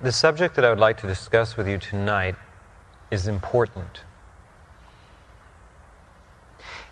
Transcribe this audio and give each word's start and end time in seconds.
The 0.00 0.12
subject 0.12 0.54
that 0.56 0.64
I 0.64 0.70
would 0.70 0.78
like 0.78 1.00
to 1.00 1.06
discuss 1.06 1.56
with 1.56 1.68
you 1.68 1.78
tonight 1.78 2.36
is 3.10 3.26
important. 3.26 4.02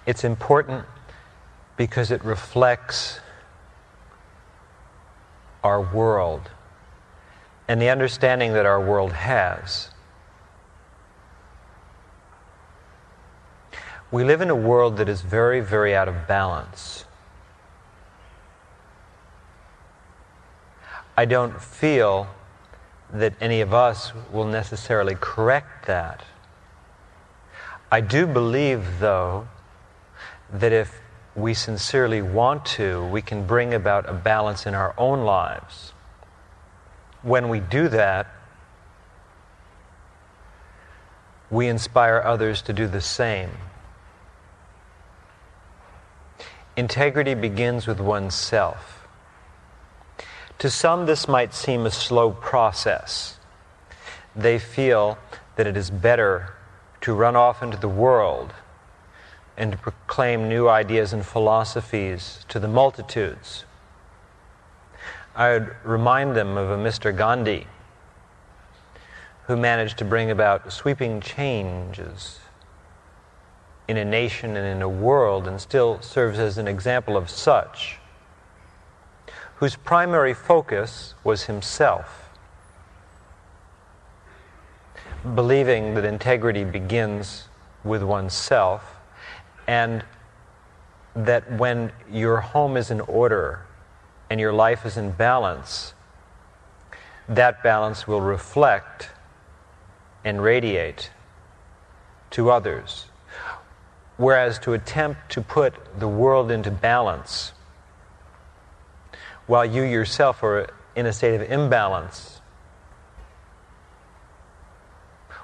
It's 0.07 0.25
important 0.25 0.85
because 1.77 2.11
it 2.11 2.25
reflects 2.25 3.21
our 5.63 5.81
world 5.81 6.51
and 7.69 7.83
the 7.83 7.89
understanding 7.89 8.53
that 8.53 8.67
our 8.67 8.81
world 8.81 9.13
has. 9.13 9.91
We 14.11 14.23
live 14.23 14.41
in 14.41 14.51
a 14.51 14.55
world 14.55 14.97
that 14.99 15.09
is 15.09 15.21
very, 15.23 15.61
very 15.61 15.95
out 15.95 16.09
of 16.09 16.29
balance. 16.29 17.05
I 21.17 21.25
don't 21.25 21.61
feel 21.61 22.29
that 23.13 23.35
any 23.41 23.61
of 23.61 23.73
us 23.73 24.13
will 24.33 24.47
necessarily 24.47 25.15
correct 25.15 25.87
that. 25.87 26.25
I 27.91 28.01
do 28.01 28.27
believe, 28.27 28.99
though, 28.99 29.49
that 30.53 30.73
if 30.73 31.01
we 31.35 31.55
sincerely 31.55 32.23
want 32.23 32.65
to, 32.65 33.07
we 33.07 33.23
can 33.23 33.47
bring 33.47 33.75
about 33.75 34.09
a 34.09 34.13
balance 34.13 34.67
in 34.67 34.75
our 34.75 34.95
own 34.99 35.25
lives. 35.25 35.93
When 37.23 37.49
we 37.49 37.61
do 37.61 37.89
that, 37.89 38.27
we 41.51 41.69
inspire 41.69 42.21
others 42.25 42.63
to 42.63 42.73
do 42.73 42.87
the 42.89 43.01
same. 43.01 43.51
Integrity 46.77 47.35
begins 47.35 47.87
with 47.87 48.01
oneself. 48.01 48.96
To 50.59 50.71
some, 50.71 51.05
this 51.07 51.29
might 51.29 51.53
seem 51.53 51.85
a 51.85 51.91
slow 51.91 52.31
process. 52.31 53.39
They 54.35 54.59
feel 54.59 55.19
that 55.57 55.67
it 55.67 55.77
is 55.77 55.91
better 55.91 56.55
to 57.03 57.15
run 57.15 57.37
off 57.37 57.63
into 57.63 57.77
the 57.77 57.89
world 57.89 58.55
and 59.57 59.73
to 59.73 59.79
proclaim 59.79 60.49
new 60.49 60.69
ideas 60.69 61.13
and 61.13 61.25
philosophies 61.25 62.45
to 62.49 62.59
the 62.59 62.69
multitudes. 62.69 63.65
I 65.35 65.51
would 65.53 65.77
remind 65.85 66.35
them 66.35 66.57
of 66.57 66.71
a 66.71 66.77
Mr. 66.77 67.15
Gandhi 67.15 67.67
who 69.47 69.57
managed 69.57 69.99
to 69.99 70.05
bring 70.05 70.31
about 70.31 70.73
sweeping 70.73 71.21
changes 71.21 72.41
in 73.87 73.97
a 73.97 74.05
nation 74.05 74.57
and 74.57 74.67
in 74.67 74.83
a 74.83 74.89
world 74.89 75.47
and 75.47 75.61
still 75.61 76.01
serves 76.01 76.39
as 76.39 76.59
an 76.59 76.67
example 76.67 77.17
of 77.17 77.31
such, 77.31 77.99
whose 79.57 79.75
primary 79.77 80.35
focus 80.35 81.15
was 81.25 81.45
himself, 81.45 82.29
believing 85.35 85.95
that 85.95 86.05
integrity 86.05 86.63
begins 86.63 87.49
with 87.83 88.03
oneself 88.03 88.97
and 89.67 90.05
that 91.15 91.51
when 91.53 91.91
your 92.11 92.41
home 92.41 92.77
is 92.77 92.91
in 92.91 93.01
order 93.01 93.61
and 94.29 94.39
your 94.39 94.53
life 94.53 94.85
is 94.85 94.99
in 94.99 95.11
balance, 95.13 95.95
that 97.29 97.63
balance 97.63 98.07
will 98.07 98.21
reflect 98.21 99.09
and 100.23 100.43
radiate 100.43 101.11
to 102.31 102.51
others. 102.51 103.07
Whereas 104.19 104.59
to 104.61 104.75
attempt 104.75 105.31
to 105.33 105.41
put 105.41 105.75
the 105.99 106.09
world 106.09 106.51
into 106.51 106.71
balance 106.71 107.53
while 109.47 109.65
you 109.65 109.83
yourself 109.83 110.43
are 110.43 110.69
in 110.95 111.07
a 111.07 111.13
state 111.13 111.35
of 111.35 111.51
imbalance 111.51 112.41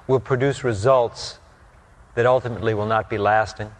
will 0.07 0.19
produce 0.19 0.63
results 0.63 1.39
that 2.15 2.25
ultimately 2.25 2.73
will 2.73 2.85
not 2.85 3.09
be 3.09 3.17
lasting. 3.17 3.71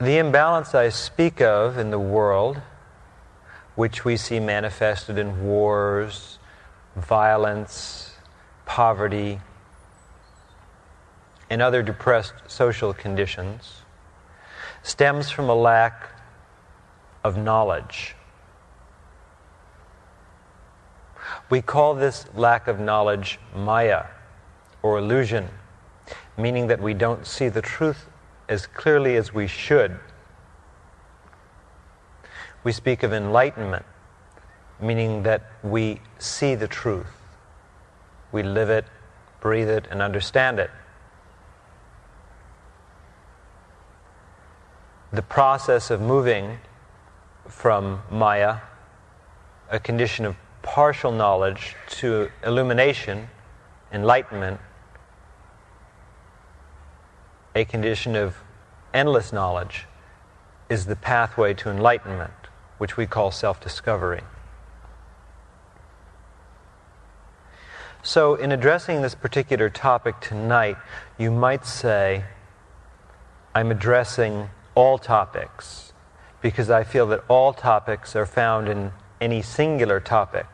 The 0.00 0.16
imbalance 0.16 0.74
I 0.74 0.88
speak 0.88 1.42
of 1.42 1.76
in 1.76 1.90
the 1.90 1.98
world, 1.98 2.62
which 3.74 4.04
we 4.04 4.16
see 4.16 4.40
manifested 4.40 5.18
in 5.18 5.44
wars, 5.44 6.38
violence, 6.96 8.14
poverty, 8.64 9.40
and 11.50 11.60
other 11.60 11.82
depressed 11.82 12.32
social 12.46 12.94
conditions 12.94 13.82
stems 14.82 15.30
from 15.30 15.50
a 15.50 15.54
lack 15.54 16.08
of 17.24 17.36
knowledge. 17.36 18.14
We 21.50 21.60
call 21.60 21.94
this 21.94 22.26
lack 22.34 22.68
of 22.68 22.78
knowledge 22.78 23.38
Maya 23.54 24.06
or 24.82 24.98
illusion, 24.98 25.48
meaning 26.38 26.68
that 26.68 26.80
we 26.80 26.94
don't 26.94 27.26
see 27.26 27.48
the 27.48 27.60
truth 27.60 28.06
as 28.48 28.66
clearly 28.66 29.16
as 29.16 29.34
we 29.34 29.46
should. 29.46 29.98
We 32.62 32.72
speak 32.72 33.02
of 33.02 33.12
enlightenment, 33.12 33.84
meaning 34.80 35.24
that 35.24 35.42
we 35.62 36.00
see 36.18 36.54
the 36.54 36.68
truth. 36.68 37.06
We 38.32 38.42
live 38.42 38.70
it, 38.70 38.84
breathe 39.40 39.68
it, 39.68 39.86
and 39.90 40.00
understand 40.00 40.58
it. 40.58 40.70
The 45.12 45.22
process 45.22 45.90
of 45.90 46.00
moving 46.00 46.58
from 47.48 48.02
Maya, 48.10 48.58
a 49.68 49.80
condition 49.80 50.24
of 50.24 50.36
partial 50.62 51.10
knowledge, 51.10 51.74
to 51.98 52.30
illumination, 52.44 53.28
enlightenment, 53.92 54.60
a 57.56 57.64
condition 57.64 58.14
of 58.14 58.36
endless 58.94 59.32
knowledge, 59.32 59.86
is 60.68 60.86
the 60.86 60.94
pathway 60.94 61.54
to 61.54 61.70
enlightenment, 61.70 62.32
which 62.78 62.96
we 62.96 63.04
call 63.04 63.32
self 63.32 63.60
discovery. 63.60 64.22
So, 68.04 68.36
in 68.36 68.52
addressing 68.52 69.02
this 69.02 69.16
particular 69.16 69.68
topic 69.68 70.20
tonight, 70.20 70.76
you 71.18 71.32
might 71.32 71.66
say, 71.66 72.24
I'm 73.56 73.72
addressing 73.72 74.50
all 74.80 74.96
topics 74.96 75.92
because 76.40 76.70
I 76.70 76.84
feel 76.84 77.06
that 77.08 77.22
all 77.28 77.52
topics 77.52 78.16
are 78.16 78.24
found 78.24 78.66
in 78.66 78.92
any 79.20 79.42
singular 79.42 80.00
topic. 80.00 80.46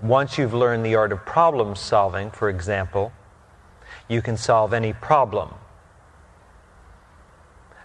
Once 0.00 0.38
you've 0.38 0.54
learned 0.54 0.86
the 0.86 0.94
art 0.94 1.10
of 1.10 1.26
problem 1.26 1.74
solving, 1.74 2.30
for 2.30 2.48
example, 2.48 3.12
you 4.08 4.22
can 4.22 4.36
solve 4.36 4.72
any 4.72 4.92
problem. 4.92 5.52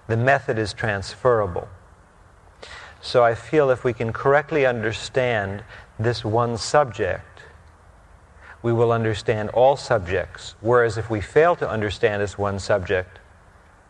The 0.06 0.18
method 0.18 0.60
is 0.60 0.72
transferable. 0.72 1.68
So 3.02 3.24
I 3.24 3.34
feel 3.34 3.72
if 3.72 3.84
we 3.84 3.94
can 3.94 4.14
correctly 4.14 4.68
understand 4.68 5.64
this 5.98 6.24
one 6.24 6.60
subject, 6.60 7.42
we 8.62 8.72
will 8.72 8.92
understand 8.92 9.50
all 9.50 9.78
subjects. 9.78 10.54
Whereas 10.62 10.96
if 10.96 11.10
we 11.10 11.22
fail 11.22 11.56
to 11.56 11.68
understand 11.68 12.22
this 12.22 12.38
one 12.38 12.60
subject, 12.60 13.18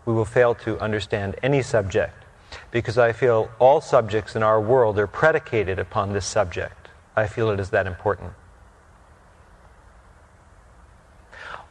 we 0.07 0.13
will 0.13 0.25
fail 0.25 0.55
to 0.55 0.79
understand 0.79 1.35
any 1.43 1.61
subject. 1.61 2.23
Because 2.71 2.97
I 2.97 3.11
feel 3.11 3.51
all 3.59 3.81
subjects 3.81 4.35
in 4.35 4.41
our 4.41 4.59
world 4.59 4.97
are 4.97 5.05
predicated 5.05 5.77
upon 5.77 6.13
this 6.13 6.25
subject. 6.25 6.87
I 7.15 7.27
feel 7.27 7.51
it 7.51 7.59
is 7.59 7.69
that 7.69 7.85
important. 7.85 8.31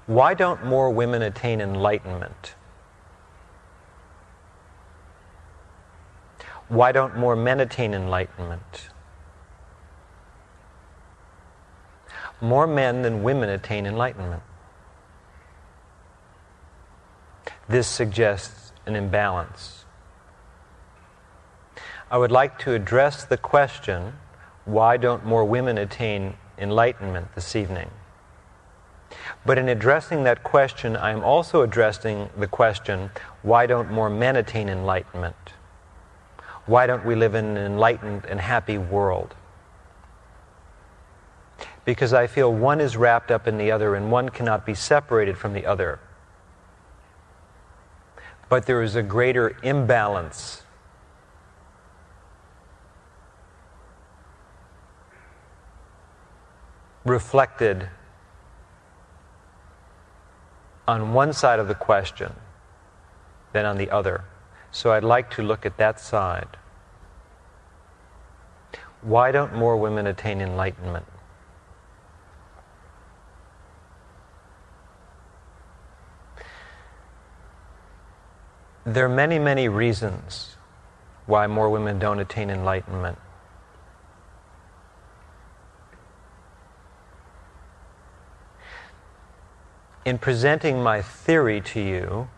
Why 0.07 0.35
don't 0.35 0.65
more 0.65 0.91
women 0.91 1.23
attain 1.23 1.61
enlightenment? 1.61 2.55
Why 6.69 6.93
don't 6.93 7.17
more 7.17 7.35
men 7.35 7.59
attain 7.59 7.95
enlightenment? 7.95 8.91
more 12.41 12.67
men 12.67 13.03
than 13.03 13.23
women 13.23 13.49
attain 13.49 13.87
enlightenment. 13.87 14.43
This 17.69 17.89
suggests 17.89 18.73
an 18.87 18.97
imbalance. 18.97 19.85
I 22.11 22.19
would 22.19 22.31
like 22.31 22.59
to 22.61 22.73
address 22.73 23.25
the 23.25 23.37
question 23.37 24.15
why 24.65 24.97
don't 24.97 25.25
more 25.25 25.45
women 25.45 25.79
attain 25.79 26.35
enlightenment 26.59 27.35
this 27.35 27.55
evening? 27.55 27.91
But 29.45 29.59
in 29.59 29.69
addressing 29.69 30.25
that 30.25 30.43
question, 30.43 30.97
I 30.97 31.11
am 31.11 31.23
also 31.23 31.63
addressing 31.63 32.31
the 32.37 32.49
question 32.49 33.11
why 33.43 33.67
don't 33.67 33.91
more 33.91 34.11
men 34.11 34.37
attain 34.37 34.69
enlightenment? 34.69 35.37
Why 36.67 36.87
don't 36.87 37.05
we 37.05 37.15
live 37.15 37.35
in 37.35 37.57
an 37.57 37.57
enlightened 37.57 38.25
and 38.27 38.41
happy 38.41 38.79
world? 38.79 39.35
because 41.87 42.13
I 42.13 42.27
feel 42.27 42.53
one 42.53 42.81
is 42.81 42.97
wrapped 42.97 43.31
up 43.31 43.47
in 43.47 43.57
the 43.57 43.71
other 43.71 43.95
and 43.95 44.11
one 44.11 44.29
cannot 44.29 44.67
be 44.67 44.75
separated 44.75 45.39
from 45.39 45.55
the 45.55 45.65
other 45.65 46.01
but 48.49 48.67
there 48.67 48.83
is 48.83 48.95
a 48.95 49.03
greater 49.03 49.57
imbalance. 49.63 50.63
Reflected 57.05 57.89
on 60.89 61.13
one 61.13 61.33
side 61.33 61.59
of 61.59 61.69
the 61.69 61.75
question 61.75 62.33
than 63.53 63.65
on 63.65 63.77
the 63.77 63.91
other. 63.91 64.25
So 64.71 64.93
I'd 64.93 65.05
like 65.05 65.31
to 65.33 65.43
look 65.43 65.65
at 65.65 65.77
that 65.79 65.99
side. 66.01 66.57
Why 69.03 69.31
don't 69.31 69.55
more 69.55 69.77
women 69.77 70.07
attain 70.07 70.41
enlightenment? 70.41 71.07
There 78.87 79.05
are 79.05 79.09
many, 79.09 79.41
many 79.41 79.69
reasons 79.69 80.55
why 81.27 81.49
more 81.49 81.69
women 81.69 81.99
don't 81.99 82.21
attain 82.21 82.51
enlightenment. 82.51 83.19
In 90.05 90.19
presenting 90.19 90.85
my 90.85 91.03
theory 91.03 91.61
to 91.63 91.81
you, 91.81 92.29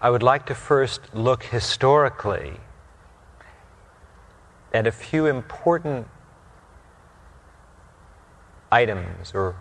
I 0.00 0.10
would 0.10 0.24
like 0.24 0.44
to 0.46 0.54
first 0.56 1.14
look 1.14 1.44
historically 1.44 2.58
at 4.74 4.88
a 4.88 4.92
few 4.92 5.26
important 5.26 6.08
items 8.72 9.32
or 9.32 9.54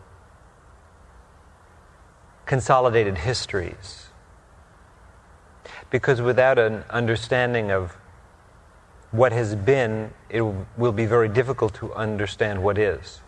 consolidated 2.46 3.20
histories. 3.20 4.08
Because 5.90 6.22
without 6.22 6.60
an 6.60 6.84
understanding 6.90 7.72
of 7.72 7.98
what 9.12 9.32
has 9.32 9.56
been, 9.56 10.14
it 10.30 10.42
will 10.78 10.92
be 10.92 11.06
very 11.06 11.30
difficult 11.30 11.74
to 11.76 11.94
understand 11.94 12.62
what 12.62 12.78
is. 12.78 13.22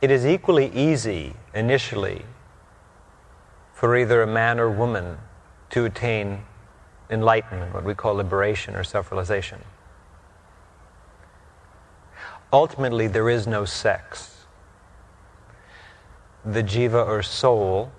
It 0.00 0.10
is 0.10 0.26
equally 0.26 0.70
easy 0.74 1.34
initially 1.54 2.24
for 3.72 3.96
either 3.96 4.22
a 4.22 4.26
man 4.26 4.60
or 4.60 4.70
woman 4.70 5.18
to 5.70 5.84
attain 5.84 6.44
enlightenment, 7.10 7.74
what 7.74 7.84
we 7.84 7.94
call 7.94 8.14
liberation 8.14 8.74
or 8.76 8.84
self 8.84 9.10
realization. 9.10 9.60
Ultimately, 12.52 13.08
there 13.08 13.28
is 13.28 13.46
no 13.46 13.64
sex 13.64 14.33
the 16.44 16.62
jiva 16.62 17.06
or 17.06 17.22
soul, 17.22 17.90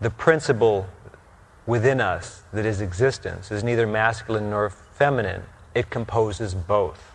the 0.00 0.10
principle 0.10 0.86
within 1.66 2.00
us 2.00 2.42
that 2.52 2.64
is 2.64 2.80
existence, 2.80 3.50
is 3.50 3.62
neither 3.62 3.86
masculine 3.86 4.50
nor 4.50 4.70
feminine. 4.70 5.42
It 5.74 5.90
composes 5.90 6.54
both. 6.54 7.12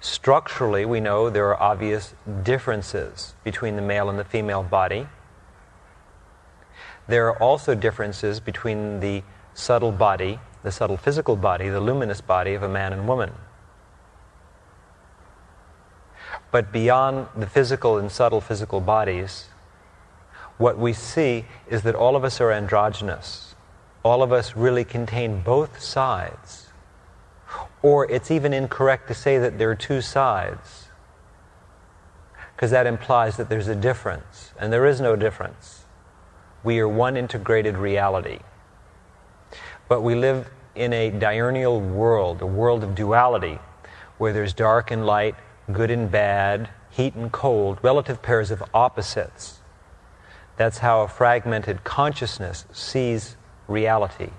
Structurally, 0.00 0.84
we 0.84 0.98
know 0.98 1.30
there 1.30 1.46
are 1.46 1.62
obvious 1.62 2.14
differences 2.42 3.34
between 3.44 3.76
the 3.76 3.82
male 3.82 4.10
and 4.10 4.18
the 4.18 4.24
female 4.24 4.64
body. 4.64 5.06
There 7.06 7.28
are 7.28 7.40
also 7.40 7.76
differences 7.76 8.40
between 8.40 8.98
the 8.98 9.22
subtle 9.54 9.92
body, 9.92 10.40
the 10.64 10.72
subtle 10.72 10.96
physical 10.96 11.36
body, 11.36 11.68
the 11.68 11.80
luminous 11.80 12.20
body 12.20 12.54
of 12.54 12.64
a 12.64 12.68
man 12.68 12.92
and 12.92 13.06
woman. 13.06 13.30
But 16.52 16.70
beyond 16.70 17.26
the 17.34 17.46
physical 17.46 17.98
and 17.98 18.12
subtle 18.12 18.40
physical 18.40 18.80
bodies, 18.80 19.48
what 20.58 20.78
we 20.78 20.92
see 20.92 21.46
is 21.68 21.82
that 21.82 21.96
all 21.96 22.14
of 22.14 22.22
us 22.22 22.40
are 22.40 22.52
androgynous. 22.52 23.56
All 24.04 24.22
of 24.22 24.32
us 24.32 24.54
really 24.54 24.84
contain 24.84 25.40
both 25.40 25.80
sides. 25.80 26.68
Or 27.82 28.08
it's 28.08 28.30
even 28.30 28.52
incorrect 28.52 29.08
to 29.08 29.14
say 29.14 29.38
that 29.38 29.58
there 29.58 29.70
are 29.70 29.74
two 29.74 30.00
sides, 30.00 30.88
because 32.54 32.70
that 32.70 32.86
implies 32.86 33.36
that 33.38 33.48
there's 33.48 33.68
a 33.68 33.74
difference, 33.74 34.52
and 34.58 34.72
there 34.72 34.86
is 34.86 35.00
no 35.00 35.16
difference. 35.16 35.84
We 36.62 36.78
are 36.80 36.88
one 36.88 37.16
integrated 37.16 37.76
reality. 37.76 38.38
But 39.88 40.02
we 40.02 40.14
live 40.14 40.50
in 40.74 40.92
a 40.92 41.10
diurnal 41.10 41.80
world, 41.80 42.40
a 42.40 42.46
world 42.46 42.84
of 42.84 42.94
duality, 42.94 43.58
where 44.18 44.32
there's 44.32 44.52
dark 44.52 44.90
and 44.90 45.04
light, 45.04 45.34
good 45.70 45.90
and 45.90 46.10
bad, 46.10 46.70
heat 46.90 47.14
and 47.14 47.30
cold, 47.30 47.78
relative 47.82 48.22
pairs 48.22 48.50
of 48.50 48.62
opposites. 48.74 49.60
That's 50.56 50.78
how 50.78 51.02
a 51.02 51.08
fragmented 51.08 51.84
consciousness 51.84 52.64
sees 52.72 53.36
reality 53.68 54.30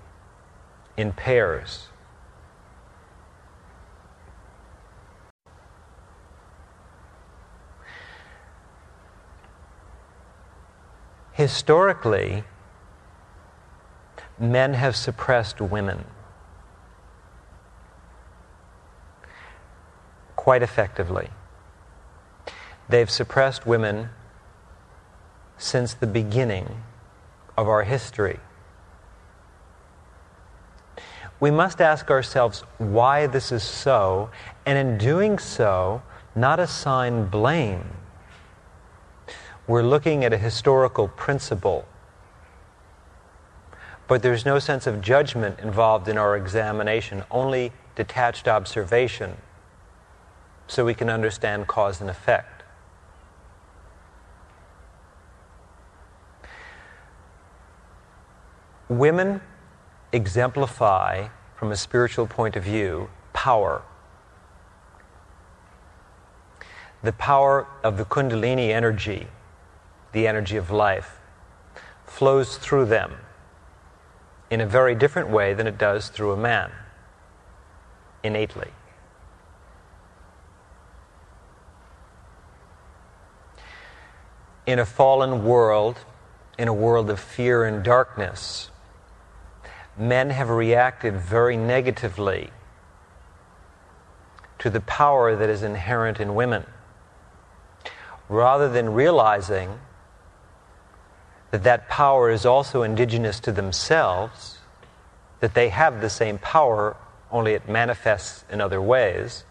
in 0.97 1.11
pairs. 1.11 1.87
Historically, 11.33 12.43
men 14.37 14.75
have 14.75 14.95
suppressed 14.95 15.59
women. 15.59 16.05
Quite 20.43 20.61
effectively. 20.61 21.29
They've 22.89 23.09
suppressed 23.09 23.65
women 23.65 24.09
since 25.57 25.93
the 25.93 26.05
beginning 26.05 26.83
of 27.57 27.69
our 27.69 27.83
history. 27.83 28.41
We 31.39 31.49
must 31.49 31.79
ask 31.79 32.11
ourselves 32.11 32.65
why 32.77 33.25
this 33.25 33.53
is 33.53 33.63
so, 33.63 34.31
and 34.65 34.77
in 34.77 34.97
doing 34.97 35.39
so, 35.39 36.03
not 36.35 36.59
assign 36.59 37.27
blame. 37.27 37.85
We're 39.65 39.81
looking 39.81 40.25
at 40.25 40.33
a 40.33 40.37
historical 40.37 41.07
principle, 41.07 41.85
but 44.09 44.21
there's 44.21 44.45
no 44.45 44.59
sense 44.59 44.87
of 44.87 44.99
judgment 44.99 45.61
involved 45.61 46.09
in 46.09 46.17
our 46.17 46.35
examination, 46.35 47.23
only 47.31 47.71
detached 47.95 48.49
observation 48.49 49.37
so 50.73 50.83
we 50.83 50.95
can 50.95 51.07
understand 51.07 51.67
cause 51.67 52.01
and 52.01 52.09
effect. 52.09 52.63
Women 58.89 59.41
exemplify, 60.11 61.27
from 61.55 61.71
a 61.71 61.75
spiritual 61.75 62.25
point 62.25 62.55
of 62.55 62.63
view, 62.63 63.09
power. 63.33 63.83
The 67.03 67.13
power 67.13 67.67
of 67.83 67.97
the 67.97 68.05
Kundalini 68.05 68.69
energy, 68.69 69.27
the 70.11 70.27
energy 70.27 70.57
of 70.57 70.71
life, 70.71 71.19
flows 72.07 72.57
through 72.57 72.85
them 72.85 73.17
in 74.49 74.59
a 74.59 74.65
very 74.65 74.95
different 74.95 75.29
way 75.29 75.53
than 75.53 75.67
it 75.67 75.77
does 75.77 76.09
through 76.09 76.31
a 76.31 76.37
man, 76.37 76.71
innately. 78.23 78.71
In 84.65 84.79
a 84.79 84.85
fallen 84.85 85.45
world, 85.45 85.97
in 86.57 86.67
a 86.67 86.73
world 86.73 87.09
of 87.09 87.19
fear 87.19 87.65
and 87.65 87.83
darkness, 87.83 88.69
men 89.97 90.29
have 90.29 90.49
reacted 90.49 91.15
very 91.15 91.57
negatively 91.57 92.49
to 94.59 94.69
the 94.69 94.81
power 94.81 95.35
that 95.35 95.49
is 95.49 95.63
inherent 95.63 96.19
in 96.19 96.35
women. 96.35 96.65
Rather 98.29 98.69
than 98.69 98.93
realizing 98.93 99.79
that 101.51 101.63
that 101.63 101.89
power 101.89 102.31
is 102.31 102.45
also 102.45 102.81
indigenous 102.81 103.39
to 103.41 103.51
themselves, 103.51 104.59
that 105.41 105.53
they 105.53 105.69
have 105.69 105.99
the 105.99 106.09
same 106.09 106.37
power, 106.37 106.95
only 107.31 107.53
it 107.53 107.67
manifests 107.67 108.45
in 108.49 108.61
other 108.61 108.81
ways, 108.81 109.43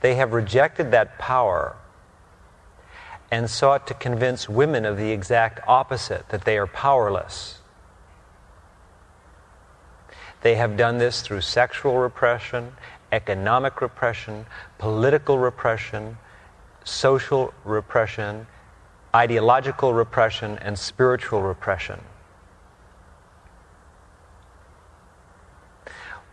they 0.00 0.16
have 0.16 0.32
rejected 0.32 0.90
that 0.90 1.18
power 1.18 1.76
and 3.30 3.50
sought 3.50 3.86
to 3.86 3.94
convince 3.94 4.48
women 4.48 4.84
of 4.84 4.96
the 4.96 5.10
exact 5.10 5.60
opposite, 5.66 6.28
that 6.28 6.44
they 6.44 6.56
are 6.56 6.66
powerless. 6.66 7.58
They 10.42 10.54
have 10.54 10.76
done 10.76 10.98
this 10.98 11.22
through 11.22 11.40
sexual 11.40 11.98
repression, 11.98 12.72
economic 13.10 13.80
repression, 13.80 14.46
political 14.78 15.38
repression, 15.38 16.18
social 16.84 17.52
repression, 17.64 18.46
ideological 19.14 19.92
repression, 19.92 20.58
and 20.58 20.78
spiritual 20.78 21.42
repression. 21.42 22.00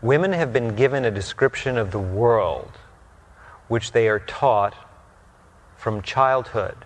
Women 0.01 0.33
have 0.33 0.51
been 0.51 0.75
given 0.75 1.05
a 1.05 1.11
description 1.11 1.77
of 1.77 1.91
the 1.91 1.99
world 1.99 2.77
which 3.69 3.93
they 3.93 4.09
are 4.09 4.19
taught 4.19 4.75
from 5.83 6.01
childhood, 6.01 6.77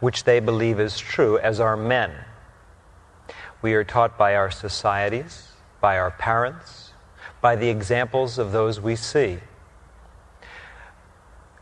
which 0.00 0.24
they 0.24 0.40
believe 0.40 0.80
is 0.80 0.98
true, 0.98 1.38
as 1.38 1.60
are 1.60 1.76
men. 1.76 2.10
We 3.62 3.74
are 3.74 3.84
taught 3.84 4.18
by 4.18 4.34
our 4.34 4.50
societies, 4.50 5.52
by 5.80 5.96
our 5.96 6.10
parents, 6.10 6.92
by 7.40 7.54
the 7.54 7.68
examples 7.68 8.36
of 8.36 8.50
those 8.50 8.80
we 8.80 8.96
see. 8.96 9.38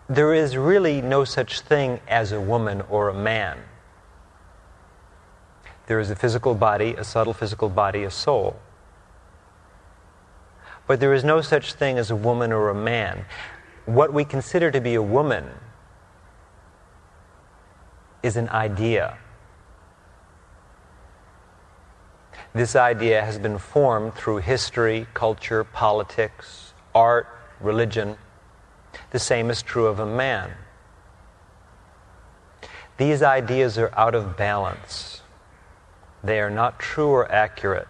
There 0.09 0.33
is 0.33 0.57
really 0.57 1.03
no 1.03 1.25
such 1.25 1.61
thing 1.61 2.01
as 2.09 2.33
a 2.33 2.41
woman 2.41 2.81
or 2.89 3.11
a 3.11 3.15
man. 3.15 3.59
There 5.87 6.01
is 6.01 6.11
a 6.11 6.17
physical 6.17 6.55
body, 6.55 6.95
a 6.95 7.05
subtle 7.05 7.35
physical 7.35 7.69
body, 7.69 8.05
a 8.05 8.11
soul. 8.11 8.59
But 10.87 10.99
there 10.99 11.13
is 11.13 11.25
no 11.25 11.43
such 11.43 11.75
thing 11.75 11.99
as 11.99 12.11
a 12.11 12.17
woman 12.17 12.53
or 12.53 12.71
a 12.71 12.75
man. 12.75 13.27
What 13.85 14.15
we 14.15 14.25
consider 14.25 14.71
to 14.71 14.81
be 14.81 14.95
a 14.95 15.03
woman 15.03 15.51
is 18.23 18.37
an 18.37 18.49
idea. 18.51 19.19
This 22.53 22.75
idea 22.75 23.23
has 23.23 23.39
been 23.39 23.59
formed 23.59 24.15
through 24.15 24.39
history, 24.39 25.07
culture, 25.15 25.65
politics, 25.65 26.73
art, 26.95 27.29
religion. 27.61 28.17
The 29.11 29.19
same 29.19 29.51
is 29.51 29.63
true 29.63 29.87
of 29.87 30.01
a 30.01 30.07
man. 30.07 30.51
These 32.97 33.23
ideas 33.23 33.79
are 33.79 33.93
out 33.97 34.15
of 34.15 34.37
balance. 34.37 35.23
They 36.23 36.41
are 36.41 36.51
not 36.51 36.79
true 36.79 37.09
or 37.09 37.31
accurate. 37.31 37.89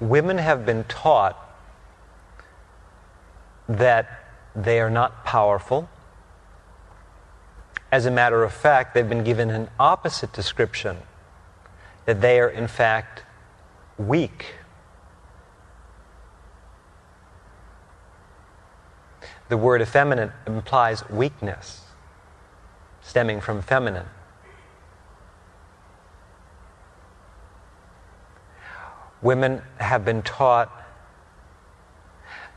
women 0.00 0.38
have 0.38 0.64
been 0.64 0.84
taught 0.84 1.36
that 3.68 4.24
they 4.54 4.80
are 4.80 4.90
not 4.90 5.24
powerful. 5.24 5.88
As 7.90 8.06
a 8.06 8.10
matter 8.10 8.44
of 8.44 8.52
fact, 8.52 8.94
they've 8.94 9.08
been 9.08 9.24
given 9.24 9.50
an 9.50 9.68
opposite 9.78 10.32
description 10.32 10.98
that 12.04 12.20
they 12.20 12.38
are, 12.40 12.48
in 12.48 12.68
fact, 12.68 13.22
weak. 13.96 14.54
The 19.48 19.56
word 19.56 19.80
effeminate 19.80 20.30
implies 20.46 21.08
weakness, 21.08 21.82
stemming 23.00 23.40
from 23.40 23.62
feminine. 23.62 24.06
women 29.22 29.62
have 29.78 30.04
been 30.04 30.22
taught 30.22 30.70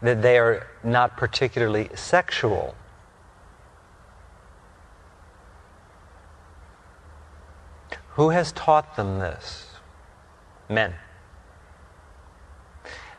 that 0.01 0.21
they 0.21 0.37
are 0.37 0.67
not 0.83 1.17
particularly 1.17 1.89
sexual. 1.95 2.75
Who 8.15 8.29
has 8.29 8.51
taught 8.51 8.95
them 8.95 9.19
this? 9.19 9.67
Men. 10.69 10.95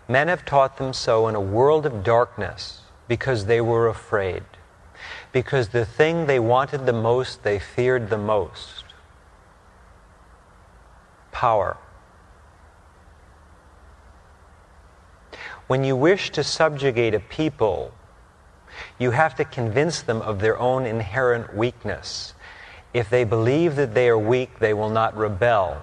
Men 0.09 0.29
have 0.29 0.45
taught 0.45 0.77
them 0.77 0.93
so 0.93 1.29
in 1.29 1.35
a 1.35 1.41
world 1.41 1.87
of 1.87 2.05
darkness 2.05 2.83
because 3.09 3.47
they 3.47 3.61
were 3.61 3.89
afraid. 3.89 4.43
Because 5.33 5.69
the 5.69 5.85
thing 5.87 6.27
they 6.27 6.39
wanted 6.39 6.87
the 6.87 6.93
most, 6.93 7.43
they 7.43 7.59
feared 7.59 8.11
the 8.11 8.19
most 8.19 8.85
power. 11.33 11.77
When 15.67 15.83
you 15.83 15.97
wish 15.97 16.31
to 16.33 16.45
subjugate 16.45 17.15
a 17.15 17.21
people, 17.21 17.93
you 18.99 19.11
have 19.11 19.35
to 19.37 19.45
convince 19.45 20.03
them 20.03 20.23
of 20.23 20.41
their 20.41 20.59
own 20.59 20.87
inherent 20.87 21.57
weakness. 21.57 22.35
If 22.93 23.09
they 23.09 23.25
believe 23.25 23.77
that 23.77 23.95
they 23.95 24.09
are 24.09 24.19
weak, 24.19 24.59
they 24.59 24.75
will 24.75 24.91
not 24.91 25.17
rebel. 25.17 25.81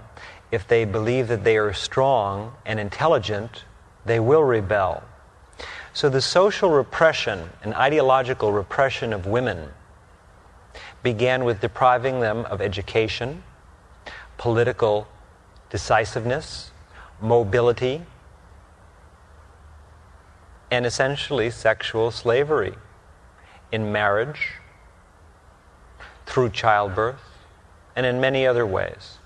If 0.51 0.68
they 0.68 0.86
believe 0.86 1.28
that 1.28 1.44
they 1.44 1.58
are 1.58 1.74
strong 1.74 2.54
and 2.66 2.80
intelligent, 2.80 3.63
they 4.06 4.20
will 4.20 4.44
rebel. 4.44 5.04
So 5.94 6.10
the 6.10 6.22
social 6.22 6.70
repression 6.70 7.50
and 7.63 7.74
ideological 7.74 8.51
repression 8.51 9.12
of 9.12 9.25
women 9.25 9.70
began 11.04 11.44
with 11.44 11.62
depriving 11.62 12.20
them 12.20 12.46
of 12.46 12.62
education, 12.62 13.44
political 14.38 15.08
decisiveness, 15.70 16.72
mobility, 17.22 18.04
and 20.72 20.86
essentially 20.86 21.50
sexual 21.50 22.12
slavery 22.12 22.75
in 23.72 23.92
marriage, 23.92 24.59
through 26.29 26.51
childbirth, 26.51 27.19
and 27.95 28.05
in 28.05 28.21
many 28.21 28.45
other 28.45 28.63
ways. 28.63 29.17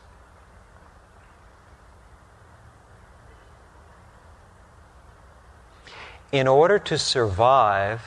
In 6.32 6.48
order 6.48 6.80
to 6.80 6.98
survive, 6.98 8.02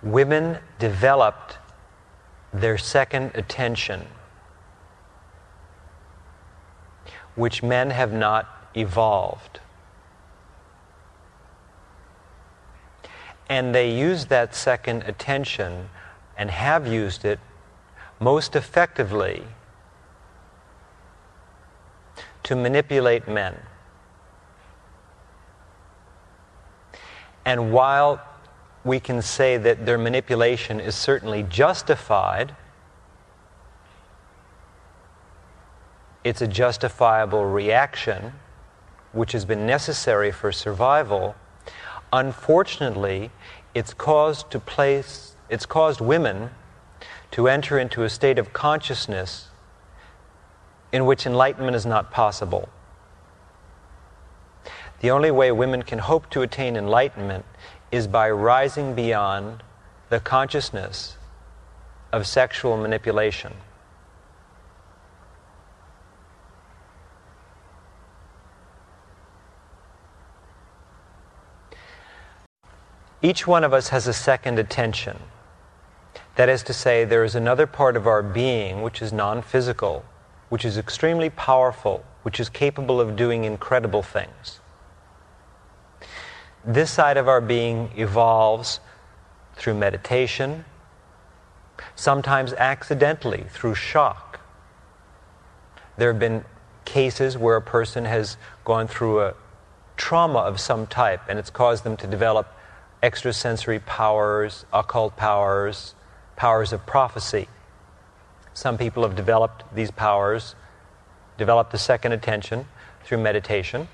women 0.00 0.58
developed 0.78 1.58
their 2.52 2.78
second 2.78 3.32
attention, 3.34 4.06
which 7.34 7.64
men 7.64 7.90
have 7.90 8.12
not 8.12 8.46
evolved. 8.76 9.58
And 13.48 13.74
they 13.74 13.90
use 13.90 14.26
that 14.26 14.54
second 14.54 15.02
attention 15.02 15.90
and 16.38 16.48
have 16.52 16.86
used 16.86 17.24
it 17.24 17.40
most 18.20 18.56
effectively 18.56 19.44
to 22.42 22.54
manipulate 22.54 23.26
men. 23.26 23.58
And 27.44 27.72
while 27.72 28.22
we 28.84 29.00
can 29.00 29.22
say 29.22 29.56
that 29.56 29.86
their 29.86 29.98
manipulation 29.98 30.80
is 30.80 30.94
certainly 30.94 31.42
justified, 31.42 32.54
it's 36.22 36.40
a 36.40 36.48
justifiable 36.48 37.44
reaction 37.44 38.32
which 39.12 39.32
has 39.32 39.44
been 39.44 39.66
necessary 39.66 40.32
for 40.32 40.50
survival 40.50 41.34
Unfortunately, 42.14 43.32
it's 43.74 43.92
caused 43.92 44.48
to 44.52 44.60
place 44.60 45.34
it's 45.48 45.66
caused 45.66 46.00
women 46.00 46.50
to 47.34 47.48
enter 47.48 47.80
into 47.80 48.04
a 48.04 48.08
state 48.08 48.38
of 48.38 48.52
consciousness 48.52 49.48
in 50.92 51.04
which 51.04 51.26
enlightenment 51.26 51.74
is 51.74 51.84
not 51.84 52.12
possible. 52.12 52.68
The 55.00 55.10
only 55.10 55.32
way 55.32 55.50
women 55.50 55.82
can 55.82 55.98
hope 55.98 56.30
to 56.30 56.42
attain 56.42 56.76
enlightenment 56.76 57.44
is 57.90 58.06
by 58.06 58.30
rising 58.30 58.94
beyond 58.94 59.64
the 60.10 60.20
consciousness 60.20 61.16
of 62.12 62.24
sexual 62.24 62.76
manipulation. 62.76 63.52
Each 73.20 73.44
one 73.44 73.64
of 73.64 73.72
us 73.72 73.88
has 73.88 74.06
a 74.06 74.12
second 74.12 74.60
attention. 74.60 75.18
That 76.36 76.48
is 76.48 76.62
to 76.64 76.72
say, 76.72 77.04
there 77.04 77.24
is 77.24 77.34
another 77.34 77.66
part 77.66 77.96
of 77.96 78.06
our 78.06 78.22
being 78.22 78.82
which 78.82 79.00
is 79.00 79.12
non 79.12 79.42
physical, 79.42 80.04
which 80.48 80.64
is 80.64 80.76
extremely 80.76 81.30
powerful, 81.30 82.04
which 82.22 82.40
is 82.40 82.48
capable 82.48 83.00
of 83.00 83.16
doing 83.16 83.44
incredible 83.44 84.02
things. 84.02 84.60
This 86.64 86.90
side 86.90 87.16
of 87.16 87.28
our 87.28 87.40
being 87.40 87.90
evolves 87.94 88.80
through 89.54 89.74
meditation, 89.74 90.64
sometimes 91.94 92.52
accidentally 92.54 93.44
through 93.50 93.74
shock. 93.74 94.40
There 95.96 96.10
have 96.10 96.18
been 96.18 96.44
cases 96.84 97.38
where 97.38 97.56
a 97.56 97.62
person 97.62 98.04
has 98.04 98.36
gone 98.64 98.88
through 98.88 99.20
a 99.20 99.34
trauma 99.96 100.40
of 100.40 100.58
some 100.58 100.86
type 100.86 101.20
and 101.28 101.38
it's 101.38 101.50
caused 101.50 101.84
them 101.84 101.96
to 101.98 102.06
develop 102.06 102.52
extrasensory 103.02 103.78
powers, 103.78 104.64
occult 104.72 105.16
powers, 105.16 105.93
powers 106.36 106.72
of 106.72 106.84
prophecy. 106.86 107.48
Some 108.52 108.78
people 108.78 109.02
have 109.02 109.16
developed 109.16 109.64
these 109.74 109.90
powers, 109.90 110.54
developed 111.36 111.72
the 111.72 111.78
second 111.78 112.12
attention 112.12 112.66
through 113.04 113.18
meditation, 113.18 113.88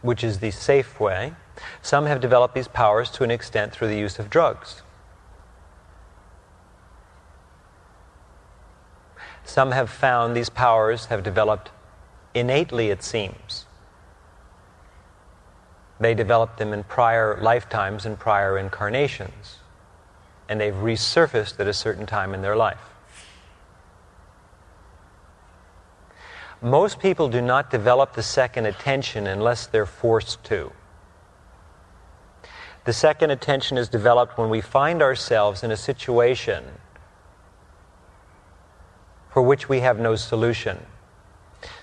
which 0.00 0.22
is 0.22 0.38
the 0.38 0.50
safe 0.50 1.00
way. 1.00 1.32
Some 1.82 2.06
have 2.06 2.20
developed 2.20 2.54
these 2.54 2.68
powers 2.68 3.10
to 3.12 3.24
an 3.24 3.30
extent 3.30 3.72
through 3.72 3.88
the 3.88 3.98
use 3.98 4.18
of 4.18 4.30
drugs. 4.30 4.82
Some 9.44 9.72
have 9.72 9.90
found 9.90 10.36
these 10.36 10.48
powers 10.48 11.06
have 11.06 11.22
developed 11.22 11.70
innately, 12.34 12.90
it 12.90 13.02
seems, 13.02 13.66
they 16.02 16.14
developed 16.14 16.58
them 16.58 16.72
in 16.72 16.82
prior 16.84 17.38
lifetimes 17.40 18.04
and 18.04 18.18
prior 18.18 18.58
incarnations. 18.58 19.58
And 20.52 20.60
they've 20.60 20.74
resurfaced 20.74 21.58
at 21.60 21.66
a 21.66 21.72
certain 21.72 22.04
time 22.04 22.34
in 22.34 22.42
their 22.42 22.54
life. 22.54 22.90
Most 26.60 26.98
people 26.98 27.30
do 27.30 27.40
not 27.40 27.70
develop 27.70 28.12
the 28.12 28.22
second 28.22 28.66
attention 28.66 29.26
unless 29.26 29.66
they're 29.66 29.86
forced 29.86 30.44
to. 30.44 30.70
The 32.84 32.92
second 32.92 33.30
attention 33.30 33.78
is 33.78 33.88
developed 33.88 34.36
when 34.36 34.50
we 34.50 34.60
find 34.60 35.00
ourselves 35.00 35.62
in 35.62 35.70
a 35.70 35.76
situation 35.76 36.64
for 39.30 39.40
which 39.40 39.70
we 39.70 39.80
have 39.80 39.98
no 39.98 40.16
solution. 40.16 40.84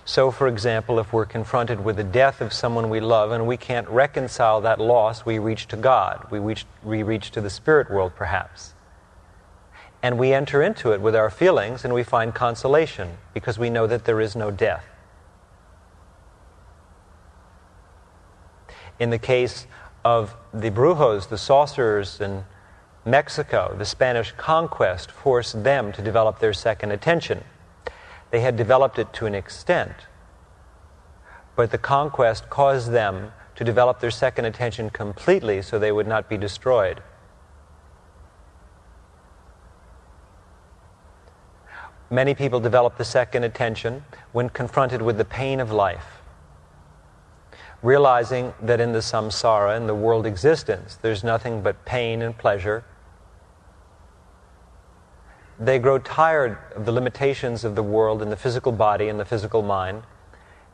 So, 0.10 0.32
for 0.32 0.48
example, 0.48 0.98
if 0.98 1.14
we're 1.14 1.28
confronted 1.28 1.86
with 1.86 1.98
the 1.98 2.04
death 2.04 2.42
of 2.42 2.52
someone 2.52 2.90
we 2.90 3.00
love 3.00 3.30
and 3.30 3.46
we 3.46 3.58
can't 3.58 3.88
reconcile 3.88 4.60
that 4.62 4.82
loss, 4.82 5.24
we 5.24 5.38
reach 5.38 5.68
to 5.68 5.78
God. 5.78 6.26
We 6.32 6.40
reach, 6.40 6.66
we 6.84 7.04
reach 7.04 7.30
to 7.30 7.42
the 7.42 7.50
spirit 7.52 7.92
world, 7.92 8.14
perhaps. 8.16 8.74
And 10.02 10.18
we 10.18 10.34
enter 10.34 10.64
into 10.64 10.94
it 10.94 11.00
with 11.00 11.16
our 11.16 11.30
feelings 11.30 11.86
and 11.86 11.94
we 11.94 12.02
find 12.02 12.34
consolation 12.34 13.20
because 13.36 13.60
we 13.60 13.70
know 13.70 13.86
that 13.86 14.06
there 14.06 14.20
is 14.20 14.36
no 14.36 14.50
death. 14.50 14.84
In 18.98 19.12
the 19.12 19.20
case 19.20 19.68
of 20.04 20.36
the 20.52 20.72
brujos, 20.72 21.30
the 21.30 21.38
sorcerers 21.38 22.20
in 22.20 22.46
Mexico, 23.06 23.76
the 23.78 23.86
Spanish 23.86 24.32
conquest 24.32 25.12
forced 25.12 25.64
them 25.64 25.92
to 25.92 26.02
develop 26.02 26.40
their 26.40 26.54
second 26.54 26.90
attention. 26.90 27.44
They 28.32 28.42
had 28.42 28.56
developed 28.56 29.00
it 29.00 29.12
to 29.14 29.26
an 29.26 29.36
extent, 29.36 30.08
but 31.56 31.72
the 31.72 31.78
conquest 31.78 32.50
caused 32.50 32.92
them 32.92 33.32
to 33.56 33.64
develop 33.64 34.00
their 34.00 34.12
second 34.12 34.46
attention 34.46 34.90
completely 34.90 35.62
so 35.62 35.78
they 35.78 35.92
would 35.92 36.08
not 36.08 36.30
be 36.30 36.38
destroyed. 36.38 37.02
Many 42.12 42.34
people 42.34 42.60
develop 42.60 42.98
the 42.98 43.06
second 43.06 43.44
attention 43.44 44.04
when 44.32 44.50
confronted 44.50 45.02
with 45.02 45.18
the 45.18 45.26
pain 45.26 45.60
of 45.60 45.72
life, 45.72 46.22
realizing 47.84 48.54
that 48.62 48.80
in 48.80 48.94
the 48.94 49.00
samsara, 49.00 49.78
in 49.78 49.86
the 49.86 49.94
world 49.94 50.26
existence, 50.26 50.98
there's 51.02 51.24
nothing 51.24 51.62
but 51.62 51.86
pain 51.86 52.22
and 52.22 52.36
pleasure. 52.36 52.84
They 55.60 55.78
grow 55.78 56.00
tired 56.00 56.58
of 56.76 56.86
the 56.86 56.92
limitations 56.94 57.66
of 57.66 57.76
the 57.76 57.84
world 57.84 58.22
and 58.22 58.32
the 58.32 58.38
physical 58.38 58.72
body 58.72 59.10
and 59.10 59.20
the 59.20 59.26
physical 59.26 59.62
mind 59.62 60.04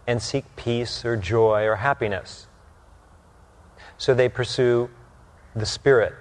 and 0.06 0.22
seek 0.22 0.46
peace 0.56 1.04
or 1.04 1.18
joy 1.18 1.66
or 1.66 1.78
happiness. 1.78 2.48
So 3.98 4.14
they 4.14 4.30
pursue 4.30 4.92
the 5.56 5.66
spirit, 5.66 6.14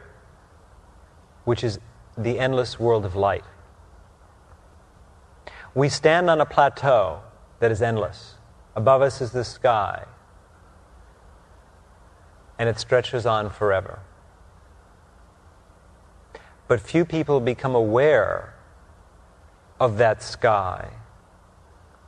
which 1.44 1.62
is 1.62 1.78
the 2.16 2.38
endless 2.38 2.80
world 2.80 3.04
of 3.04 3.14
light. 3.14 3.44
We 5.74 5.88
stand 5.90 6.30
on 6.30 6.40
a 6.40 6.46
plateau 6.46 7.20
that 7.58 7.70
is 7.70 7.82
endless. 7.82 8.34
Above 8.76 9.02
us 9.02 9.20
is 9.20 9.32
the 9.32 9.44
sky, 9.44 10.04
and 12.58 12.68
it 12.68 12.78
stretches 12.78 13.26
on 13.26 13.50
forever. 13.50 13.98
But 16.66 16.80
few 16.80 17.04
people 17.04 17.40
become 17.40 17.74
aware 17.74 18.53
of 19.80 19.98
that 19.98 20.22
sky, 20.22 20.90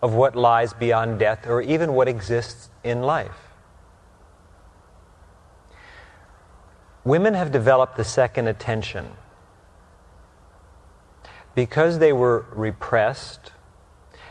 of 0.03 0.15
what 0.15 0.37
lies 0.37 0.73
beyond 0.73 1.19
death, 1.19 1.47
or 1.47 1.61
even 1.63 1.95
what 1.95 2.09
exists 2.09 2.71
in 2.85 3.03
life. 3.03 3.51
Women 7.05 7.35
have 7.35 7.53
developed 7.53 7.97
the 7.97 8.05
second 8.05 8.49
attention 8.49 9.09
because 11.55 11.99
they 11.99 12.13
were 12.13 12.47
repressed 12.53 13.53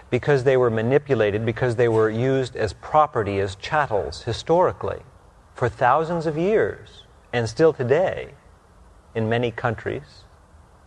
because 0.10 0.44
they 0.44 0.56
were 0.56 0.70
manipulated, 0.70 1.46
because 1.46 1.76
they 1.76 1.88
were 1.88 2.10
used 2.10 2.56
as 2.56 2.74
property, 2.74 3.40
as 3.40 3.56
chattels, 3.56 4.24
historically, 4.24 5.02
for 5.54 5.68
thousands 5.68 6.26
of 6.26 6.38
years, 6.38 7.04
and 7.34 7.50
still 7.50 7.74
today, 7.74 8.30
in 9.14 9.28
many 9.28 9.52
countries, 9.52 10.24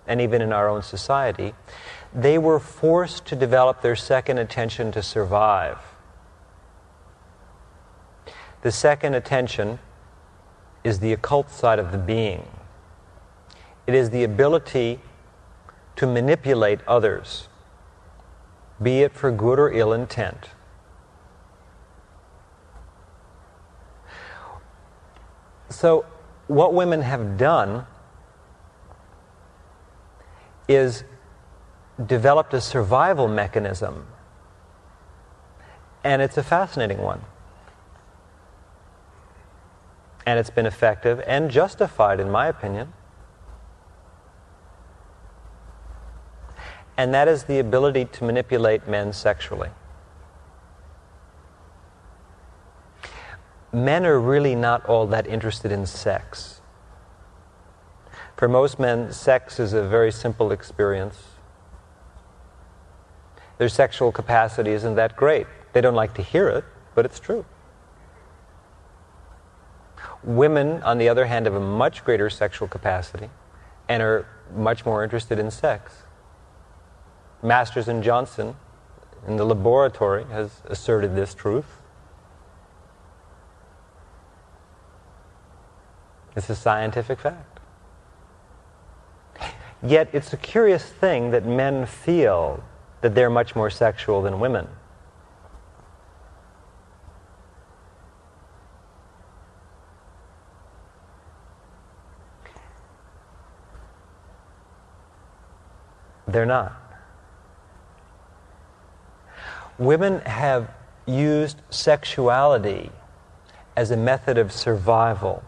and 0.07 0.21
even 0.21 0.41
in 0.41 0.53
our 0.53 0.69
own 0.69 0.83
society, 0.83 1.53
they 2.15 2.39
were 2.39 2.59
forced 2.59 3.27
to 3.27 3.37
develop 3.37 3.83
their 3.83 3.97
second 3.97 4.39
attention 4.39 4.93
to 4.93 5.03
survive. 5.03 5.79
The 8.63 8.73
second 8.73 9.15
attention 9.15 9.79
is 10.85 11.01
the 11.01 11.13
occult 11.13 11.51
side 11.51 11.79
of 11.79 11.93
the 11.93 11.99
being. 11.99 12.47
It 13.87 13.95
is 13.95 14.11
the 14.11 14.25
ability 14.25 15.01
to 15.97 16.07
manipulate 16.07 16.81
others 16.87 17.49
be 18.81 19.03
it 19.03 19.13
for 19.13 19.31
good 19.31 19.59
or 19.59 19.73
ill 19.73 19.93
intent. 19.93 20.51
So, 25.69 26.07
what 26.47 26.73
women 26.73 27.03
have 27.03 27.37
done 27.37 27.87
is 30.67 31.05
developed 32.05 32.55
a 32.55 32.61
survival 32.61 33.29
mechanism, 33.29 34.07
and 36.05 36.23
it's 36.23 36.37
a 36.37 36.43
fascinating 36.43 36.99
one. 36.99 37.23
And 40.27 40.39
it's 40.39 40.51
been 40.51 40.67
effective 40.67 41.23
and 41.27 41.51
justified, 41.51 42.21
in 42.21 42.31
my 42.31 42.47
opinion. 42.49 42.93
and 46.99 47.15
that 47.15 47.29
is 47.29 47.45
the 47.45 47.61
ability 47.61 48.05
to 48.07 48.25
manipulate 48.25 48.89
men 48.89 49.13
sexually. 49.13 49.71
Men 53.73 54.05
are 54.05 54.19
really 54.19 54.57
not 54.57 54.85
all 54.87 55.07
that 55.07 55.25
interested 55.29 55.71
in 55.71 55.87
sex. 55.87 56.61
For 58.37 58.49
most 58.49 58.81
men, 58.81 59.13
sex 59.13 59.61
is 59.61 59.73
a 59.73 59.83
very 59.85 60.11
simple 60.11 60.51
experience. 60.51 61.28
Their 63.59 63.69
sexual 63.69 64.13
capacity 64.13 64.71
isn't 64.71 64.95
that 64.95 65.17
great. 65.17 65.47
They 65.73 65.81
don't 65.81 65.95
like 65.95 66.15
to 66.15 66.23
hear 66.23 66.49
it, 66.49 66.65
but 66.95 67.05
it's 67.05 67.21
true. 67.21 67.45
Women, 70.23 70.83
on 70.83 70.99
the 70.99 71.09
other 71.09 71.27
hand, 71.27 71.47
have 71.47 71.55
a 71.55 71.61
much 71.61 72.05
greater 72.05 72.31
sexual 72.31 72.69
capacity 72.69 73.31
and 73.89 74.03
are 74.03 74.27
much 74.55 74.87
more 74.87 75.03
interested 75.05 75.39
in 75.39 75.51
sex. 75.51 76.05
Masters 77.43 77.89
and 77.89 78.03
Johnson 78.03 78.57
in 79.27 79.37
the 79.37 79.45
laboratory 79.45 80.25
has 80.31 80.63
asserted 80.67 81.15
this 81.15 81.35
truth. 81.35 81.81
It's 86.37 86.49
a 86.51 86.55
scientific 86.55 87.19
fact. 87.19 87.59
Yet 89.83 90.09
it's 90.13 90.33
a 90.33 90.37
curious 90.37 90.85
thing 90.85 91.31
that 91.31 91.45
men 91.45 91.87
feel 91.87 92.63
that 93.01 93.15
they're 93.15 93.31
much 93.31 93.55
more 93.55 93.71
sexual 93.71 94.23
than 94.23 94.41
women. 94.41 94.69
They're 106.27 106.45
not 106.45 106.79
women 109.79 110.21
have 110.21 110.71
used 111.07 111.63
sexuality 111.71 112.91
as 113.77 113.91
a 113.91 113.97
method 113.97 114.37
of 114.37 114.53
survival. 114.53 115.43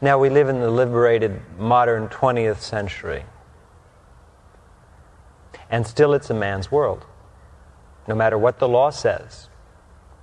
Now 0.00 0.18
we 0.18 0.28
live 0.28 0.48
in 0.48 0.60
the 0.60 0.70
liberated 0.70 1.40
modern 1.58 2.08
20th 2.08 2.60
century. 2.60 3.24
And 5.74 5.84
still 5.84 6.14
it's 6.14 6.30
a 6.30 6.34
man's 6.34 6.70
world. 6.70 7.04
No 8.06 8.14
matter 8.14 8.38
what 8.38 8.60
the 8.60 8.68
law 8.68 8.90
says. 8.90 9.48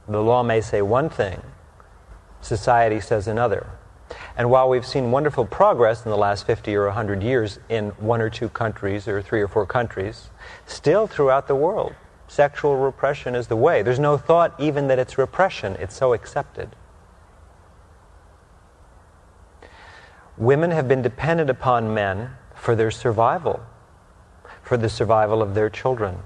The 0.08 0.22
law 0.22 0.44
may 0.44 0.62
say 0.62 0.82
one 0.82 1.10
thing, 1.10 1.42
society 2.40 3.02
says 3.02 3.28
another. 3.28 3.70
And 4.38 4.50
while 4.50 4.70
we've 4.70 4.86
seen 4.86 5.12
wonderful 5.12 5.46
progress 5.46 6.06
in 6.06 6.10
the 6.10 6.16
last 6.16 6.48
50 6.48 6.74
or 6.78 6.86
100 6.86 7.22
years 7.22 7.60
in 7.68 7.90
one 8.00 8.22
or 8.22 8.30
two 8.30 8.48
countries 8.48 9.10
or 9.10 9.22
three 9.22 9.42
or 9.42 9.50
four 9.50 9.66
countries, 9.66 10.30
still 10.66 11.06
throughout 11.06 11.50
the 11.50 11.56
world, 11.56 11.96
sexual 12.30 12.78
repression 12.78 13.36
is 13.36 13.48
the 13.48 13.58
way. 13.58 13.82
There's 13.82 14.00
no 14.00 14.18
thought 14.18 14.58
even 14.58 14.88
that 14.88 15.00
it's 15.00 15.18
repression, 15.18 15.76
it's 15.82 15.98
so 15.98 16.14
accepted. 16.14 16.78
Women 20.38 20.72
have 20.72 20.88
been 20.88 21.02
dependent 21.02 21.50
upon 21.50 21.94
men 21.94 22.38
for 22.56 22.74
their 22.74 22.90
survival, 22.90 23.60
for 24.72 24.78
the 24.78 24.88
survival 24.88 25.42
of 25.42 25.54
their 25.54 25.70
children. 25.70 26.20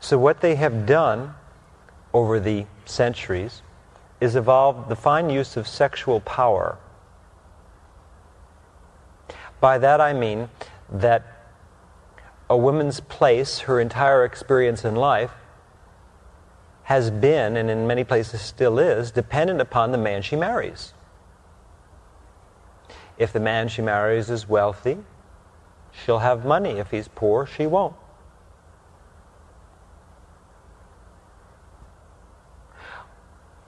So, 0.00 0.16
what 0.16 0.40
they 0.40 0.54
have 0.54 0.86
done 0.86 1.34
over 2.14 2.40
the 2.40 2.64
centuries 2.86 3.60
is 4.18 4.34
evolve 4.34 4.88
the 4.88 4.96
fine 4.96 5.28
use 5.28 5.58
of 5.58 5.68
sexual 5.68 6.20
power. 6.20 6.78
By 9.60 9.76
that 9.76 10.00
I 10.00 10.14
mean 10.14 10.48
that 10.88 11.36
a 12.48 12.56
woman's 12.56 13.00
place, 13.00 13.58
her 13.58 13.78
entire 13.82 14.24
experience 14.24 14.86
in 14.86 14.96
life, 14.96 15.32
has 16.84 17.10
been, 17.10 17.58
and 17.58 17.68
in 17.68 17.86
many 17.86 18.04
places 18.04 18.40
still 18.40 18.78
is, 18.78 19.10
dependent 19.10 19.60
upon 19.60 19.92
the 19.92 19.98
man 19.98 20.22
she 20.22 20.34
marries. 20.34 20.94
If 23.18 23.32
the 23.32 23.40
man 23.40 23.68
she 23.68 23.82
marries 23.82 24.30
is 24.30 24.48
wealthy, 24.48 24.98
she'll 25.90 26.20
have 26.20 26.44
money. 26.44 26.78
If 26.78 26.92
he's 26.92 27.08
poor, 27.08 27.46
she 27.46 27.66
won't. 27.66 27.94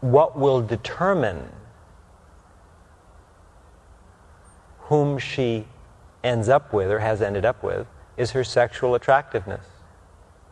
What 0.01 0.39
will 0.39 0.63
determine 0.63 1.51
whom 4.83 5.19
she 5.19 5.67
ends 6.23 6.49
up 6.49 6.73
with 6.73 6.91
or 6.91 7.01
has 7.01 7.21
ended 7.21 7.45
up 7.45 7.63
with 7.63 7.87
is 8.17 8.31
her 8.31 8.45
sexual 8.45 8.95
attractiveness 8.95 9.67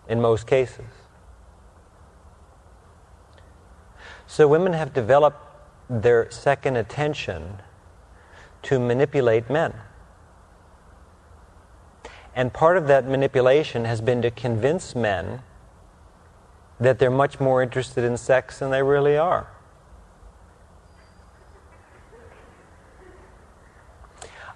in 0.09 0.21
most 0.21 0.47
cases. 0.47 0.87
So 4.27 4.49
women 4.49 4.73
have 4.73 4.93
developed 4.93 5.41
their 5.89 6.31
second 6.31 6.77
attention 6.77 7.63
to 8.69 8.79
manipulate 8.79 9.49
men. 9.49 9.73
And 12.37 12.53
part 12.53 12.77
of 12.77 12.87
that 12.87 13.09
manipulation 13.09 13.87
has 13.87 14.03
been 14.03 14.21
to 14.21 14.31
convince 14.31 14.95
men 14.95 15.41
that 16.79 16.99
they're 16.99 17.11
much 17.11 17.41
more 17.41 17.63
interested 17.63 18.05
in 18.05 18.19
sex 18.19 18.59
than 18.59 18.71
they 18.71 18.83
really 18.83 19.17
are. 19.17 19.49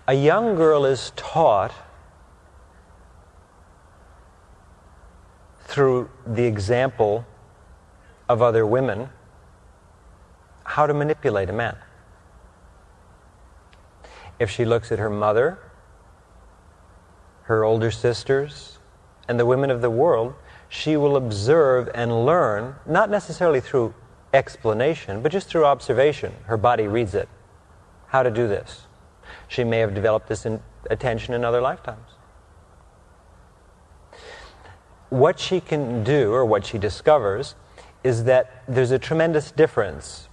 A 0.07 0.13
young 0.13 0.57
girl 0.57 0.85
is 0.85 1.13
taught 1.17 1.73
through 5.65 6.11
the 6.27 6.45
example 6.45 7.25
of 8.29 8.43
other 8.43 8.67
women 8.67 9.09
how 10.65 10.87
to 10.87 10.93
manipulate 10.93 11.49
a 11.49 11.53
man. 11.55 11.79
If 14.43 14.51
she 14.51 14.65
looks 14.65 14.91
at 14.91 14.99
her 14.99 15.09
mother, 15.09 15.57
her 17.43 17.63
older 17.63 17.93
sisters, 17.93 18.81
and 19.29 19.39
the 19.39 19.47
women 19.47 19.71
of 19.71 19.83
the 19.83 19.89
world, 19.89 20.35
she 20.69 20.97
will 20.97 21.17
observe 21.17 21.89
and 21.95 22.27
learn, 22.27 22.75
not 22.85 23.09
necessarily 23.09 23.61
through 23.61 23.95
explanation, 24.35 25.23
but 25.23 25.31
just 25.31 25.47
through 25.49 25.65
observation. 25.65 26.35
Her 26.47 26.57
body 26.57 26.89
reads 26.89 27.15
it. 27.15 27.29
How 28.09 28.25
to 28.25 28.33
do 28.33 28.49
this. 28.49 28.89
She 29.47 29.63
may 29.63 29.79
have 29.79 29.95
developed 29.95 30.27
this 30.27 30.45
in 30.45 30.61
attention 30.91 31.35
in 31.35 31.45
other 31.45 31.61
lifetimes. 31.61 32.11
What 35.09 35.39
she 35.39 35.61
can 35.61 36.03
do, 36.03 36.33
or 36.33 36.45
what 36.45 36.67
she 36.67 36.79
discovers, 36.79 37.55
is 38.03 38.25
that 38.25 38.65
there's 38.67 38.91
a 38.91 38.99
tremendous 38.99 39.53
difference 39.53 40.29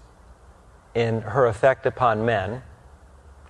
in 0.95 1.21
her 1.21 1.45
effect 1.45 1.85
upon 1.85 2.25
men 2.25 2.63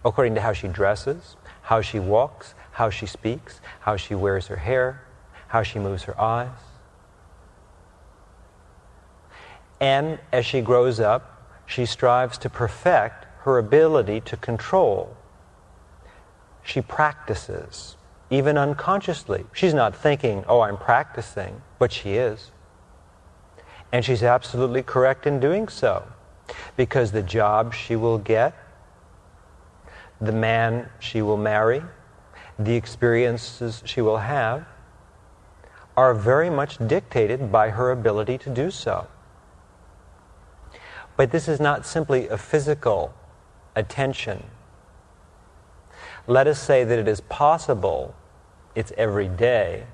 according 0.05 0.35
to 0.35 0.41
how 0.41 0.53
she 0.53 0.67
dresses, 0.67 1.35
how 1.63 1.81
she 1.81 1.99
walks, 1.99 2.53
how 2.71 2.89
she 2.89 3.05
speaks, 3.05 3.62
how 3.81 3.95
she 3.95 4.15
wears 4.15 4.47
her 4.47 4.55
hair, 4.55 5.05
how 5.47 5.63
she 5.63 5.79
moves 5.79 6.03
her 6.03 6.19
eyes. 6.19 6.49
And 9.79 10.19
as 10.31 10.45
she 10.45 10.62
grows 10.62 10.99
up, 10.99 11.63
she 11.65 11.85
strives 11.85 12.38
to 12.39 12.49
perfect 12.49 13.25
her 13.41 13.57
ability 13.57 14.21
to 14.21 14.38
control. 14.38 15.15
She 16.63 16.81
practices, 16.81 17.95
even 18.29 18.57
unconsciously. 18.57 19.45
She's 19.53 19.73
not 19.73 19.95
thinking, 19.95 20.43
oh, 20.47 20.62
I'm 20.62 20.77
practicing, 20.77 21.62
but 21.77 21.91
she 21.91 22.13
is. 22.13 22.51
And 23.91 24.03
she's 24.03 24.23
absolutely 24.23 24.83
correct 24.83 25.25
in 25.25 25.39
doing 25.39 25.67
so 25.67 26.03
because 26.75 27.12
the 27.12 27.23
job 27.23 27.73
she 27.73 27.95
will 27.95 28.17
get, 28.17 28.53
the 30.21 30.32
man 30.32 30.89
she 30.99 31.21
will 31.21 31.38
marry, 31.38 31.82
the 32.58 32.75
experiences 32.75 33.82
she 33.86 34.01
will 34.01 34.17
have 34.17 34.65
are 35.95 36.13
very 36.13 36.49
much 36.49 36.77
dictated 36.88 37.51
by 37.51 37.69
her 37.69 37.91
ability 37.91 38.38
to 38.38 38.49
do 38.49 38.71
so. 38.71 39.08
But 41.17 41.32
this 41.32 41.47
is 41.47 41.60
not 41.60 41.86
simply 41.86 42.27
a 42.27 42.38
physical 42.38 43.13
attention. 43.75 44.45
Let 46.27 46.47
us 46.47 46.60
say 46.60 46.84
that 46.84 46.99
it 46.99 47.08
is 47.08 47.21
possible, 47.21 48.15
it's 48.75 48.93
every 48.97 49.27
day, 49.27 49.86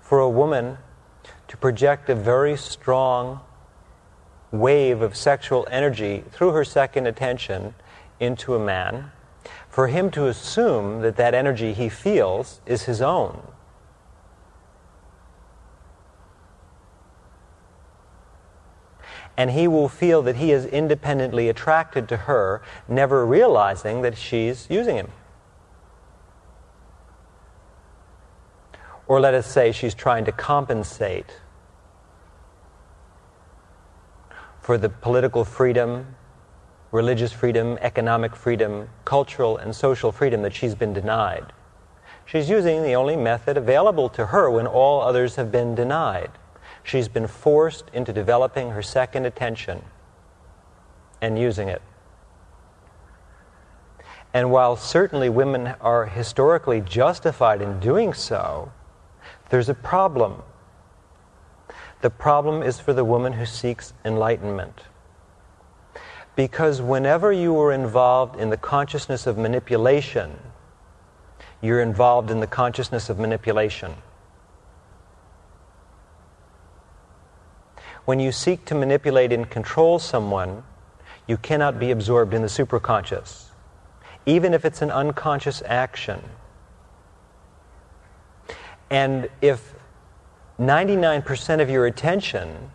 for 0.00 0.18
a 0.18 0.28
woman 0.28 0.78
to 1.48 1.56
project 1.56 2.08
a 2.10 2.14
very 2.14 2.56
strong 2.56 3.40
wave 4.50 5.02
of 5.02 5.14
sexual 5.14 5.66
energy 5.70 6.24
through 6.32 6.50
her 6.50 6.64
second 6.64 7.06
attention 7.06 7.74
into 8.18 8.54
a 8.54 8.58
man, 8.58 9.12
for 9.78 9.86
him 9.86 10.10
to 10.10 10.26
assume 10.26 11.02
that 11.02 11.14
that 11.14 11.34
energy 11.34 11.72
he 11.72 11.88
feels 11.88 12.60
is 12.66 12.82
his 12.82 13.00
own. 13.00 13.40
And 19.36 19.52
he 19.52 19.68
will 19.68 19.88
feel 19.88 20.20
that 20.22 20.34
he 20.34 20.50
is 20.50 20.66
independently 20.66 21.48
attracted 21.48 22.08
to 22.08 22.16
her, 22.16 22.60
never 22.88 23.24
realizing 23.24 24.02
that 24.02 24.18
she's 24.18 24.66
using 24.68 24.96
him. 24.96 25.12
Or 29.06 29.20
let 29.20 29.32
us 29.32 29.46
say 29.46 29.70
she's 29.70 29.94
trying 29.94 30.24
to 30.24 30.32
compensate 30.32 31.36
for 34.60 34.76
the 34.76 34.88
political 34.88 35.44
freedom, 35.44 36.16
religious 36.90 37.32
freedom, 37.32 37.78
economic 37.80 38.34
freedom, 38.34 38.88
cultural 39.04 39.56
and 39.56 39.74
social 39.74 40.12
freedom 40.12 40.42
that 40.42 40.54
she's 40.54 40.74
been 40.74 40.92
denied. 40.92 41.52
She's 42.24 42.48
using 42.48 42.82
the 42.82 42.94
only 42.94 43.16
method 43.16 43.56
available 43.56 44.08
to 44.10 44.26
her 44.26 44.50
when 44.50 44.66
all 44.66 45.00
others 45.00 45.36
have 45.36 45.50
been 45.50 45.74
denied. 45.74 46.30
She's 46.82 47.08
been 47.08 47.26
forced 47.26 47.84
into 47.92 48.12
developing 48.12 48.70
her 48.70 48.82
second 48.82 49.26
attention 49.26 49.82
and 51.20 51.38
using 51.38 51.68
it. 51.68 51.82
And 54.32 54.50
while 54.50 54.76
certainly 54.76 55.28
women 55.28 55.74
are 55.80 56.06
historically 56.06 56.80
justified 56.80 57.62
in 57.62 57.80
doing 57.80 58.12
so, 58.12 58.72
there's 59.50 59.68
a 59.68 59.74
problem 59.74 60.42
the 62.00 62.10
problem 62.10 62.62
is 62.62 62.78
for 62.78 62.92
the 62.92 63.04
woman 63.04 63.32
who 63.32 63.44
seeks 63.44 63.92
enlightenment. 64.04 64.82
Because 66.38 66.80
whenever 66.80 67.32
you 67.32 67.58
are 67.58 67.72
involved 67.72 68.38
in 68.38 68.50
the 68.50 68.56
consciousness 68.56 69.26
of 69.26 69.36
manipulation, 69.36 70.38
you're 71.60 71.80
involved 71.80 72.30
in 72.30 72.38
the 72.38 72.46
consciousness 72.46 73.10
of 73.10 73.18
manipulation. 73.18 73.96
When 78.04 78.20
you 78.20 78.30
seek 78.30 78.64
to 78.66 78.76
manipulate 78.76 79.32
and 79.32 79.50
control 79.50 79.98
someone, 79.98 80.62
you 81.26 81.36
cannot 81.36 81.80
be 81.80 81.90
absorbed 81.90 82.32
in 82.32 82.42
the 82.42 82.46
superconscious, 82.46 83.46
even 84.24 84.54
if 84.54 84.64
it's 84.64 84.80
an 84.80 84.92
unconscious 84.92 85.60
action. 85.66 86.22
And 88.90 89.28
if 89.42 89.74
99% 90.60 91.60
of 91.60 91.68
your 91.68 91.86
attention 91.86 92.70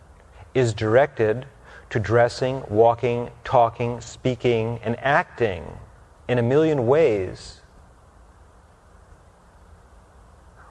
is 0.53 0.73
directed 0.73 1.45
to 1.93 1.99
dressing, 1.99 2.63
walking, 2.69 3.29
talking, 3.43 4.01
speaking, 4.01 4.79
and 4.83 4.97
acting 4.99 5.63
in 6.27 6.39
a 6.39 6.41
million 6.41 6.87
ways, 6.87 7.61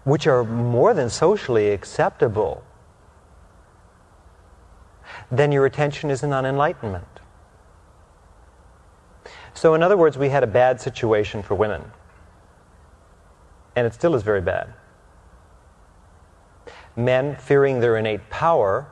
which 0.02 0.26
are 0.26 0.42
more 0.42 0.92
than 0.92 1.08
socially 1.08 1.70
acceptable, 1.70 2.64
then 5.30 5.52
your 5.52 5.64
attention 5.64 6.10
isn't 6.10 6.32
on 6.32 6.44
enlightenment. 6.44 7.20
So, 9.54 9.74
in 9.74 9.82
other 9.84 9.96
words, 9.96 10.18
we 10.18 10.28
had 10.28 10.42
a 10.42 10.48
bad 10.48 10.80
situation 10.80 11.44
for 11.44 11.54
women. 11.54 11.84
And 13.76 13.86
it 13.86 13.94
still 13.94 14.16
is 14.16 14.24
very 14.24 14.40
bad 14.40 14.74
men, 16.96 17.36
fearing 17.36 17.78
their 17.78 17.96
innate 17.96 18.28
power, 18.28 18.88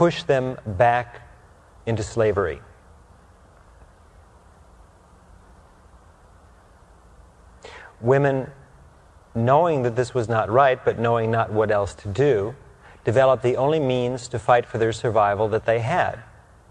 push 0.00 0.22
them 0.22 0.56
back 0.64 1.28
into 1.84 2.02
slavery. 2.02 2.58
Women, 8.00 8.50
knowing 9.34 9.82
that 9.82 9.96
this 9.96 10.14
was 10.14 10.26
not 10.26 10.48
right, 10.48 10.82
but 10.86 10.98
knowing 10.98 11.30
not 11.30 11.52
what 11.52 11.70
else 11.70 11.92
to 11.96 12.08
do, 12.08 12.54
developed 13.04 13.42
the 13.42 13.58
only 13.58 13.78
means 13.78 14.26
to 14.28 14.38
fight 14.38 14.64
for 14.64 14.78
their 14.78 14.90
survival 14.90 15.48
that 15.48 15.66
they 15.66 15.80
had, 15.80 16.20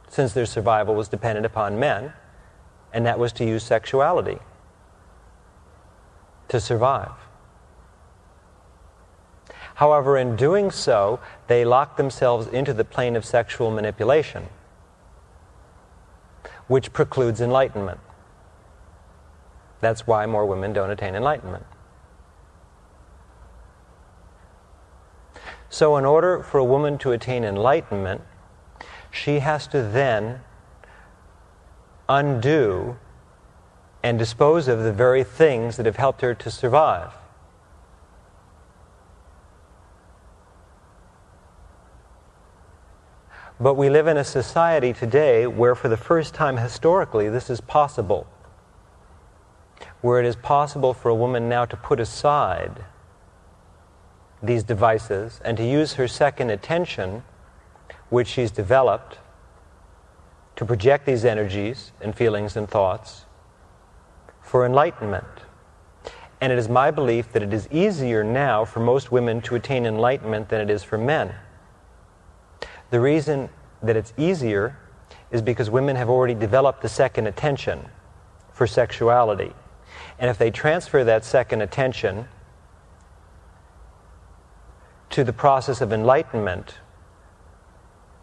since 0.08 0.34
their 0.34 0.48
survival 0.48 0.96
was 0.96 1.08
dependent 1.08 1.46
upon 1.46 1.78
men, 1.78 2.12
and 2.92 3.06
that 3.06 3.20
was 3.20 3.32
to 3.34 3.46
use 3.46 3.62
sexuality 3.64 4.40
to 6.48 6.60
survive. 6.60 7.29
However, 9.80 10.18
in 10.18 10.36
doing 10.36 10.72
so, 10.72 11.22
they 11.48 11.64
lock 11.64 11.96
themselves 11.96 12.48
into 12.48 12.74
the 12.74 12.84
plane 12.84 13.16
of 13.16 13.24
sexual 13.24 13.72
manipulation, 13.72 14.50
which 16.68 16.92
precludes 16.92 17.40
enlightenment. 17.40 18.02
That's 19.80 20.06
why 20.06 20.26
more 20.26 20.46
women 20.46 20.74
don't 20.74 20.92
attain 20.92 21.16
enlightenment. 21.16 21.66
So, 25.70 25.96
in 25.96 26.04
order 26.04 26.44
for 26.44 26.58
a 26.58 26.66
woman 26.66 26.98
to 26.98 27.14
attain 27.14 27.46
enlightenment, 27.46 28.24
she 29.10 29.40
has 29.40 29.66
to 29.68 29.82
then 29.82 30.42
undo 32.10 32.98
and 34.04 34.20
dispose 34.20 34.68
of 34.68 34.84
the 34.84 34.92
very 34.92 35.24
things 35.24 35.78
that 35.78 35.86
have 35.86 35.96
helped 35.96 36.20
her 36.20 36.36
to 36.36 36.52
survive. 36.52 37.14
But 43.60 43.74
we 43.74 43.90
live 43.90 44.08
in 44.08 44.16
a 44.16 44.24
society 44.24 44.94
today 44.94 45.46
where, 45.46 45.76
for 45.76 45.90
the 45.90 45.98
first 45.98 46.34
time 46.34 46.58
historically, 46.58 47.28
this 47.28 47.50
is 47.50 47.60
possible. 47.60 48.26
Where 50.00 50.22
it 50.22 50.26
is 50.26 50.38
possible 50.38 50.94
for 50.94 51.10
a 51.10 51.16
woman 51.16 51.50
now 51.50 51.66
to 51.66 51.76
put 51.76 52.00
aside 52.00 52.86
these 54.42 54.64
devices 54.64 55.42
and 55.44 55.58
to 55.58 55.66
use 55.66 55.94
her 55.94 56.08
second 56.08 56.52
attention, 56.52 57.24
which 58.10 58.30
she's 58.30 58.50
developed, 58.50 59.20
to 60.56 60.64
project 60.66 61.06
these 61.06 61.26
energies 61.26 61.92
and 62.00 62.16
feelings 62.16 62.56
and 62.56 62.70
thoughts 62.70 63.26
for 64.42 64.66
enlightenment. 64.66 65.26
And 66.40 66.54
it 66.54 66.58
is 66.58 66.70
my 66.70 66.92
belief 66.92 67.34
that 67.34 67.44
it 67.44 67.54
is 67.54 67.68
easier 67.70 68.24
now 68.24 68.64
for 68.64 68.80
most 68.80 69.12
women 69.12 69.42
to 69.42 69.56
attain 69.56 69.86
enlightenment 69.86 70.48
than 70.48 70.62
it 70.62 70.70
is 70.70 70.82
for 70.82 70.98
men. 70.98 71.36
The 72.90 73.00
reason 73.00 73.50
that 73.84 73.96
it's 73.96 74.14
easier 74.18 74.78
is 75.32 75.42
because 75.42 75.70
women 75.70 75.96
have 75.96 76.10
already 76.10 76.34
developed 76.34 76.82
the 76.82 76.90
second 76.90 77.28
attention 77.28 77.88
for 78.52 78.66
sexuality. 78.68 79.54
And 80.18 80.30
if 80.30 80.38
they 80.38 80.52
transfer 80.52 81.04
that 81.04 81.24
second 81.24 81.62
attention 81.62 82.28
to 85.12 85.24
the 85.24 85.34
process 85.34 85.82
of 85.82 85.94
enlightenment, 85.94 86.76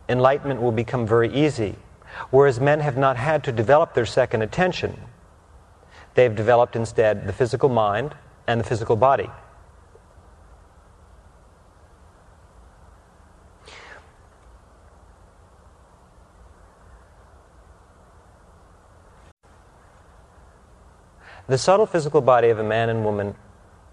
enlightenment 0.09 0.61
will 0.61 0.72
become 0.72 1.07
very 1.07 1.33
easy. 1.33 1.76
Whereas 2.31 2.61
men 2.61 2.81
have 2.81 2.96
not 2.96 3.16
had 3.16 3.44
to 3.44 3.52
develop 3.52 3.94
their 3.94 4.07
second 4.07 4.42
attention, 4.42 5.00
they've 6.14 6.35
developed 6.35 6.76
instead 6.76 7.26
the 7.26 7.33
physical 7.33 7.68
mind 7.68 8.14
and 8.46 8.61
the 8.61 8.64
physical 8.64 8.96
body. 8.96 9.31
The 21.48 21.59
subtle 21.59 21.87
physical 21.87 22.20
body 22.20 22.48
of 22.48 22.59
a 22.59 22.64
man 22.64 22.88
and 22.88 23.04
woman 23.04 23.37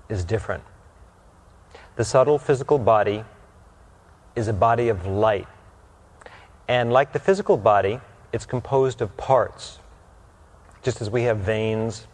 is 0.09 0.25
different. 0.25 0.63
The 1.95 2.03
subtle 2.03 2.39
physical 2.39 2.79
body 2.79 3.23
is 4.35 4.47
a 4.47 4.53
body 4.53 4.89
of 4.89 5.05
light. 5.05 5.47
And 6.67 6.91
like 6.91 7.13
the 7.13 7.19
physical 7.19 7.57
body, 7.57 7.99
it's 8.31 8.45
composed 8.45 9.01
of 9.01 9.15
parts. 9.17 9.77
Just 10.81 11.01
as 11.01 11.09
we 11.09 11.23
have 11.23 11.37
veins, 11.37 12.07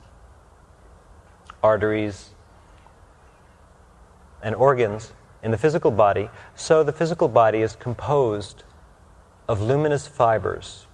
arteries, 1.63 2.31
and 4.43 4.53
organs 4.55 5.13
in 5.41 5.51
the 5.51 5.57
physical 5.57 5.91
body, 5.91 6.29
so 6.55 6.83
the 6.83 6.91
physical 6.91 7.29
body 7.29 7.61
is 7.61 7.75
composed 7.77 8.63
of 9.47 9.61
luminous 9.61 10.07
fibers, 10.07 10.85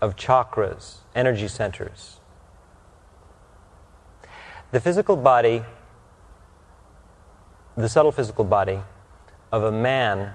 of 0.00 0.16
chakras, 0.16 0.96
energy 1.14 1.48
centers. 1.48 2.17
The 4.70 4.80
physical 4.80 5.16
body, 5.16 5.64
the 7.76 7.88
subtle 7.88 8.12
physical 8.12 8.44
body 8.44 8.80
of 9.50 9.62
a 9.62 9.72
man 9.72 10.34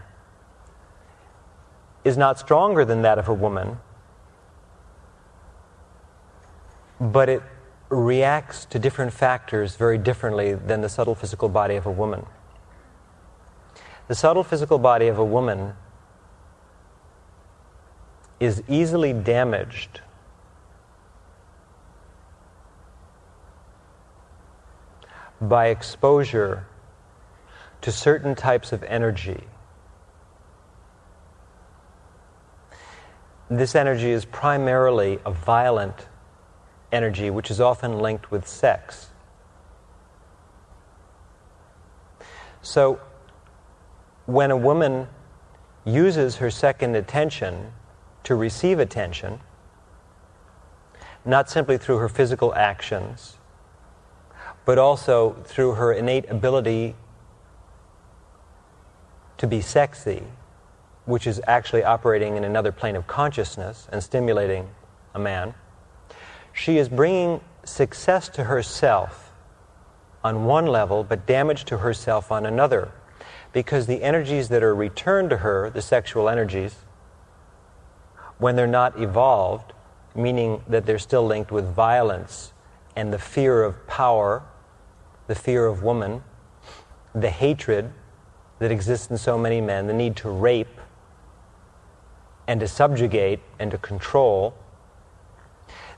is 2.03 2.17
not 2.17 2.39
stronger 2.39 2.83
than 2.83 3.03
that 3.03 3.19
of 3.19 3.29
a 3.29 3.33
woman, 3.33 3.77
but 6.99 7.29
it 7.29 7.43
reacts 7.89 8.65
to 8.65 8.79
different 8.79 9.13
factors 9.13 9.75
very 9.75 9.97
differently 9.99 10.55
than 10.55 10.81
the 10.81 10.89
subtle 10.89 11.15
physical 11.15 11.47
body 11.47 11.75
of 11.75 11.85
a 11.85 11.91
woman. 11.91 12.25
The 14.07 14.15
subtle 14.15 14.43
physical 14.43 14.79
body 14.79 15.07
of 15.07 15.19
a 15.19 15.25
woman 15.25 15.75
is 18.39 18.63
easily 18.67 19.13
damaged 19.13 20.01
by 25.47 25.67
exposure 25.67 26.67
to 27.81 27.91
certain 27.91 28.33
types 28.33 28.71
of 28.71 28.81
energy. 28.83 29.43
This 33.49 33.75
energy 33.75 34.11
is 34.11 34.25
primarily 34.25 35.19
a 35.25 35.31
violent 35.31 36.07
energy, 36.91 37.29
which 37.29 37.51
is 37.51 37.59
often 37.59 37.99
linked 37.99 38.31
with 38.31 38.47
sex. 38.47 39.07
So, 42.61 43.01
when 44.25 44.49
a 44.51 44.57
woman 44.57 45.07
uses 45.83 46.37
her 46.37 46.49
second 46.49 46.95
attention 46.95 47.73
to 48.23 48.35
receive 48.35 48.79
attention, 48.79 49.41
not 51.25 51.49
simply 51.49 51.77
through 51.77 51.97
her 51.97 52.07
physical 52.07 52.55
actions, 52.55 53.37
but 54.65 54.77
also 54.77 55.33
through 55.45 55.73
her 55.73 55.91
innate 55.91 56.29
ability 56.29 56.95
to 59.37 59.47
be 59.47 59.61
sexy, 59.61 60.23
which 61.05 61.27
is 61.27 61.41
actually 61.47 61.83
operating 61.83 62.37
in 62.37 62.43
another 62.43 62.71
plane 62.71 62.95
of 62.95 63.05
consciousness 63.07 63.87
and 63.91 64.01
stimulating 64.01 64.69
a 65.13 65.19
man, 65.19 65.53
she 66.53 66.77
is 66.77 66.87
bringing 66.87 67.41
success 67.65 68.29
to 68.29 68.45
herself 68.45 69.31
on 70.23 70.45
one 70.45 70.65
level, 70.65 71.03
but 71.03 71.25
damage 71.25 71.65
to 71.65 71.79
herself 71.79 72.31
on 72.31 72.45
another. 72.45 72.91
Because 73.51 73.85
the 73.87 74.01
energies 74.01 74.49
that 74.49 74.63
are 74.63 74.73
returned 74.73 75.29
to 75.31 75.37
her, 75.37 75.69
the 75.69 75.81
sexual 75.81 76.29
energies, 76.29 76.75
when 78.37 78.55
they're 78.55 78.65
not 78.65 78.99
evolved, 78.99 79.73
meaning 80.15 80.63
that 80.67 80.85
they're 80.85 80.99
still 80.99 81.25
linked 81.25 81.51
with 81.51 81.65
violence 81.73 82.53
and 82.95 83.11
the 83.11 83.19
fear 83.19 83.63
of 83.63 83.85
power 83.87 84.43
the 85.33 85.39
fear 85.39 85.65
of 85.65 85.81
woman, 85.81 86.23
the 87.15 87.31
hatred 87.31 87.91
that 88.59 88.69
exists 88.69 89.09
in 89.09 89.17
so 89.17 89.35
many 89.35 89.59
men, 89.59 89.87
the 89.87 89.93
need 89.93 90.15
to 90.15 90.29
rape 90.29 90.79
and 92.47 92.59
to 92.59 92.67
subjugate 92.67 93.39
and 93.57 93.71
to 93.71 93.79
control. 93.79 94.53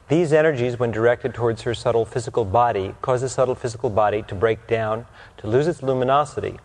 These 0.07 0.31
energies, 0.31 0.79
when 0.79 0.91
directed 0.91 1.33
towards 1.33 1.63
her 1.63 1.73
subtle 1.73 2.05
physical 2.05 2.45
body, 2.45 2.95
cause 3.01 3.19
the 3.19 3.27
subtle 3.27 3.55
physical 3.55 3.89
body 3.89 4.23
to 4.23 4.33
break 4.33 4.67
down, 4.67 5.05
to 5.35 5.47
lose 5.47 5.67
its 5.67 5.83
luminosity. 5.83 6.57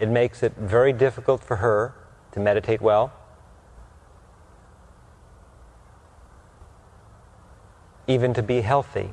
It 0.00 0.08
makes 0.08 0.42
it 0.42 0.54
very 0.56 0.94
difficult 0.94 1.44
for 1.44 1.56
her 1.56 1.94
to 2.32 2.40
meditate 2.40 2.80
well, 2.80 3.12
even 8.06 8.32
to 8.32 8.42
be 8.42 8.62
healthy. 8.62 9.12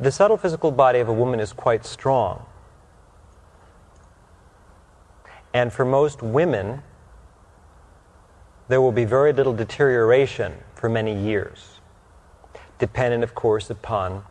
The 0.00 0.12
subtle 0.12 0.36
physical 0.36 0.70
body 0.70 1.00
of 1.00 1.08
a 1.08 1.12
woman 1.12 1.40
is 1.40 1.52
quite 1.52 1.84
strong. 1.84 2.46
And 5.52 5.72
for 5.72 5.84
most 5.84 6.22
women, 6.22 6.82
there 8.68 8.80
will 8.80 8.92
be 8.92 9.04
very 9.04 9.32
little 9.32 9.54
deterioration 9.54 10.54
for 10.74 10.88
many 10.88 11.18
years, 11.18 11.80
dependent, 12.78 13.24
of 13.24 13.34
course, 13.34 13.70
upon 13.70 14.24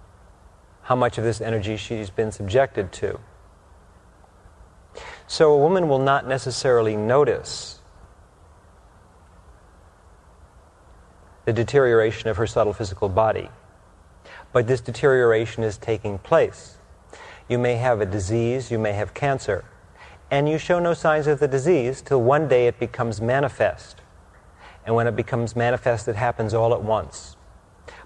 how 0.83 0.95
much 0.95 1.17
of 1.17 1.23
this 1.23 1.41
energy 1.41 1.75
she's 1.75 2.09
been 2.09 2.31
subjected 2.31 2.91
to. 2.93 3.19
So 5.27 5.53
a 5.53 5.57
woman 5.57 5.89
will 5.89 5.99
not 5.99 6.25
necessarily 6.25 6.95
notice 6.95 7.79
the 11.43 11.51
deterioration 11.51 12.29
of 12.29 12.37
her 12.37 12.47
subtle 12.47 12.73
physical 12.73 13.09
body 13.09 13.49
but 14.53 14.67
this 14.67 14.81
deterioration 14.81 15.63
is 15.63 15.77
taking 15.77 16.17
place. 16.17 16.77
You 17.49 17.57
may 17.57 17.75
have 17.75 18.01
a 18.01 18.05
disease, 18.05 18.71
you 18.71 18.79
may 18.79 18.93
have 18.93 19.13
cancer, 19.13 19.65
and 20.29 20.49
you 20.49 20.57
show 20.57 20.79
no 20.79 20.93
signs 20.93 21.27
of 21.27 21.39
the 21.39 21.47
disease 21.47 22.01
till 22.01 22.21
one 22.21 22.47
day 22.47 22.67
it 22.67 22.79
becomes 22.79 23.21
manifest. 23.21 24.01
And 24.85 24.95
when 24.95 25.07
it 25.07 25.15
becomes 25.15 25.55
manifest, 25.55 26.07
it 26.07 26.15
happens 26.15 26.53
all 26.53 26.73
at 26.73 26.81
once. 26.81 27.35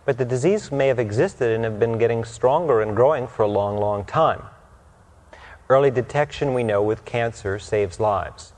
But 0.06 0.18
the 0.18 0.26
disease 0.26 0.72
may 0.72 0.88
have 0.88 1.00
existed 1.00 1.52
and 1.52 1.64
have 1.64 1.80
been 1.80 1.98
getting 1.98 2.24
stronger 2.24 2.82
and 2.82 2.96
growing 2.96 3.28
for 3.28 3.44
a 3.44 3.48
long, 3.48 3.78
long 3.78 4.04
time. 4.04 4.44
Early 5.70 5.92
detection, 5.92 6.54
we 6.54 6.64
know, 6.64 6.82
with 6.84 7.06
cancer 7.06 7.58
saves 7.60 8.00
lives. 8.00 8.54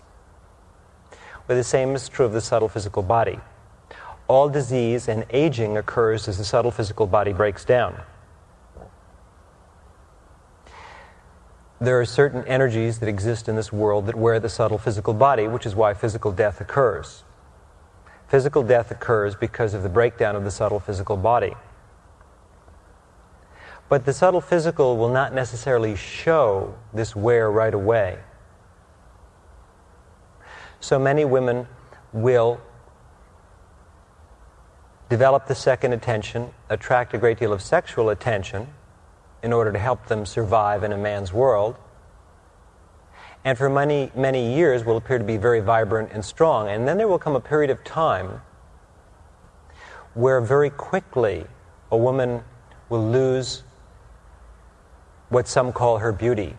Well, 1.47 1.57
the 1.57 1.63
same 1.63 1.93
is 1.95 2.07
true 2.07 2.25
of 2.25 2.33
the 2.33 2.41
subtle 2.41 2.69
physical 2.69 3.03
body. 3.03 3.39
All 4.27 4.49
disease 4.49 5.07
and 5.07 5.25
aging 5.29 5.77
occurs 5.77 6.27
as 6.27 6.37
the 6.37 6.45
subtle 6.45 6.71
physical 6.71 7.07
body 7.07 7.33
breaks 7.33 7.65
down. 7.65 8.01
There 11.81 11.99
are 11.99 12.05
certain 12.05 12.45
energies 12.45 12.99
that 12.99 13.09
exist 13.09 13.49
in 13.49 13.57
this 13.57 13.73
world 13.73 14.05
that 14.05 14.15
wear 14.15 14.39
the 14.39 14.47
subtle 14.47 14.77
physical 14.77 15.13
body, 15.13 15.47
which 15.47 15.65
is 15.65 15.75
why 15.75 15.93
physical 15.93 16.31
death 16.31 16.61
occurs. 16.61 17.23
Physical 18.29 18.63
death 18.63 18.89
occurs 18.89 19.35
because 19.35 19.73
of 19.73 19.83
the 19.83 19.89
breakdown 19.89 20.35
of 20.35 20.45
the 20.45 20.51
subtle 20.51 20.79
physical 20.79 21.17
body. 21.17 21.53
But 23.89 24.05
the 24.05 24.13
subtle 24.13 24.41
physical 24.41 24.97
will 24.97 25.09
not 25.09 25.33
necessarily 25.33 25.95
show 25.95 26.73
this 26.93 27.15
wear 27.15 27.51
right 27.51 27.73
away. 27.73 28.19
So 30.79 30.97
many 30.97 31.25
women 31.25 31.67
will 32.13 32.61
develop 35.13 35.45
the 35.45 35.53
second 35.53 35.93
attention, 35.93 36.49
attract 36.71 37.13
a 37.13 37.19
great 37.19 37.37
deal 37.37 37.53
of 37.53 37.61
sexual 37.61 38.09
attention 38.09 38.67
in 39.43 39.53
order 39.53 39.71
to 39.71 39.77
help 39.77 40.07
them 40.07 40.25
survive 40.25 40.83
in 40.83 40.91
a 40.91 40.97
man's 40.97 41.31
world, 41.31 41.75
and 43.45 43.55
for 43.55 43.69
many, 43.69 44.11
many 44.15 44.55
years 44.55 44.83
will 44.83 44.97
appear 44.97 45.19
to 45.19 45.23
be 45.23 45.37
very 45.37 45.59
vibrant 45.59 46.09
and 46.11 46.25
strong. 46.25 46.67
And 46.67 46.87
then 46.87 46.97
there 46.97 47.07
will 47.07 47.19
come 47.19 47.35
a 47.35 47.39
period 47.39 47.69
of 47.69 47.83
time 47.83 48.41
where 50.15 50.41
very 50.41 50.71
quickly 50.71 51.45
a 51.91 51.97
woman 51.97 52.43
will 52.89 53.07
lose 53.07 53.61
what 55.29 55.47
some 55.47 55.71
call 55.71 55.99
her 55.99 56.11
beauty. 56.11 56.55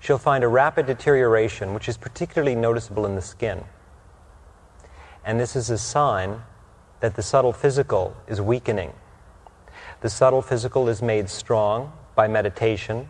She'll 0.00 0.18
find 0.18 0.44
a 0.44 0.48
rapid 0.48 0.84
deterioration, 0.84 1.72
which 1.72 1.88
is 1.88 1.96
particularly 1.96 2.56
noticeable 2.56 3.06
in 3.06 3.14
the 3.14 3.22
skin. 3.22 3.64
And 5.24 5.40
this 5.40 5.56
is 5.56 5.70
a 5.70 5.78
sign 5.78 6.42
that 7.00 7.16
the 7.16 7.22
subtle 7.22 7.52
physical 7.52 8.16
is 8.26 8.40
weakening. 8.40 8.92
The 10.00 10.08
subtle 10.10 10.42
physical 10.42 10.88
is 10.88 11.02
made 11.02 11.28
strong 11.28 11.92
by 12.14 12.28
meditation, 12.28 13.08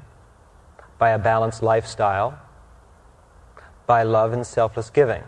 by 0.98 1.10
a 1.10 1.18
balanced 1.18 1.62
lifestyle, 1.62 2.38
by 3.86 4.02
love 4.02 4.32
and 4.32 4.46
selfless 4.46 4.90
giving. 4.90 5.22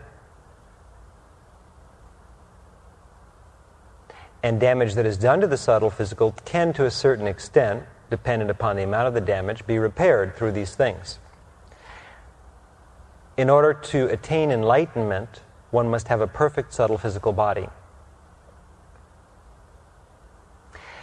And 4.41 4.59
damage 4.59 4.93
that 4.95 5.05
is 5.05 5.17
done 5.17 5.41
to 5.41 5.47
the 5.47 5.57
subtle 5.57 5.89
physical 5.89 6.33
can, 6.45 6.73
to 6.73 6.85
a 6.85 6.91
certain 6.91 7.27
extent, 7.27 7.83
dependent 8.09 8.49
upon 8.49 8.75
the 8.75 8.83
amount 8.83 9.07
of 9.07 9.13
the 9.13 9.21
damage, 9.21 9.67
be 9.67 9.77
repaired 9.79 10.35
through 10.35 10.53
these 10.53 10.75
things. 10.75 11.19
In 13.37 13.49
order 13.49 13.73
to 13.73 14.07
attain 14.07 14.51
enlightenment, 14.51 15.41
one 15.71 15.89
must 15.89 16.07
have 16.07 16.19
a 16.19 16.27
perfect 16.27 16.73
subtle 16.73 16.97
physical 16.97 17.31
body. 17.31 17.69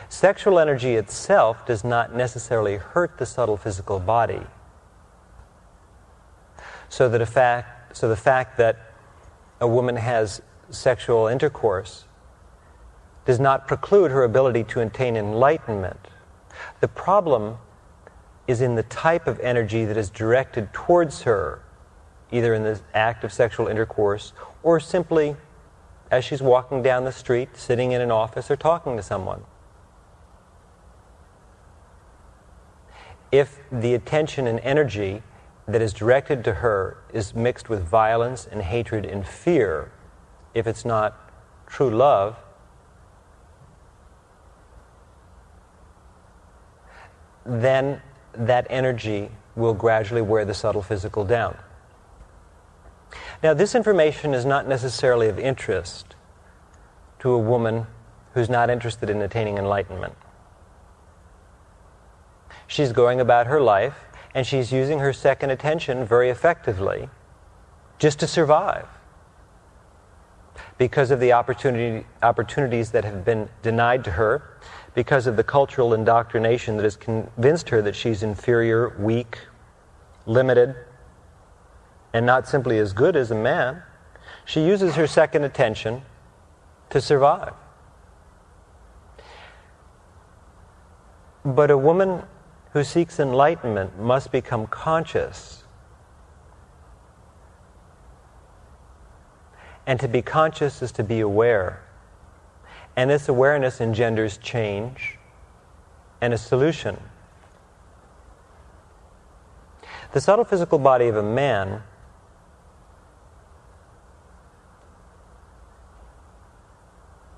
Sexual 0.09 0.59
energy 0.59 0.95
itself 0.95 1.67
does 1.67 1.85
not 1.85 2.15
necessarily 2.15 2.77
hurt 2.77 3.19
the 3.19 3.27
subtle 3.27 3.57
physical 3.57 3.99
body. 3.99 4.43
So 6.89 7.09
that 7.09 7.21
a 7.21 7.27
fact, 7.27 7.97
so 7.97 8.09
the 8.09 8.17
fact 8.17 8.57
that 8.59 8.79
a 9.61 9.67
woman 9.67 9.97
has 9.97 10.43
sexual 10.71 11.27
intercourse 11.27 12.05
does 13.25 13.41
not 13.41 13.67
preclude 13.67 14.11
her 14.13 14.23
ability 14.23 14.65
to 14.65 14.81
attain 14.81 15.17
enlightenment. 15.17 16.09
The 16.81 16.89
problem 16.89 17.59
is 18.47 18.61
in 18.61 18.77
the 18.77 18.85
type 18.85 19.27
of 19.27 19.41
energy 19.41 19.85
that 19.85 19.97
is 19.97 20.11
directed 20.11 20.73
towards 20.73 21.23
her, 21.23 21.63
either 22.31 22.55
in 22.55 22.63
the 22.63 22.81
act 22.95 23.25
of 23.25 23.33
sexual 23.33 23.67
intercourse 23.67 24.33
or 24.63 24.79
simply 24.79 25.37
as 26.11 26.25
she's 26.25 26.41
walking 26.41 26.83
down 26.83 27.05
the 27.05 27.13
street, 27.13 27.49
sitting 27.57 27.91
in 27.91 28.01
an 28.01 28.13
office, 28.13 28.49
or 28.49 28.57
talking 28.57 28.97
to 28.97 29.03
someone. 29.03 29.43
If 33.33 33.59
the 33.71 33.95
attention 33.95 34.47
and 34.47 34.61
energy 34.61 35.23
that 35.67 35.83
is 35.83 35.93
directed 35.93 36.45
to 36.45 36.55
her 36.55 36.99
is 37.13 37.35
mixed 37.35 37.69
with 37.69 37.83
violence 37.83 38.47
and 38.51 38.63
hatred 38.63 39.05
and 39.05 39.27
fear, 39.27 39.91
if 40.55 40.67
it's 40.67 40.85
not 40.85 41.15
true 41.67 41.91
love, 41.91 42.37
then 47.45 48.01
that 48.33 48.67
energy 48.71 49.31
will 49.55 49.75
gradually 49.75 50.23
wear 50.23 50.45
the 50.45 50.55
subtle 50.55 50.83
physical 50.83 51.25
down. 51.25 51.57
Now, 53.43 53.55
this 53.55 53.75
information 53.75 54.35
is 54.35 54.45
not 54.45 54.67
necessarily 54.67 55.29
of 55.29 55.39
interest 55.39 56.15
to 57.21 57.31
a 57.31 57.39
woman 57.39 57.87
who's 58.35 58.51
not 58.51 58.71
interested 58.71 59.09
in 59.09 59.23
attaining 59.23 59.59
enlightenment. 59.59 60.15
She's 62.67 62.93
going 62.93 63.21
about 63.21 63.47
her 63.47 63.61
life 63.61 64.05
and 64.35 64.47
she's 64.47 64.73
using 64.73 64.99
her 64.99 65.13
second 65.13 65.51
attention 65.51 66.05
very 66.05 66.31
effectively 66.31 67.09
just 67.99 68.19
to 68.21 68.27
survive 68.27 68.87
because 70.79 71.11
of 71.11 71.21
the 71.21 71.33
opportunity, 71.33 72.07
opportunities 72.23 72.91
that 72.91 73.05
have 73.05 73.25
been 73.25 73.49
denied 73.63 74.05
to 74.05 74.13
her, 74.13 74.59
because 74.95 75.27
of 75.27 75.37
the 75.37 75.45
cultural 75.45 75.95
indoctrination 75.95 76.77
that 76.77 76.83
has 76.83 76.97
convinced 76.97 77.69
her 77.69 77.83
that 77.83 77.95
she's 77.95 78.23
inferior, 78.23 78.97
weak, 78.99 79.39
limited, 80.27 80.75
and 82.13 82.25
not 82.25 82.49
simply 82.49 82.79
as 82.79 82.93
good 82.93 83.17
as 83.17 83.31
a 83.31 83.35
man, 83.35 83.83
she 84.45 84.65
uses 84.65 84.95
her 84.95 85.07
second 85.07 85.45
attention 85.45 86.03
to 86.91 87.01
survive. 87.01 87.53
But 91.45 91.71
a 91.71 91.79
woman 91.79 92.23
who 92.77 92.85
seeks 92.85 93.19
enlightenment 93.19 93.99
must 93.99 94.31
become 94.31 94.67
conscious. 94.67 95.65
And 99.87 99.99
to 99.99 100.07
be 100.07 100.21
conscious 100.21 100.83
is 100.83 100.93
to 100.93 101.03
be 101.03 101.21
aware. 101.21 101.83
And 102.95 103.09
this 103.09 103.31
awareness 103.31 103.81
engenders 103.81 104.37
change 104.37 105.19
and 106.21 106.35
a 106.35 106.37
solution. 106.37 107.01
The 110.13 110.21
subtle 110.21 110.45
physical 110.45 110.79
body 110.79 111.09
of 111.09 111.17
a 111.17 111.23
man 111.23 111.83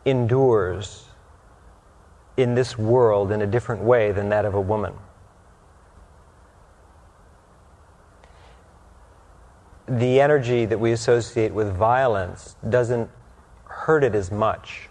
endures 0.04 1.04
in 2.36 2.56
this 2.56 2.76
world 2.76 3.30
in 3.30 3.40
a 3.40 3.46
different 3.46 3.82
way 3.82 4.10
than 4.10 4.30
that 4.30 4.44
of 4.44 4.54
a 4.54 4.60
woman. 4.60 4.94
The 9.88 10.20
energy 10.20 10.64
that 10.66 10.78
we 10.78 10.92
associate 10.92 11.52
with 11.52 11.74
violence 11.74 12.56
doesn't 12.68 13.10
hurt 13.64 14.04
it 14.04 14.14
as 14.14 14.30
much. 14.30 14.88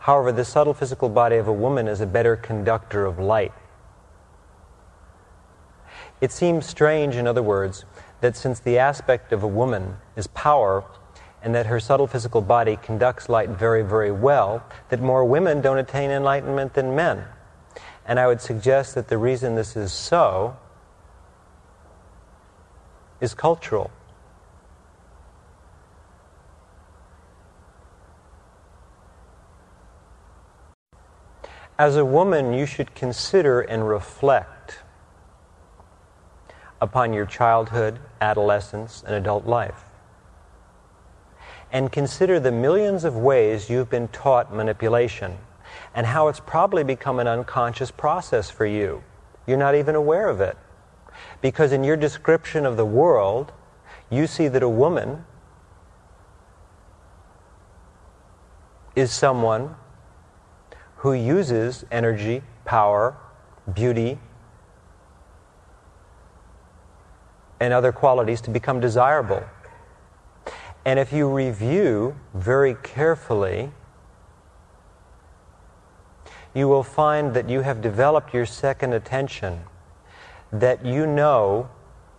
However, 0.00 0.32
the 0.32 0.44
subtle 0.44 0.74
physical 0.74 1.08
body 1.08 1.36
of 1.36 1.48
a 1.48 1.52
woman 1.52 1.88
is 1.88 2.00
a 2.00 2.06
better 2.06 2.36
conductor 2.36 3.04
of 3.04 3.18
light. 3.18 3.52
It 6.20 6.32
seems 6.32 6.64
strange, 6.64 7.16
in 7.16 7.26
other 7.26 7.42
words, 7.42 7.84
that 8.20 8.36
since 8.36 8.60
the 8.60 8.78
aspect 8.78 9.32
of 9.32 9.42
a 9.42 9.48
woman 9.48 9.96
is 10.16 10.26
power, 10.28 10.84
and 11.42 11.54
that 11.54 11.66
her 11.66 11.78
subtle 11.78 12.06
physical 12.06 12.40
body 12.40 12.76
conducts 12.76 13.28
light 13.28 13.50
very, 13.50 13.82
very 13.82 14.10
well, 14.10 14.64
that 14.88 15.00
more 15.00 15.24
women 15.24 15.60
don't 15.60 15.78
attain 15.78 16.10
enlightenment 16.10 16.74
than 16.74 16.96
men. 16.96 17.24
And 18.06 18.18
I 18.18 18.26
would 18.26 18.40
suggest 18.40 18.94
that 18.94 19.08
the 19.08 19.18
reason 19.18 19.54
this 19.54 19.76
is 19.76 19.92
so 19.92 20.56
is 23.20 23.34
cultural. 23.34 23.90
As 31.78 31.96
a 31.96 32.04
woman, 32.04 32.54
you 32.54 32.64
should 32.64 32.94
consider 32.94 33.60
and 33.60 33.86
reflect 33.86 34.78
upon 36.80 37.12
your 37.12 37.26
childhood, 37.26 37.98
adolescence, 38.20 39.02
and 39.06 39.14
adult 39.14 39.46
life. 39.46 39.84
And 41.70 41.92
consider 41.92 42.40
the 42.40 42.52
millions 42.52 43.04
of 43.04 43.16
ways 43.16 43.68
you've 43.68 43.90
been 43.90 44.08
taught 44.08 44.54
manipulation 44.54 45.36
and 45.94 46.06
how 46.06 46.28
it's 46.28 46.40
probably 46.40 46.84
become 46.84 47.18
an 47.18 47.26
unconscious 47.26 47.90
process 47.90 48.48
for 48.48 48.64
you. 48.64 49.02
You're 49.46 49.58
not 49.58 49.74
even 49.74 49.94
aware 49.94 50.28
of 50.28 50.40
it. 50.40 50.56
Because 51.46 51.70
in 51.70 51.84
your 51.84 51.96
description 51.96 52.66
of 52.66 52.76
the 52.76 52.84
world, 52.84 53.52
you 54.10 54.26
see 54.26 54.48
that 54.48 54.64
a 54.64 54.68
woman 54.68 55.24
is 58.96 59.12
someone 59.12 59.76
who 60.96 61.12
uses 61.12 61.84
energy, 61.92 62.42
power, 62.64 63.16
beauty, 63.72 64.18
and 67.60 67.72
other 67.72 67.92
qualities 67.92 68.40
to 68.40 68.50
become 68.50 68.80
desirable. 68.80 69.44
And 70.84 70.98
if 70.98 71.12
you 71.12 71.28
review 71.28 72.16
very 72.34 72.74
carefully, 72.82 73.70
you 76.54 76.66
will 76.66 76.82
find 76.82 77.34
that 77.34 77.48
you 77.48 77.60
have 77.60 77.80
developed 77.80 78.34
your 78.34 78.46
second 78.46 78.94
attention, 78.94 79.60
that 80.52 80.84
you 80.84 81.06
know, 81.06 81.68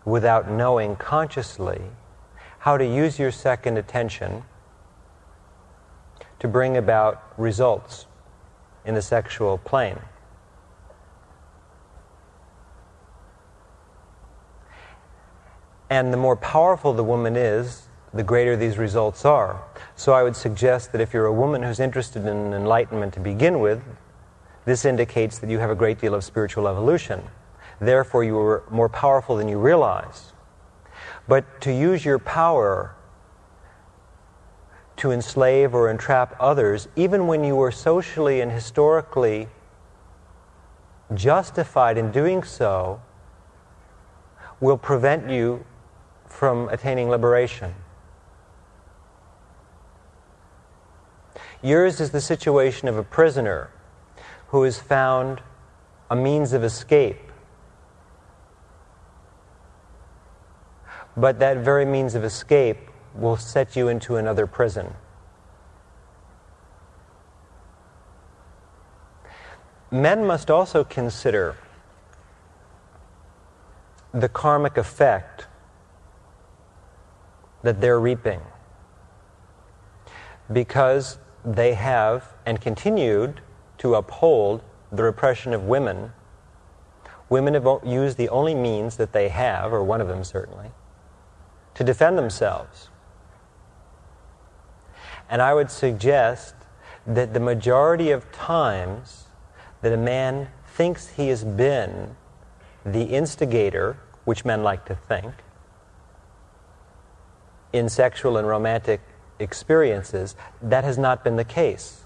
without 0.05 0.49
knowing 0.49 0.95
consciously, 0.95 1.81
how 2.59 2.77
to 2.77 2.85
use 2.85 3.19
your 3.19 3.31
second 3.31 3.77
attention 3.77 4.43
to 6.39 6.47
bring 6.47 6.77
about 6.77 7.23
results 7.37 8.05
in 8.85 8.95
the 8.95 9.01
sexual 9.01 9.57
plane. 9.57 9.99
And 15.89 16.11
the 16.11 16.17
more 16.17 16.35
powerful 16.35 16.93
the 16.93 17.03
woman 17.03 17.35
is, 17.35 17.87
the 18.13 18.23
greater 18.23 18.55
these 18.55 18.77
results 18.77 19.25
are. 19.25 19.61
So 19.95 20.13
I 20.13 20.23
would 20.23 20.35
suggest 20.35 20.91
that 20.91 21.01
if 21.01 21.13
you're 21.13 21.25
a 21.25 21.33
woman 21.33 21.63
who's 21.63 21.79
interested 21.79 22.25
in 22.25 22.53
enlightenment 22.53 23.13
to 23.13 23.19
begin 23.19 23.59
with, 23.59 23.81
this 24.65 24.85
indicates 24.85 25.39
that 25.39 25.49
you 25.49 25.59
have 25.59 25.69
a 25.69 25.75
great 25.75 25.99
deal 25.99 26.13
of 26.13 26.23
spiritual 26.23 26.67
evolution. 26.67 27.23
Therefore, 27.79 28.23
you 28.23 28.37
are 28.39 28.63
more 28.69 28.89
powerful 28.89 29.35
than 29.37 29.47
you 29.47 29.59
realize. 29.59 30.33
But 31.27 31.61
to 31.61 31.71
use 31.71 32.05
your 32.05 32.19
power 32.19 32.95
to 34.97 35.11
enslave 35.11 35.75
or 35.75 35.89
entrap 35.89 36.35
others, 36.39 36.87
even 36.95 37.27
when 37.27 37.43
you 37.43 37.61
are 37.61 37.71
socially 37.71 38.41
and 38.41 38.51
historically 38.51 39.47
justified 41.13 41.97
in 41.97 42.11
doing 42.11 42.43
so, 42.43 43.01
will 44.59 44.77
prevent 44.77 45.29
you 45.29 45.63
from 46.27 46.67
attaining 46.69 47.09
liberation. 47.09 47.75
Yours 51.61 51.99
is 51.99 52.11
the 52.11 52.21
situation 52.21 52.87
of 52.87 52.97
a 52.97 53.03
prisoner 53.03 53.69
who 54.49 54.63
has 54.63 54.79
found 54.79 55.41
a 56.09 56.15
means 56.15 56.53
of 56.53 56.63
escape. 56.63 57.26
But 61.17 61.39
that 61.39 61.57
very 61.57 61.85
means 61.85 62.13
of 62.13 62.23
escape 62.23 62.77
will 63.15 63.37
set 63.37 63.75
you 63.75 63.87
into 63.87 64.17
another 64.17 64.45
prison. 64.45 64.93
Men 69.89 70.25
must 70.25 70.51
also 70.51 70.83
consider 70.83 71.55
the 74.13 74.29
karmic 74.29 74.77
effect 74.77 75.47
that 77.63 77.81
they're 77.81 77.99
reaping. 77.99 78.41
Because 80.51 81.17
they 81.43 81.73
have 81.73 82.33
and 82.45 82.61
continued 82.61 83.41
to 83.79 83.95
uphold 83.95 84.61
the 84.91 85.03
repression 85.03 85.53
of 85.53 85.63
women. 85.63 86.13
Women 87.29 87.55
have 87.55 87.67
used 87.83 88.17
the 88.17 88.29
only 88.29 88.55
means 88.55 88.97
that 88.97 89.13
they 89.13 89.29
have, 89.29 89.73
or 89.73 89.83
one 89.83 89.99
of 89.99 90.07
them 90.07 90.23
certainly, 90.23 90.71
to 91.77 91.83
defend 91.83 92.17
themselves. 92.17 92.89
And 95.29 95.43
I 95.43 95.53
would 95.53 95.69
suggest 95.69 96.55
that 97.05 97.35
the 97.35 97.39
majority 97.39 98.09
of 98.09 98.31
times 98.31 99.25
that 99.81 99.93
a 99.93 99.97
man 99.97 100.49
thinks 100.65 101.09
he 101.09 101.27
has 101.27 101.43
been 101.43 102.15
the 102.83 103.03
instigator, 103.03 103.97
which 104.25 104.43
men 104.43 104.63
like 104.63 104.85
to 104.85 104.95
think, 104.95 105.33
in 107.71 107.89
sexual 107.89 108.37
and 108.37 108.47
romantic 108.47 108.99
experiences, 109.37 110.35
that 110.63 110.83
has 110.83 110.97
not 110.97 111.23
been 111.23 111.35
the 111.35 111.43
case. 111.43 112.05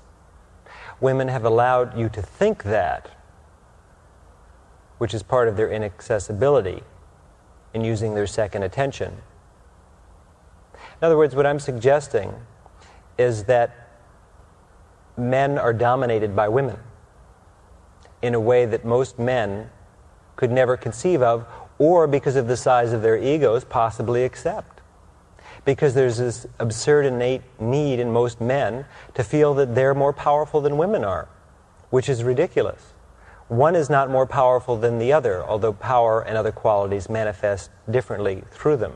Women 1.00 1.30
have 1.30 1.46
allowed 1.46 1.98
you 1.98 2.10
to 2.10 2.22
think 2.22 2.64
that, 2.64 3.10
which 4.98 5.14
is 5.14 5.24
part 5.24 5.48
of 5.48 5.56
their 5.56 5.72
inaccessibility 5.72 6.84
in 7.74 7.86
using 7.86 8.16
their 8.16 8.28
second 8.28 8.64
attention. 8.64 9.22
In 11.02 11.06
other 11.06 11.18
words, 11.18 11.36
what 11.36 11.48
I'm 11.48 11.60
suggesting 11.60 12.34
is 13.18 13.46
that 13.46 13.90
men 15.18 15.58
are 15.58 15.74
dominated 15.74 16.36
by 16.36 16.48
women 16.48 16.78
in 18.22 18.36
a 18.36 18.40
way 18.40 18.66
that 18.66 18.86
most 18.86 19.18
men 19.18 19.70
could 20.36 20.52
never 20.52 20.78
conceive 20.78 21.24
of, 21.24 21.46
or 21.80 22.06
because 22.06 22.36
of 22.36 22.48
the 22.48 22.56
size 22.56 22.94
of 22.94 23.02
their 23.02 23.18
egos, 23.18 23.64
possibly 23.64 24.24
accept 24.24 24.82
because 25.66 25.94
there's 25.94 26.18
this 26.18 26.48
absurd 26.60 27.06
innate 27.06 27.42
need 27.60 28.00
in 28.00 28.12
most 28.12 28.42
men 28.42 28.86
to 29.14 29.24
feel 29.24 29.54
that 29.54 29.76
they're 29.76 29.94
more 29.94 30.14
powerful 30.14 30.62
than 30.62 30.78
women 30.78 31.04
are, 31.04 31.28
which 31.90 32.10
is 32.10 32.24
ridiculous. 32.24 32.94
One 33.48 33.76
is 33.76 33.90
not 33.90 34.10
more 34.10 34.26
powerful 34.26 34.78
than 34.78 34.98
the 34.98 35.14
other, 35.14 35.44
although 35.44 35.74
power 35.74 36.22
and 36.22 36.38
other 36.38 36.52
qualities 36.52 37.10
manifest 37.10 37.70
differently 37.90 38.44
through 38.52 38.78
them. 38.78 38.94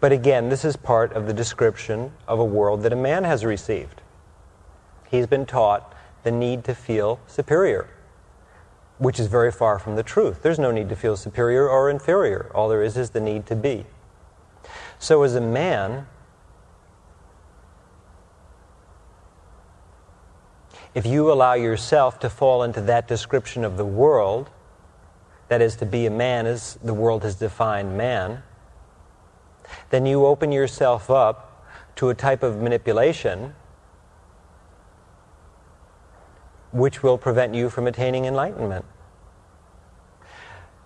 But 0.00 0.12
again, 0.12 0.48
this 0.48 0.64
is 0.64 0.76
part 0.76 1.12
of 1.12 1.26
the 1.26 1.32
description 1.32 2.12
of 2.28 2.38
a 2.38 2.44
world 2.44 2.82
that 2.82 2.92
a 2.92 2.96
man 2.96 3.24
has 3.24 3.44
received. 3.44 4.02
He's 5.08 5.26
been 5.26 5.46
taught 5.46 5.94
the 6.22 6.30
need 6.30 6.64
to 6.64 6.74
feel 6.74 7.20
superior 7.26 7.88
which 8.98 9.20
is 9.20 9.26
very 9.26 9.52
far 9.52 9.78
from 9.78 9.96
the 9.96 10.02
truth. 10.02 10.42
There's 10.42 10.58
no 10.58 10.70
need 10.70 10.88
to 10.88 10.96
feel 10.96 11.16
superior 11.16 11.68
or 11.68 11.90
inferior. 11.90 12.50
All 12.54 12.68
there 12.68 12.82
is 12.82 12.96
is 12.96 13.10
the 13.10 13.20
need 13.20 13.46
to 13.46 13.56
be. 13.56 13.84
So, 14.98 15.22
as 15.22 15.34
a 15.34 15.40
man, 15.40 16.06
if 20.94 21.04
you 21.04 21.30
allow 21.30 21.52
yourself 21.54 22.18
to 22.20 22.30
fall 22.30 22.62
into 22.62 22.80
that 22.82 23.06
description 23.06 23.64
of 23.64 23.76
the 23.76 23.84
world, 23.84 24.50
that 25.48 25.60
is, 25.60 25.76
to 25.76 25.86
be 25.86 26.06
a 26.06 26.10
man 26.10 26.46
as 26.46 26.78
the 26.82 26.94
world 26.94 27.22
has 27.22 27.36
defined 27.36 27.96
man, 27.96 28.42
then 29.90 30.06
you 30.06 30.26
open 30.26 30.52
yourself 30.52 31.10
up 31.10 31.66
to 31.96 32.08
a 32.08 32.14
type 32.14 32.42
of 32.42 32.60
manipulation 32.60 33.54
which 36.72 37.02
will 37.02 37.16
prevent 37.16 37.54
you 37.54 37.70
from 37.70 37.86
attaining 37.86 38.26
enlightenment. 38.26 38.84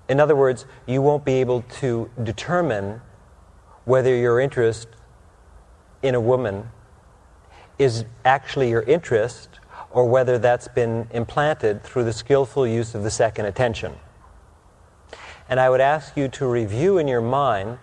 In 0.08 0.20
other 0.20 0.36
words, 0.36 0.66
you 0.86 1.02
won't 1.02 1.24
be 1.24 1.34
able 1.34 1.62
to 1.80 2.10
determine 2.22 3.00
whether 3.84 4.14
your 4.14 4.40
interest 4.40 4.88
in 6.02 6.14
a 6.14 6.20
woman 6.20 6.70
is 7.78 8.04
actually 8.24 8.70
your 8.70 8.82
interest 8.82 9.60
or 9.90 10.04
whether 10.08 10.38
that's 10.38 10.68
been 10.68 11.08
implanted 11.10 11.82
through 11.82 12.04
the 12.04 12.12
skillful 12.12 12.66
use 12.66 12.94
of 12.94 13.02
the 13.02 13.10
second 13.10 13.46
attention. 13.46 13.94
And 15.48 15.58
I 15.58 15.68
would 15.70 15.80
ask 15.80 16.16
you 16.16 16.28
to 16.28 16.46
review 16.46 16.98
in 16.98 17.08
your 17.08 17.20
mind 17.20 17.78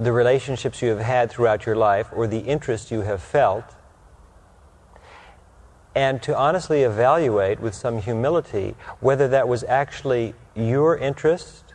the 0.00 0.12
relationships 0.12 0.80
you 0.80 0.88
have 0.88 1.00
had 1.00 1.30
throughout 1.30 1.66
your 1.66 1.76
life 1.76 2.08
or 2.12 2.26
the 2.26 2.38
interest 2.40 2.90
you 2.90 3.02
have 3.02 3.22
felt 3.22 3.76
and 5.94 6.22
to 6.22 6.34
honestly 6.34 6.82
evaluate 6.82 7.60
with 7.60 7.74
some 7.74 8.00
humility 8.00 8.74
whether 9.00 9.28
that 9.28 9.46
was 9.46 9.62
actually 9.64 10.32
your 10.54 10.96
interest 10.96 11.74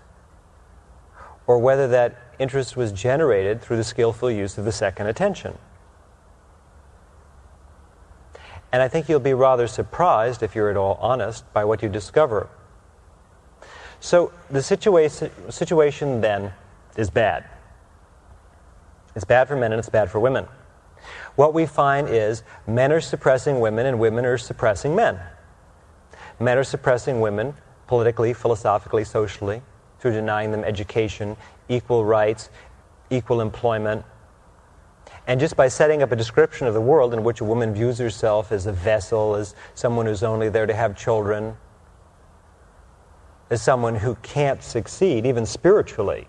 or 1.46 1.60
whether 1.60 1.88
that 1.88 2.18
interest 2.40 2.76
was 2.76 2.92
generated 2.92 3.62
through 3.62 3.78
the 3.78 3.84
skillful 3.84 4.32
use 4.32 4.58
of 4.58 4.66
the 4.66 4.72
second 4.72 5.06
attention. 5.06 5.56
And 8.72 8.82
I 8.82 8.88
think 8.88 9.08
you'll 9.08 9.20
be 9.20 9.34
rather 9.34 9.68
surprised, 9.68 10.42
if 10.44 10.56
you're 10.56 10.70
at 10.70 10.76
all 10.76 10.98
honest, 11.00 11.46
by 11.54 11.64
what 11.64 11.84
you 11.84 11.88
discover. 11.88 12.50
So 14.00 14.34
the 14.50 14.64
situation, 14.64 15.32
situation 15.50 16.20
then 16.20 16.52
is 16.98 17.10
bad. 17.10 17.46
It's 19.16 19.26
bad 19.26 19.48
for 19.48 19.56
men 19.56 19.72
and 19.72 19.80
it's 19.80 19.90
bad 19.90 20.12
for 20.12 20.20
women 20.20 20.48
what 21.36 21.54
we 21.54 21.66
find 21.66 22.08
is 22.08 22.44
men 22.68 22.92
are 22.92 23.02
suppressing 23.02 23.60
women 23.60 23.86
and 23.86 24.00
women 24.00 24.26
are 24.26 24.38
suppressing 24.38 24.96
men. 24.96 25.20
Men 26.40 26.58
are 26.58 26.64
suppressing 26.64 27.22
women 27.22 27.54
politically, 27.88 28.34
philosophically, 28.34 29.04
socially, 29.04 29.62
through 30.00 30.12
denying 30.12 30.52
them 30.52 30.64
education, 30.64 31.38
equal 31.70 32.04
rights, 32.04 32.50
equal 33.10 33.42
employment. 33.42 34.04
And 35.28 35.40
just 35.40 35.56
by 35.56 35.68
setting 35.68 36.02
up 36.04 36.12
a 36.12 36.16
description 36.16 36.68
of 36.68 36.74
the 36.74 36.82
world 36.82 37.14
in 37.14 37.24
which 37.24 37.42
a 37.42 37.44
woman 37.44 37.74
views 37.74 37.98
herself 37.98 38.52
as 38.52 38.66
a 38.66 38.72
vessel, 38.72 39.36
as 39.36 39.56
someone 39.74 40.06
who's 40.06 40.24
only 40.24 40.50
there 40.50 40.66
to 40.66 40.74
have 40.74 40.96
children, 40.96 41.58
as 43.50 43.62
someone 43.62 43.96
who 43.96 44.16
can't 44.16 44.62
succeed, 44.64 45.26
even 45.26 45.46
spiritually. 45.46 46.28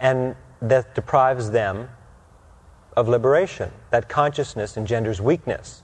And 0.00 0.34
that 0.60 0.94
deprives 0.94 1.50
them 1.50 1.90
of 2.96 3.08
liberation. 3.08 3.70
That 3.90 4.08
consciousness 4.08 4.76
engenders 4.76 5.20
weakness. 5.20 5.82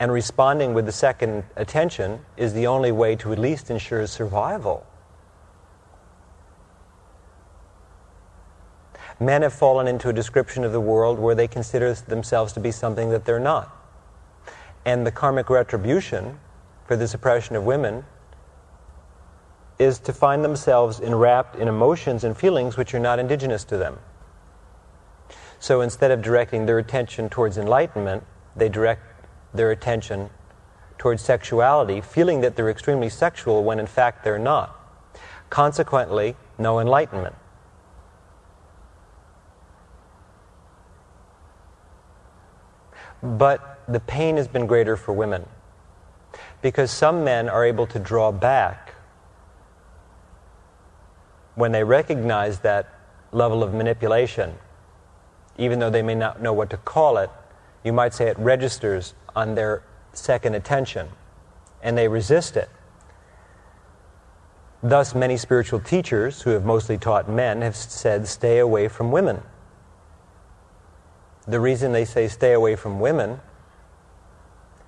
And 0.00 0.12
responding 0.12 0.74
with 0.74 0.86
the 0.86 0.92
second 0.92 1.44
attention 1.54 2.24
is 2.36 2.52
the 2.52 2.66
only 2.66 2.90
way 2.90 3.14
to 3.16 3.32
at 3.32 3.38
least 3.38 3.70
ensure 3.70 4.06
survival. 4.06 4.84
Men 9.20 9.42
have 9.42 9.52
fallen 9.52 9.86
into 9.86 10.08
a 10.08 10.12
description 10.12 10.64
of 10.64 10.72
the 10.72 10.80
world 10.80 11.18
where 11.18 11.34
they 11.34 11.46
consider 11.46 11.94
themselves 11.94 12.52
to 12.54 12.60
be 12.60 12.72
something 12.72 13.10
that 13.10 13.24
they're 13.24 13.38
not. 13.38 13.70
And 14.84 15.06
the 15.06 15.12
karmic 15.12 15.48
retribution 15.48 16.40
for 16.86 16.96
the 16.96 17.06
suppression 17.06 17.54
of 17.54 17.64
women 17.64 18.04
is 19.78 19.98
to 20.00 20.12
find 20.12 20.44
themselves 20.44 21.00
enwrapped 21.00 21.56
in 21.56 21.68
emotions 21.68 22.24
and 22.24 22.36
feelings 22.36 22.76
which 22.76 22.94
are 22.94 23.00
not 23.00 23.18
indigenous 23.18 23.64
to 23.64 23.76
them. 23.76 23.98
So 25.58 25.80
instead 25.80 26.10
of 26.10 26.22
directing 26.22 26.66
their 26.66 26.78
attention 26.78 27.28
towards 27.28 27.58
enlightenment, 27.58 28.24
they 28.54 28.68
direct 28.68 29.02
their 29.52 29.70
attention 29.70 30.30
towards 30.98 31.22
sexuality, 31.22 32.00
feeling 32.00 32.40
that 32.42 32.56
they're 32.56 32.70
extremely 32.70 33.08
sexual 33.08 33.64
when 33.64 33.80
in 33.80 33.86
fact 33.86 34.24
they're 34.24 34.38
not. 34.38 34.78
Consequently, 35.50 36.36
no 36.58 36.78
enlightenment. 36.78 37.34
But 43.22 43.80
the 43.88 44.00
pain 44.00 44.36
has 44.36 44.48
been 44.48 44.66
greater 44.66 44.96
for 44.96 45.12
women 45.12 45.46
because 46.60 46.90
some 46.90 47.24
men 47.24 47.48
are 47.48 47.64
able 47.64 47.86
to 47.86 47.98
draw 47.98 48.32
back 48.32 48.93
when 51.54 51.72
they 51.72 51.84
recognize 51.84 52.60
that 52.60 52.88
level 53.32 53.62
of 53.62 53.74
manipulation, 53.74 54.54
even 55.58 55.78
though 55.78 55.90
they 55.90 56.02
may 56.02 56.14
not 56.14 56.42
know 56.42 56.52
what 56.52 56.70
to 56.70 56.76
call 56.76 57.18
it, 57.18 57.30
you 57.84 57.92
might 57.92 58.14
say 58.14 58.28
it 58.28 58.38
registers 58.38 59.14
on 59.36 59.54
their 59.54 59.82
second 60.12 60.54
attention, 60.54 61.08
and 61.82 61.96
they 61.96 62.08
resist 62.08 62.56
it. 62.56 62.68
Thus, 64.82 65.14
many 65.14 65.36
spiritual 65.36 65.80
teachers 65.80 66.42
who 66.42 66.50
have 66.50 66.64
mostly 66.64 66.98
taught 66.98 67.28
men 67.28 67.62
have 67.62 67.74
said, 67.74 68.28
stay 68.28 68.58
away 68.58 68.88
from 68.88 69.10
women. 69.10 69.42
The 71.46 71.60
reason 71.60 71.92
they 71.92 72.04
say 72.04 72.28
stay 72.28 72.52
away 72.52 72.76
from 72.76 73.00
women 73.00 73.40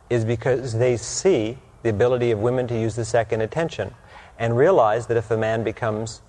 is 0.08 0.24
because 0.24 0.74
they 0.74 0.96
see 0.96 1.58
the 1.82 1.90
ability 1.90 2.30
of 2.30 2.38
women 2.38 2.66
to 2.68 2.78
use 2.78 2.94
the 2.94 3.04
second 3.04 3.40
attention 3.40 3.94
and 4.38 4.56
realize 4.56 5.06
that 5.06 5.16
if 5.16 5.30
a 5.30 5.36
man 5.36 5.64
becomes 5.64 6.22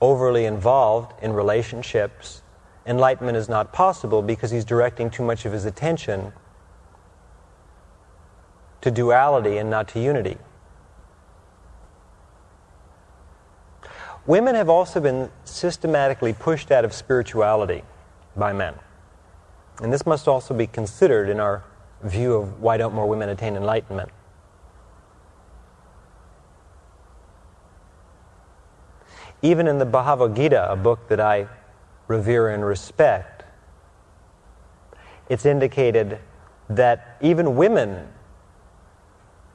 overly 0.00 0.44
involved 0.44 1.12
in 1.22 1.32
relationships, 1.32 2.42
enlightenment 2.86 3.36
is 3.36 3.48
not 3.48 3.72
possible 3.72 4.22
because 4.22 4.50
he's 4.50 4.64
directing 4.64 5.10
too 5.10 5.22
much 5.22 5.44
of 5.44 5.52
his 5.52 5.64
attention 5.64 6.32
to 8.80 8.90
duality 8.90 9.58
and 9.58 9.68
not 9.68 9.88
to 9.88 10.00
unity. 10.00 10.38
Women 14.26 14.54
have 14.54 14.68
also 14.68 15.00
been 15.00 15.30
systematically 15.44 16.32
pushed 16.32 16.70
out 16.70 16.84
of 16.84 16.92
spirituality 16.92 17.82
by 18.36 18.52
men. 18.52 18.74
And 19.82 19.92
this 19.92 20.06
must 20.06 20.28
also 20.28 20.54
be 20.54 20.66
considered 20.66 21.28
in 21.28 21.40
our 21.40 21.64
view 22.02 22.34
of 22.34 22.60
why 22.60 22.76
don't 22.76 22.94
more 22.94 23.06
women 23.06 23.28
attain 23.28 23.56
enlightenment. 23.56 24.10
Even 29.42 29.66
in 29.66 29.78
the 29.78 29.86
Bhagavad 29.86 30.36
Gita, 30.36 30.70
a 30.70 30.76
book 30.76 31.08
that 31.08 31.20
I 31.20 31.48
revere 32.08 32.50
and 32.50 32.64
respect, 32.64 33.44
it's 35.28 35.46
indicated 35.46 36.18
that 36.68 37.16
even 37.20 37.56
women, 37.56 38.08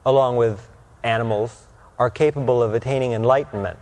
along 0.04 0.36
with 0.36 0.68
animals, 1.02 1.66
are 1.98 2.10
capable 2.10 2.62
of 2.62 2.74
attaining 2.74 3.12
enlightenment. 3.12 3.78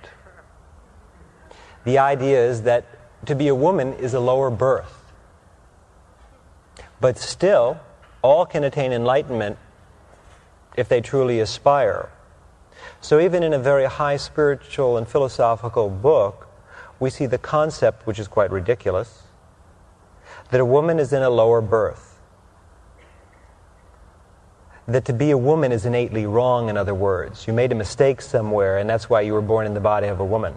The 1.85 1.99
idea 1.99 2.45
is 2.45 2.63
that 2.63 2.85
to 3.27 3.35
be 3.35 3.49
a 3.49 3.55
woman 3.55 3.95
is 3.95 4.15
a 4.15 4.21
lower 4.21 4.51
birth. 4.51 5.13
But 7.01 7.19
still, 7.19 7.79
all 8.23 8.47
can 8.47 8.65
attain 8.65 8.93
enlightenment 8.93 9.59
if 10.77 10.89
they 10.89 11.01
truly 11.01 11.41
aspire. 11.41 12.11
So, 13.01 13.21
even 13.21 13.43
in 13.43 13.53
a 13.53 13.59
very 13.59 13.85
high 13.85 14.17
spiritual 14.17 14.97
and 14.97 15.07
philosophical 15.07 15.91
book, 15.91 16.49
we 17.01 17.11
see 17.11 17.27
the 17.27 17.39
concept, 17.39 18.07
which 18.07 18.19
is 18.19 18.29
quite 18.29 18.51
ridiculous, 18.51 19.23
that 20.51 20.61
a 20.61 20.65
woman 20.65 20.99
is 20.99 21.13
in 21.13 21.23
a 21.23 21.31
lower 21.31 21.61
birth. 21.61 22.19
That 24.87 25.05
to 25.07 25.13
be 25.13 25.31
a 25.31 25.39
woman 25.39 25.73
is 25.73 25.87
innately 25.87 26.27
wrong, 26.27 26.69
in 26.69 26.77
other 26.77 26.95
words. 26.95 27.47
You 27.47 27.53
made 27.53 27.73
a 27.73 27.75
mistake 27.75 28.21
somewhere, 28.21 28.79
and 28.79 28.89
that's 28.89 29.09
why 29.09 29.23
you 29.23 29.33
were 29.33 29.43
born 29.43 29.67
in 29.67 29.75
the 29.75 29.81
body 29.81 30.09
of 30.09 30.21
a 30.21 30.25
woman. 30.25 30.57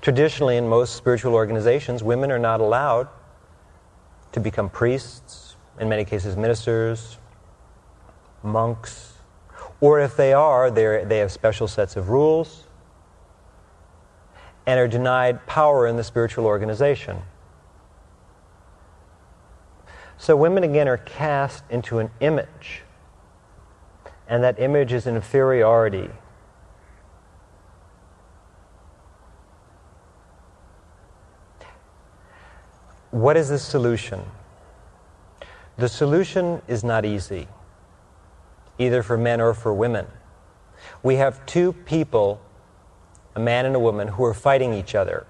Traditionally, 0.00 0.56
in 0.56 0.68
most 0.68 0.96
spiritual 0.96 1.34
organizations, 1.34 2.02
women 2.02 2.30
are 2.30 2.38
not 2.38 2.60
allowed 2.60 3.08
to 4.32 4.40
become 4.40 4.68
priests, 4.68 5.56
in 5.78 5.88
many 5.88 6.04
cases, 6.04 6.36
ministers, 6.36 7.18
monks, 8.44 9.14
or 9.80 10.00
if 10.00 10.16
they 10.16 10.32
are, 10.32 10.70
they 10.70 11.18
have 11.18 11.32
special 11.32 11.66
sets 11.66 11.96
of 11.96 12.08
rules 12.08 12.64
and 14.66 14.78
are 14.78 14.88
denied 14.88 15.46
power 15.46 15.86
in 15.86 15.96
the 15.96 16.04
spiritual 16.04 16.46
organization. 16.46 17.22
So, 20.16 20.36
women 20.36 20.64
again 20.64 20.88
are 20.88 20.96
cast 20.96 21.64
into 21.68 21.98
an 21.98 22.10
image, 22.20 22.82
and 24.28 24.42
that 24.44 24.58
image 24.58 24.92
is 24.92 25.06
inferiority 25.06 26.10
What 33.14 33.36
is 33.36 33.48
the 33.48 33.60
solution? 33.60 34.20
The 35.76 35.88
solution 35.88 36.60
is 36.66 36.82
not 36.82 37.04
easy, 37.04 37.46
either 38.78 39.02
for 39.02 39.16
men 39.16 39.40
or 39.40 39.54
for 39.54 39.72
women. 39.72 40.06
We 41.02 41.16
have 41.16 41.44
two 41.46 41.72
people, 41.72 42.40
a 43.34 43.40
man 43.40 43.66
and 43.66 43.74
a 43.74 43.78
woman, 43.78 44.08
who 44.08 44.24
are 44.24 44.34
fighting 44.34 44.74
each 44.74 44.94
other. 44.94 45.26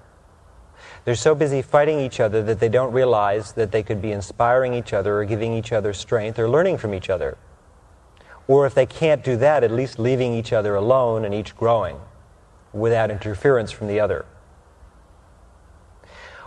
They're 1.05 1.15
so 1.15 1.35
busy 1.35 1.63
fighting 1.63 2.01
each 2.01 2.21
other 2.21 2.43
that 2.43 2.61
they 2.61 2.69
don't 2.69 2.93
realize 2.93 3.53
that 3.53 3.73
they 3.73 3.83
could 3.83 4.01
be 4.01 4.13
inspiring 4.13 4.75
each 4.75 4.93
other 4.93 5.19
or 5.19 5.25
giving 5.25 5.53
each 5.53 5.73
other 5.73 5.93
strength 5.93 6.39
or 6.39 6.49
learning 6.49 6.79
from 6.79 6.95
each 6.95 7.11
other. 7.11 7.37
Or 8.49 8.67
if 8.67 8.75
they 8.75 8.87
can't 8.87 9.25
do 9.25 9.37
that, 9.37 9.65
at 9.65 9.71
least 9.71 9.99
leaving 9.99 10.35
each 10.35 10.53
other 10.53 10.75
alone 10.75 11.25
and 11.25 11.35
each 11.35 11.57
growing 11.57 11.99
without 12.73 13.11
interference 13.11 13.71
from 13.71 13.87
the 13.87 14.01
other. 14.01 14.27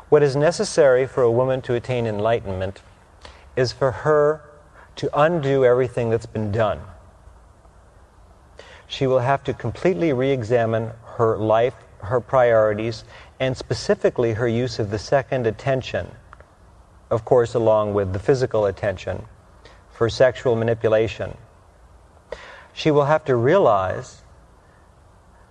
What 0.10 0.24
is 0.24 0.36
necessary 0.36 1.06
for 1.06 1.24
a 1.24 1.32
woman 1.32 1.62
to 1.64 1.74
attain 1.74 2.06
enlightenment 2.06 2.82
is 3.56 3.72
for 3.72 3.92
her 3.92 4.47
to 4.98 5.10
undo 5.20 5.64
everything 5.64 6.10
that's 6.10 6.26
been 6.26 6.52
done. 6.52 6.82
She 8.88 9.08
will 9.08 9.20
have 9.20 9.44
to 9.46 9.54
completely 9.54 10.14
re 10.14 10.32
examine 10.32 10.92
her 11.18 11.38
life, 11.38 11.76
her 12.00 12.20
priorities, 12.20 13.04
and 13.40 13.56
specifically 13.56 14.34
her 14.34 14.48
use 14.48 14.80
of 14.80 14.92
the 14.92 15.00
second 15.00 15.46
attention, 15.48 16.10
of 17.10 17.26
course, 17.26 17.54
along 17.54 17.94
with 17.94 18.14
the 18.14 18.20
physical 18.20 18.66
attention, 18.66 19.26
for 19.92 20.10
sexual 20.10 20.56
manipulation. 20.56 21.38
She 22.74 22.92
will 22.92 23.06
have 23.06 23.26
to 23.26 23.36
realize 23.36 24.22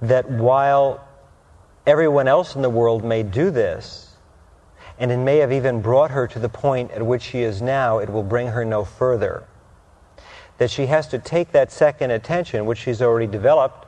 that 0.00 0.30
while 0.30 1.04
everyone 1.86 2.28
else 2.28 2.54
in 2.54 2.62
the 2.62 2.70
world 2.70 3.04
may 3.04 3.22
do 3.22 3.50
this, 3.50 4.05
and 4.98 5.10
it 5.10 5.18
may 5.18 5.38
have 5.38 5.52
even 5.52 5.80
brought 5.82 6.10
her 6.10 6.26
to 6.26 6.38
the 6.38 6.48
point 6.48 6.90
at 6.92 7.04
which 7.04 7.22
she 7.22 7.42
is 7.42 7.60
now, 7.60 7.98
it 7.98 8.08
will 8.10 8.22
bring 8.22 8.48
her 8.48 8.64
no 8.64 8.84
further. 8.84 9.44
That 10.58 10.70
she 10.70 10.86
has 10.86 11.06
to 11.08 11.18
take 11.18 11.52
that 11.52 11.70
second 11.70 12.10
attention, 12.10 12.64
which 12.64 12.78
she's 12.78 13.02
already 13.02 13.26
developed, 13.26 13.86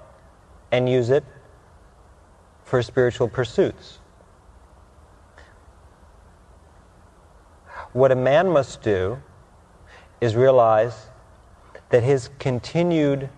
and 0.71 0.89
use 0.89 1.09
it 1.09 1.25
for 2.65 2.83
spiritual 2.83 3.29
pursuits. 3.29 3.99
What 7.95 8.13
a 8.13 8.17
man 8.17 8.51
must 8.51 8.83
do 8.83 9.23
is 10.21 10.37
realize 10.37 11.07
that 11.89 12.03
his 12.03 12.29
continued 12.39 13.31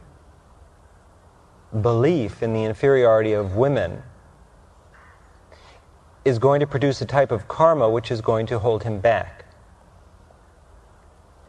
belief 1.80 2.42
in 2.42 2.52
the 2.52 2.64
inferiority 2.64 3.32
of 3.32 3.54
women 3.54 4.02
is 6.24 6.38
going 6.38 6.60
to 6.60 6.66
produce 6.66 7.00
a 7.00 7.06
type 7.06 7.30
of 7.30 7.48
karma 7.48 7.88
which 7.88 8.10
is 8.10 8.20
going 8.20 8.46
to 8.46 8.58
hold 8.58 8.82
him 8.82 9.00
back 9.00 9.44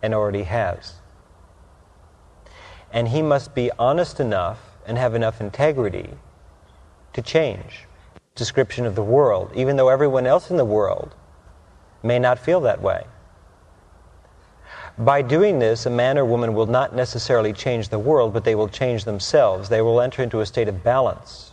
and 0.01 0.13
already 0.13 0.43
has. 0.43 0.95
And 2.91 3.09
he 3.09 3.21
must 3.21 3.53
be 3.53 3.71
honest 3.77 4.19
enough 4.19 4.59
and 4.85 4.97
have 4.97 5.13
enough 5.15 5.41
integrity 5.41 6.09
to 7.13 7.21
change. 7.21 7.85
description 8.33 8.85
of 8.85 8.95
the 8.95 9.03
world, 9.03 9.51
even 9.55 9.75
though 9.75 9.89
everyone 9.89 10.25
else 10.25 10.49
in 10.49 10.57
the 10.57 10.65
world 10.65 11.13
may 12.01 12.17
not 12.17 12.39
feel 12.39 12.61
that 12.61 12.81
way. 12.81 13.05
By 14.97 15.21
doing 15.21 15.59
this, 15.59 15.85
a 15.85 15.89
man 15.89 16.17
or 16.17 16.25
woman 16.25 16.53
will 16.53 16.65
not 16.65 16.95
necessarily 16.95 17.53
change 17.53 17.89
the 17.89 17.99
world, 17.99 18.33
but 18.33 18.43
they 18.43 18.55
will 18.55 18.67
change 18.69 19.03
themselves. 19.03 19.69
They 19.69 19.81
will 19.81 19.99
enter 20.01 20.23
into 20.23 20.39
a 20.39 20.45
state 20.45 20.67
of 20.67 20.83
balance. 20.83 21.50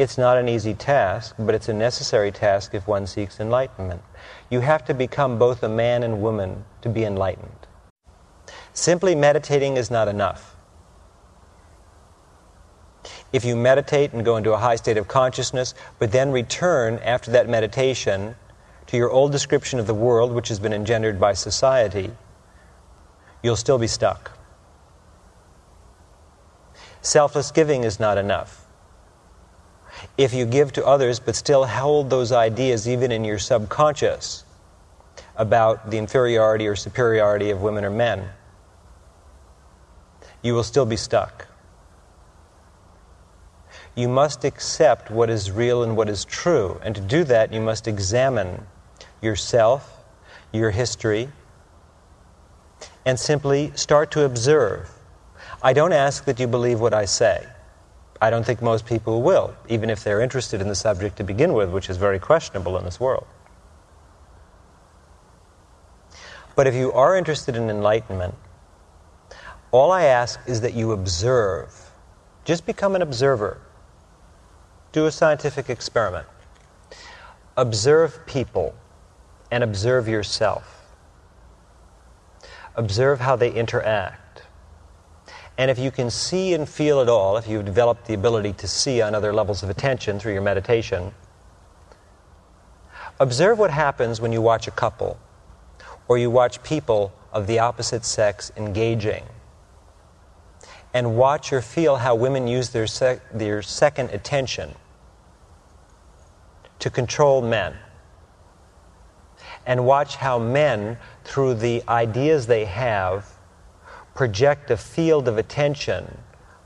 It's 0.00 0.16
not 0.16 0.38
an 0.38 0.48
easy 0.48 0.72
task, 0.72 1.34
but 1.38 1.54
it's 1.54 1.68
a 1.68 1.74
necessary 1.74 2.32
task 2.32 2.72
if 2.72 2.88
one 2.88 3.06
seeks 3.06 3.38
enlightenment. 3.38 4.00
You 4.48 4.60
have 4.60 4.82
to 4.86 4.94
become 4.94 5.38
both 5.38 5.62
a 5.62 5.68
man 5.68 6.02
and 6.02 6.22
woman 6.22 6.64
to 6.80 6.88
be 6.88 7.04
enlightened. 7.04 7.66
Simply 8.72 9.14
meditating 9.14 9.76
is 9.76 9.90
not 9.90 10.08
enough. 10.08 10.56
If 13.30 13.44
you 13.44 13.54
meditate 13.56 14.14
and 14.14 14.24
go 14.24 14.38
into 14.38 14.54
a 14.54 14.56
high 14.56 14.76
state 14.76 14.96
of 14.96 15.06
consciousness, 15.06 15.74
but 15.98 16.12
then 16.12 16.32
return 16.32 16.98
after 17.00 17.30
that 17.32 17.46
meditation 17.46 18.36
to 18.86 18.96
your 18.96 19.10
old 19.10 19.32
description 19.32 19.78
of 19.78 19.86
the 19.86 19.92
world, 19.92 20.32
which 20.32 20.48
has 20.48 20.58
been 20.58 20.72
engendered 20.72 21.20
by 21.20 21.34
society, 21.34 22.10
you'll 23.42 23.54
still 23.54 23.76
be 23.76 23.86
stuck. 23.86 24.30
Selfless 27.02 27.50
giving 27.50 27.84
is 27.84 28.00
not 28.00 28.16
enough. 28.16 28.59
If 30.16 30.34
you 30.34 30.46
give 30.46 30.72
to 30.72 30.86
others 30.86 31.20
but 31.20 31.36
still 31.36 31.64
hold 31.64 32.10
those 32.10 32.32
ideas 32.32 32.88
even 32.88 33.12
in 33.12 33.24
your 33.24 33.38
subconscious 33.38 34.44
about 35.36 35.90
the 35.90 35.98
inferiority 35.98 36.66
or 36.66 36.76
superiority 36.76 37.50
of 37.50 37.62
women 37.62 37.84
or 37.84 37.90
men, 37.90 38.28
you 40.42 40.54
will 40.54 40.62
still 40.62 40.86
be 40.86 40.96
stuck. 40.96 41.46
You 43.94 44.08
must 44.08 44.44
accept 44.44 45.10
what 45.10 45.30
is 45.30 45.50
real 45.50 45.82
and 45.82 45.96
what 45.96 46.08
is 46.08 46.24
true. 46.24 46.80
And 46.82 46.94
to 46.94 47.00
do 47.00 47.24
that, 47.24 47.52
you 47.52 47.60
must 47.60 47.88
examine 47.88 48.66
yourself, 49.20 50.04
your 50.52 50.70
history, 50.70 51.28
and 53.04 53.18
simply 53.18 53.72
start 53.74 54.10
to 54.12 54.24
observe. 54.24 54.90
I 55.62 55.72
don't 55.72 55.92
ask 55.92 56.24
that 56.24 56.40
you 56.40 56.46
believe 56.46 56.80
what 56.80 56.94
I 56.94 57.04
say. 57.04 57.46
I 58.20 58.28
don't 58.28 58.44
think 58.44 58.60
most 58.60 58.84
people 58.84 59.22
will, 59.22 59.54
even 59.68 59.88
if 59.88 60.04
they're 60.04 60.20
interested 60.20 60.60
in 60.60 60.68
the 60.68 60.74
subject 60.74 61.16
to 61.16 61.24
begin 61.24 61.54
with, 61.54 61.70
which 61.70 61.88
is 61.88 61.96
very 61.96 62.18
questionable 62.18 62.76
in 62.76 62.84
this 62.84 63.00
world. 63.00 63.26
But 66.54 66.66
if 66.66 66.74
you 66.74 66.92
are 66.92 67.16
interested 67.16 67.56
in 67.56 67.70
enlightenment, 67.70 68.34
all 69.70 69.90
I 69.90 70.04
ask 70.04 70.38
is 70.46 70.60
that 70.60 70.74
you 70.74 70.92
observe. 70.92 71.90
Just 72.44 72.66
become 72.66 72.94
an 72.94 73.02
observer. 73.02 73.60
Do 74.92 75.06
a 75.06 75.12
scientific 75.12 75.70
experiment. 75.70 76.26
Observe 77.56 78.26
people 78.26 78.74
and 79.50 79.64
observe 79.64 80.08
yourself. 80.08 80.94
Observe 82.74 83.20
how 83.20 83.36
they 83.36 83.52
interact. 83.52 84.29
And 85.60 85.70
if 85.70 85.78
you 85.78 85.90
can 85.90 86.08
see 86.08 86.54
and 86.54 86.66
feel 86.66 87.00
it 87.00 87.08
all, 87.10 87.36
if 87.36 87.46
you've 87.46 87.66
developed 87.66 88.06
the 88.06 88.14
ability 88.14 88.54
to 88.54 88.66
see 88.66 89.02
on 89.02 89.14
other 89.14 89.30
levels 89.30 89.62
of 89.62 89.68
attention 89.68 90.18
through 90.18 90.32
your 90.32 90.40
meditation, 90.40 91.12
observe 93.20 93.58
what 93.58 93.70
happens 93.70 94.22
when 94.22 94.32
you 94.32 94.40
watch 94.40 94.66
a 94.66 94.70
couple 94.70 95.18
or 96.08 96.16
you 96.16 96.30
watch 96.30 96.62
people 96.62 97.12
of 97.30 97.46
the 97.46 97.58
opposite 97.58 98.06
sex 98.06 98.50
engaging 98.56 99.22
and 100.94 101.18
watch 101.18 101.52
or 101.52 101.60
feel 101.60 101.96
how 101.96 102.14
women 102.14 102.48
use 102.48 102.70
their, 102.70 102.86
sec- 102.86 103.20
their 103.30 103.60
second 103.60 104.08
attention 104.12 104.74
to 106.78 106.88
control 106.88 107.42
men. 107.42 107.76
And 109.66 109.84
watch 109.84 110.16
how 110.16 110.38
men, 110.38 110.96
through 111.24 111.56
the 111.56 111.82
ideas 111.86 112.46
they 112.46 112.64
have, 112.64 113.30
project 114.14 114.70
a 114.70 114.76
field 114.76 115.28
of 115.28 115.38
attention 115.38 116.18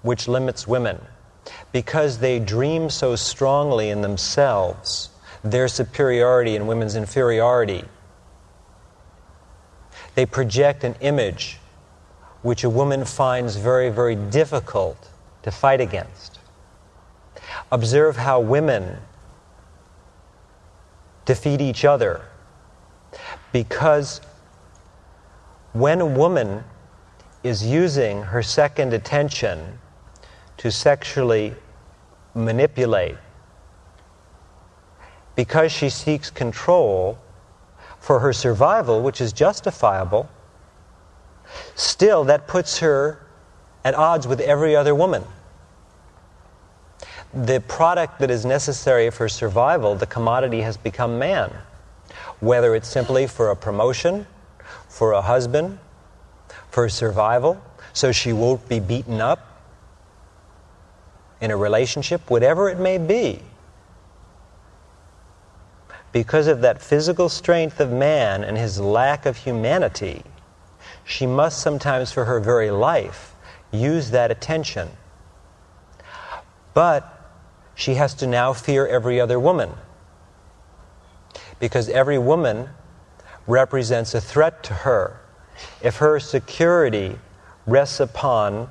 which 0.02 0.28
limits 0.28 0.66
women. 0.66 1.00
Because 1.72 2.18
they 2.18 2.38
dream 2.38 2.90
so 2.90 3.16
strongly 3.16 3.90
in 3.90 4.00
themselves, 4.00 5.10
their 5.42 5.68
superiority 5.68 6.56
and 6.56 6.66
women's 6.66 6.96
inferiority. 6.96 7.84
They 10.14 10.26
project 10.26 10.84
an 10.84 10.94
image 11.00 11.58
which 12.42 12.64
a 12.64 12.70
woman 12.70 13.04
finds 13.04 13.56
very, 13.56 13.90
very 13.90 14.14
difficult 14.14 15.08
to 15.42 15.50
fight 15.50 15.80
against. 15.80 16.38
Observe 17.72 18.16
how 18.16 18.40
women 18.40 18.98
defeat 21.24 21.60
each 21.60 21.84
other 21.84 22.22
because 23.52 24.20
when 25.72 26.00
a 26.00 26.06
woman 26.06 26.64
is 27.44 27.64
using 27.64 28.22
her 28.22 28.42
second 28.42 28.92
attention 28.92 29.78
to 30.56 30.70
sexually 30.72 31.54
manipulate, 32.34 33.16
because 35.36 35.70
she 35.70 35.88
seeks 35.88 36.30
control 36.30 37.18
for 38.00 38.18
her 38.20 38.32
survival, 38.32 39.02
which 39.02 39.20
is 39.20 39.32
justifiable, 39.32 40.28
still 41.74 42.24
that 42.24 42.48
puts 42.48 42.78
her 42.78 43.20
at 43.84 43.94
odds 43.94 44.26
with 44.26 44.40
every 44.40 44.74
other 44.74 44.94
woman. 44.94 45.22
The 47.34 47.60
product 47.60 48.20
that 48.20 48.30
is 48.30 48.44
necessary 48.46 49.10
for 49.10 49.28
survival, 49.28 49.94
the 49.94 50.06
commodity 50.06 50.60
has 50.62 50.76
become 50.76 51.18
man. 51.18 51.52
Whether 52.40 52.74
it's 52.74 52.88
simply 52.88 53.26
for 53.26 53.50
a 53.50 53.56
promotion, 53.56 54.26
for 54.88 55.12
a 55.12 55.20
husband, 55.20 55.78
for 56.74 56.88
survival, 56.88 57.62
so 57.92 58.10
she 58.10 58.32
won't 58.32 58.68
be 58.68 58.80
beaten 58.80 59.20
up 59.20 59.38
in 61.40 61.52
a 61.52 61.56
relationship, 61.56 62.28
whatever 62.28 62.68
it 62.68 62.80
may 62.80 62.98
be. 62.98 63.40
Because 66.10 66.48
of 66.48 66.62
that 66.62 66.82
physical 66.82 67.28
strength 67.28 67.78
of 67.78 67.92
man 67.92 68.42
and 68.42 68.58
his 68.58 68.80
lack 68.80 69.24
of 69.24 69.36
humanity, 69.36 70.24
she 71.04 71.26
must 71.26 71.60
sometimes, 71.60 72.10
for 72.10 72.24
her 72.24 72.40
very 72.40 72.72
life, 72.72 73.36
use 73.70 74.10
that 74.10 74.32
attention. 74.32 74.88
But 76.74 77.08
she 77.76 77.94
has 77.94 78.14
to 78.14 78.26
now 78.26 78.52
fear 78.52 78.84
every 78.84 79.20
other 79.20 79.38
woman. 79.38 79.70
Because 81.60 81.88
every 81.88 82.18
woman 82.18 82.70
represents 83.46 84.12
a 84.12 84.20
threat 84.20 84.64
to 84.64 84.74
her. 84.74 85.20
If 85.82 85.96
her 85.96 86.20
security 86.20 87.18
rests 87.66 88.00
upon 88.00 88.70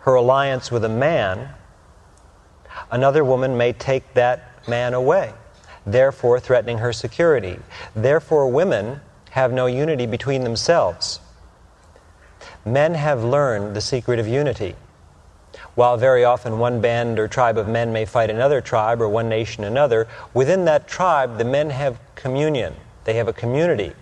her 0.00 0.14
alliance 0.14 0.70
with 0.70 0.84
a 0.84 0.88
man, 0.88 1.50
another 2.90 3.24
woman 3.24 3.56
may 3.56 3.72
take 3.72 4.14
that 4.14 4.68
man 4.68 4.94
away, 4.94 5.32
therefore 5.84 6.40
threatening 6.40 6.78
her 6.78 6.92
security. 6.92 7.58
Therefore, 7.94 8.48
women 8.48 9.00
have 9.30 9.52
no 9.52 9.66
unity 9.66 10.06
between 10.06 10.44
themselves. 10.44 11.20
Men 12.64 12.94
have 12.94 13.22
learned 13.22 13.76
the 13.76 13.80
secret 13.80 14.18
of 14.18 14.26
unity. 14.26 14.74
While 15.74 15.96
very 15.96 16.24
often 16.24 16.58
one 16.58 16.80
band 16.80 17.18
or 17.18 17.28
tribe 17.28 17.58
of 17.58 17.68
men 17.68 17.92
may 17.92 18.04
fight 18.04 18.30
another 18.30 18.60
tribe 18.60 19.00
or 19.00 19.08
one 19.08 19.28
nation 19.28 19.64
another, 19.64 20.08
within 20.32 20.64
that 20.64 20.88
tribe 20.88 21.38
the 21.38 21.44
men 21.44 21.70
have 21.70 21.98
communion. 22.14 22.74
They 23.04 23.14
have 23.14 23.28
a 23.28 23.32
community. 23.32 23.92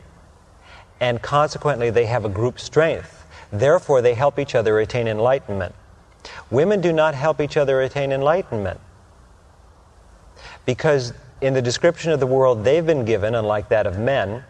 And 1.05 1.21
consequently, 1.21 1.91
they 1.91 2.07
have 2.07 2.25
a 2.25 2.31
group 2.31 2.59
strength. 2.59 3.27
Therefore, 3.53 4.01
they 4.01 4.15
help 4.15 4.39
each 4.39 4.55
other 4.55 4.79
attain 4.79 5.07
enlightenment. 5.07 5.75
Women 6.51 6.81
do 6.81 6.95
not 6.95 7.15
help 7.15 7.43
each 7.43 7.59
other 7.59 7.83
attain 7.83 8.11
enlightenment. 8.11 8.81
Because 10.65 11.13
in 11.43 11.53
the 11.53 11.61
description 11.61 12.11
of 12.11 12.21
the 12.21 12.27
world 12.27 12.65
they've 12.65 12.87
been 12.87 13.05
given, 13.05 13.35
unlike 13.35 13.69
that 13.69 13.87
of 13.87 13.99
men, 13.99 14.45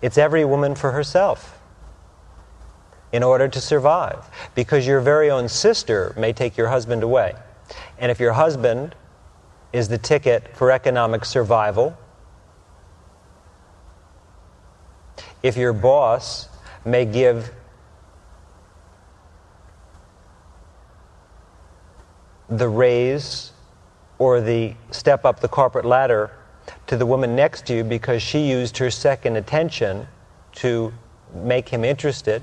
it's 0.00 0.16
every 0.16 0.44
woman 0.44 0.76
for 0.76 0.92
herself 0.92 1.58
in 3.10 3.24
order 3.24 3.48
to 3.48 3.60
survive. 3.60 4.24
Because 4.54 4.86
your 4.86 5.00
very 5.00 5.28
own 5.28 5.48
sister 5.48 6.14
may 6.16 6.32
take 6.32 6.56
your 6.56 6.68
husband 6.68 7.02
away. 7.02 7.34
And 7.98 8.12
if 8.12 8.20
your 8.20 8.34
husband 8.34 8.94
is 9.72 9.88
the 9.88 9.98
ticket 9.98 10.56
for 10.56 10.70
economic 10.70 11.24
survival, 11.24 11.98
if 15.42 15.56
your 15.56 15.72
boss 15.72 16.48
may 16.84 17.04
give 17.04 17.52
the 22.48 22.68
raise 22.68 23.52
or 24.18 24.40
the 24.40 24.74
step 24.90 25.24
up 25.24 25.40
the 25.40 25.48
corporate 25.48 25.84
ladder 25.84 26.30
to 26.86 26.96
the 26.96 27.06
woman 27.06 27.34
next 27.36 27.66
to 27.66 27.74
you 27.74 27.84
because 27.84 28.22
she 28.22 28.50
used 28.50 28.76
her 28.78 28.90
second 28.90 29.36
attention 29.36 30.06
to 30.52 30.92
make 31.34 31.68
him 31.68 31.84
interested 31.84 32.42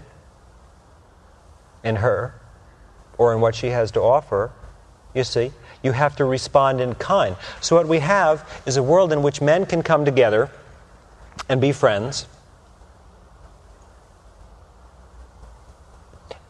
in 1.84 1.98
her 1.98 2.34
or 3.18 3.34
in 3.34 3.42
what 3.42 3.54
she 3.54 3.68
has 3.68 3.92
to 3.92 4.02
offer, 4.02 4.52
you 5.14 5.24
see, 5.24 5.52
you 5.84 5.92
have 5.92 6.16
to 6.16 6.26
respond 6.26 6.80
in 6.80 6.96
kind. 6.96 7.36
So, 7.62 7.76
what 7.76 7.88
we 7.88 8.00
have 8.00 8.48
is 8.66 8.78
a 8.78 8.84
world 8.84 9.12
in 9.12 9.22
which 9.22 9.42
men 9.42 9.66
can 9.66 9.84
come 9.84 10.06
together 10.06 10.50
and 11.50 11.60
be 11.60 11.72
friends 11.72 12.28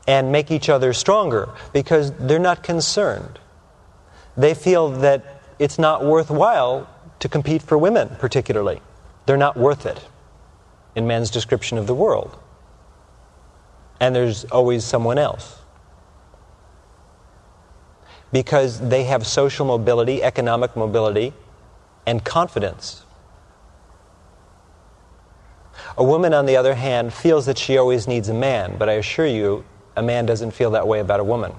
and 0.07 0.31
make 0.31 0.49
each 0.49 0.69
other 0.69 0.93
stronger 0.93 1.49
because 1.73 2.11
they're 2.13 2.39
not 2.39 2.63
concerned. 2.63 3.39
They 4.37 4.53
feel 4.53 4.89
that 4.89 5.41
it's 5.59 5.77
not 5.77 6.05
worthwhile 6.05 6.89
to 7.19 7.29
compete 7.29 7.61
for 7.61 7.77
women, 7.77 8.09
particularly. 8.19 8.81
They're 9.25 9.37
not 9.37 9.57
worth 9.57 9.85
it 9.85 10.05
in 10.95 11.05
man's 11.05 11.29
description 11.29 11.77
of 11.77 11.85
the 11.87 11.93
world. 11.93 12.37
And 13.99 14.15
there's 14.15 14.45
always 14.45 14.85
someone 14.85 15.17
else. 15.17 15.59
Because 18.31 18.79
they 18.79 19.03
have 19.05 19.25
social 19.25 19.65
mobility, 19.65 20.23
economic 20.23 20.75
mobility, 20.75 21.33
and 22.05 22.23
confidence. 22.23 23.03
A 25.97 26.03
woman, 26.03 26.33
on 26.33 26.45
the 26.45 26.55
other 26.55 26.75
hand, 26.75 27.13
feels 27.13 27.45
that 27.47 27.57
she 27.57 27.77
always 27.77 28.07
needs 28.07 28.29
a 28.29 28.33
man, 28.33 28.75
but 28.77 28.87
I 28.89 28.93
assure 28.93 29.25
you, 29.25 29.65
a 29.97 30.01
man 30.03 30.25
doesn't 30.27 30.51
feel 30.51 30.71
that 30.71 30.87
way 30.87 30.99
about 30.99 31.19
a 31.19 31.23
woman. 31.23 31.51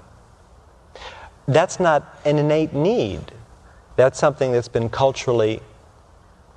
That's 1.47 1.81
not 1.81 2.17
an 2.25 2.39
innate 2.39 2.73
need. 2.73 3.33
That's 3.97 4.19
something 4.19 4.53
that's 4.53 4.69
been 4.69 4.89
culturally 4.89 5.61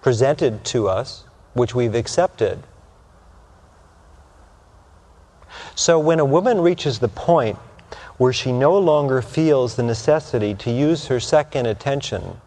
presented 0.01 0.63
to 0.65 0.87
us, 0.87 1.25
which 1.53 1.73
we've 1.73 1.95
accepted. 1.95 2.61
So 5.73 5.99
when 5.99 6.19
a 6.19 6.25
woman 6.25 6.61
reaches 6.61 6.99
the 6.99 7.07
point 7.07 7.57
where 8.17 8.31
she 8.31 8.51
no 8.51 8.77
longer 8.77 9.21
feels 9.23 9.75
the 9.75 9.83
necessity 9.83 10.53
to 10.53 10.71
use 10.71 11.07
her 11.07 11.19
second 11.19 11.65
attention 11.65 12.39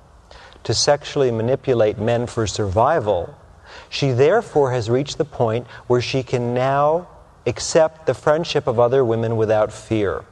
to 0.63 0.73
sexually 0.73 1.33
manipulate 1.33 1.99
men 1.99 2.29
for 2.29 2.47
survival, 2.47 3.35
she 3.89 4.13
therefore 4.13 4.71
has 4.71 4.89
reached 4.89 5.19
the 5.19 5.25
point 5.25 5.67
where 5.89 6.01
she 6.01 6.23
can 6.23 6.55
now 6.55 7.09
accept 7.47 8.07
the 8.07 8.15
friendship 8.15 8.67
of 8.67 8.79
other 8.79 9.05
women 9.05 9.37
without 9.37 9.73
fear. 9.73 10.25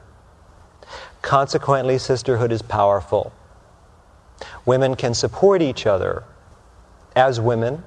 Consequently, 1.21 1.97
sisterhood 1.97 2.51
is 2.51 2.61
powerful. 2.61 3.31
Women 4.65 4.95
can 4.95 5.13
support 5.13 5.61
each 5.61 5.85
other 5.85 6.23
as 7.15 7.39
women 7.39 7.83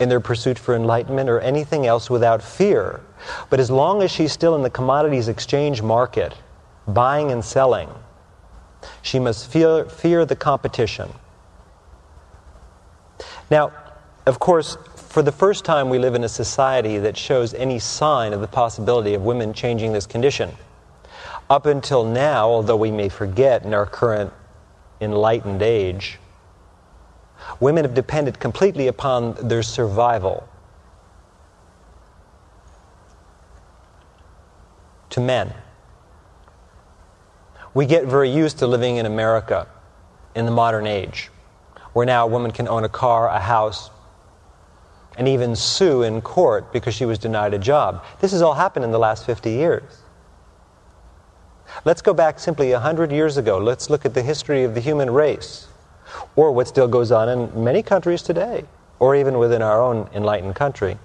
in 0.00 0.08
their 0.08 0.20
pursuit 0.20 0.58
for 0.58 0.74
enlightenment 0.74 1.30
or 1.30 1.40
anything 1.40 1.86
else 1.86 2.10
without 2.10 2.42
fear. 2.42 3.00
But 3.48 3.60
as 3.60 3.70
long 3.70 4.02
as 4.02 4.10
she's 4.10 4.32
still 4.32 4.56
in 4.56 4.62
the 4.62 4.70
commodities 4.70 5.28
exchange 5.28 5.82
market, 5.82 6.34
buying 6.88 7.30
and 7.30 7.44
selling, 7.44 7.88
she 9.02 9.18
must 9.18 9.50
fear, 9.50 9.84
fear 9.84 10.26
the 10.26 10.36
competition. 10.36 11.10
Now, 13.50 13.72
of 14.26 14.38
course, 14.38 14.76
for 15.14 15.22
the 15.22 15.30
first 15.30 15.64
time, 15.64 15.90
we 15.90 16.00
live 16.00 16.16
in 16.16 16.24
a 16.24 16.28
society 16.28 16.98
that 16.98 17.16
shows 17.16 17.54
any 17.54 17.78
sign 17.78 18.32
of 18.32 18.40
the 18.40 18.48
possibility 18.48 19.14
of 19.14 19.22
women 19.22 19.52
changing 19.52 19.92
this 19.92 20.06
condition. 20.06 20.50
Up 21.48 21.66
until 21.66 22.04
now, 22.04 22.48
although 22.48 22.74
we 22.74 22.90
may 22.90 23.08
forget 23.08 23.64
in 23.64 23.72
our 23.74 23.86
current 23.86 24.32
enlightened 25.00 25.62
age, 25.62 26.18
women 27.60 27.84
have 27.84 27.94
depended 27.94 28.40
completely 28.40 28.88
upon 28.88 29.34
their 29.34 29.62
survival 29.62 30.48
to 35.10 35.20
men. 35.20 35.54
We 37.72 37.86
get 37.86 38.06
very 38.06 38.30
used 38.30 38.58
to 38.58 38.66
living 38.66 38.96
in 38.96 39.06
America 39.06 39.68
in 40.34 40.44
the 40.44 40.50
modern 40.50 40.88
age, 40.88 41.30
where 41.92 42.04
now 42.04 42.24
a 42.24 42.28
woman 42.28 42.50
can 42.50 42.66
own 42.66 42.82
a 42.82 42.88
car, 42.88 43.28
a 43.28 43.38
house, 43.38 43.90
and 45.16 45.28
even 45.28 45.54
sue 45.54 46.02
in 46.02 46.20
court 46.20 46.72
because 46.72 46.94
she 46.94 47.04
was 47.04 47.18
denied 47.18 47.54
a 47.54 47.58
job. 47.58 48.04
This 48.20 48.32
has 48.32 48.42
all 48.42 48.54
happened 48.54 48.84
in 48.84 48.90
the 48.90 48.98
last 48.98 49.24
50 49.24 49.50
years. 49.50 50.02
Let's 51.84 52.02
go 52.02 52.14
back 52.14 52.38
simply 52.38 52.72
100 52.72 53.10
years 53.10 53.36
ago. 53.36 53.58
Let's 53.58 53.90
look 53.90 54.04
at 54.04 54.14
the 54.14 54.22
history 54.22 54.64
of 54.64 54.74
the 54.74 54.80
human 54.80 55.10
race, 55.10 55.66
or 56.36 56.52
what 56.52 56.68
still 56.68 56.88
goes 56.88 57.10
on 57.10 57.28
in 57.28 57.64
many 57.64 57.82
countries 57.82 58.22
today, 58.22 58.64
or 58.98 59.16
even 59.16 59.38
within 59.38 59.62
our 59.62 59.80
own 59.80 60.08
enlightened 60.14 60.54
country. 60.54 60.98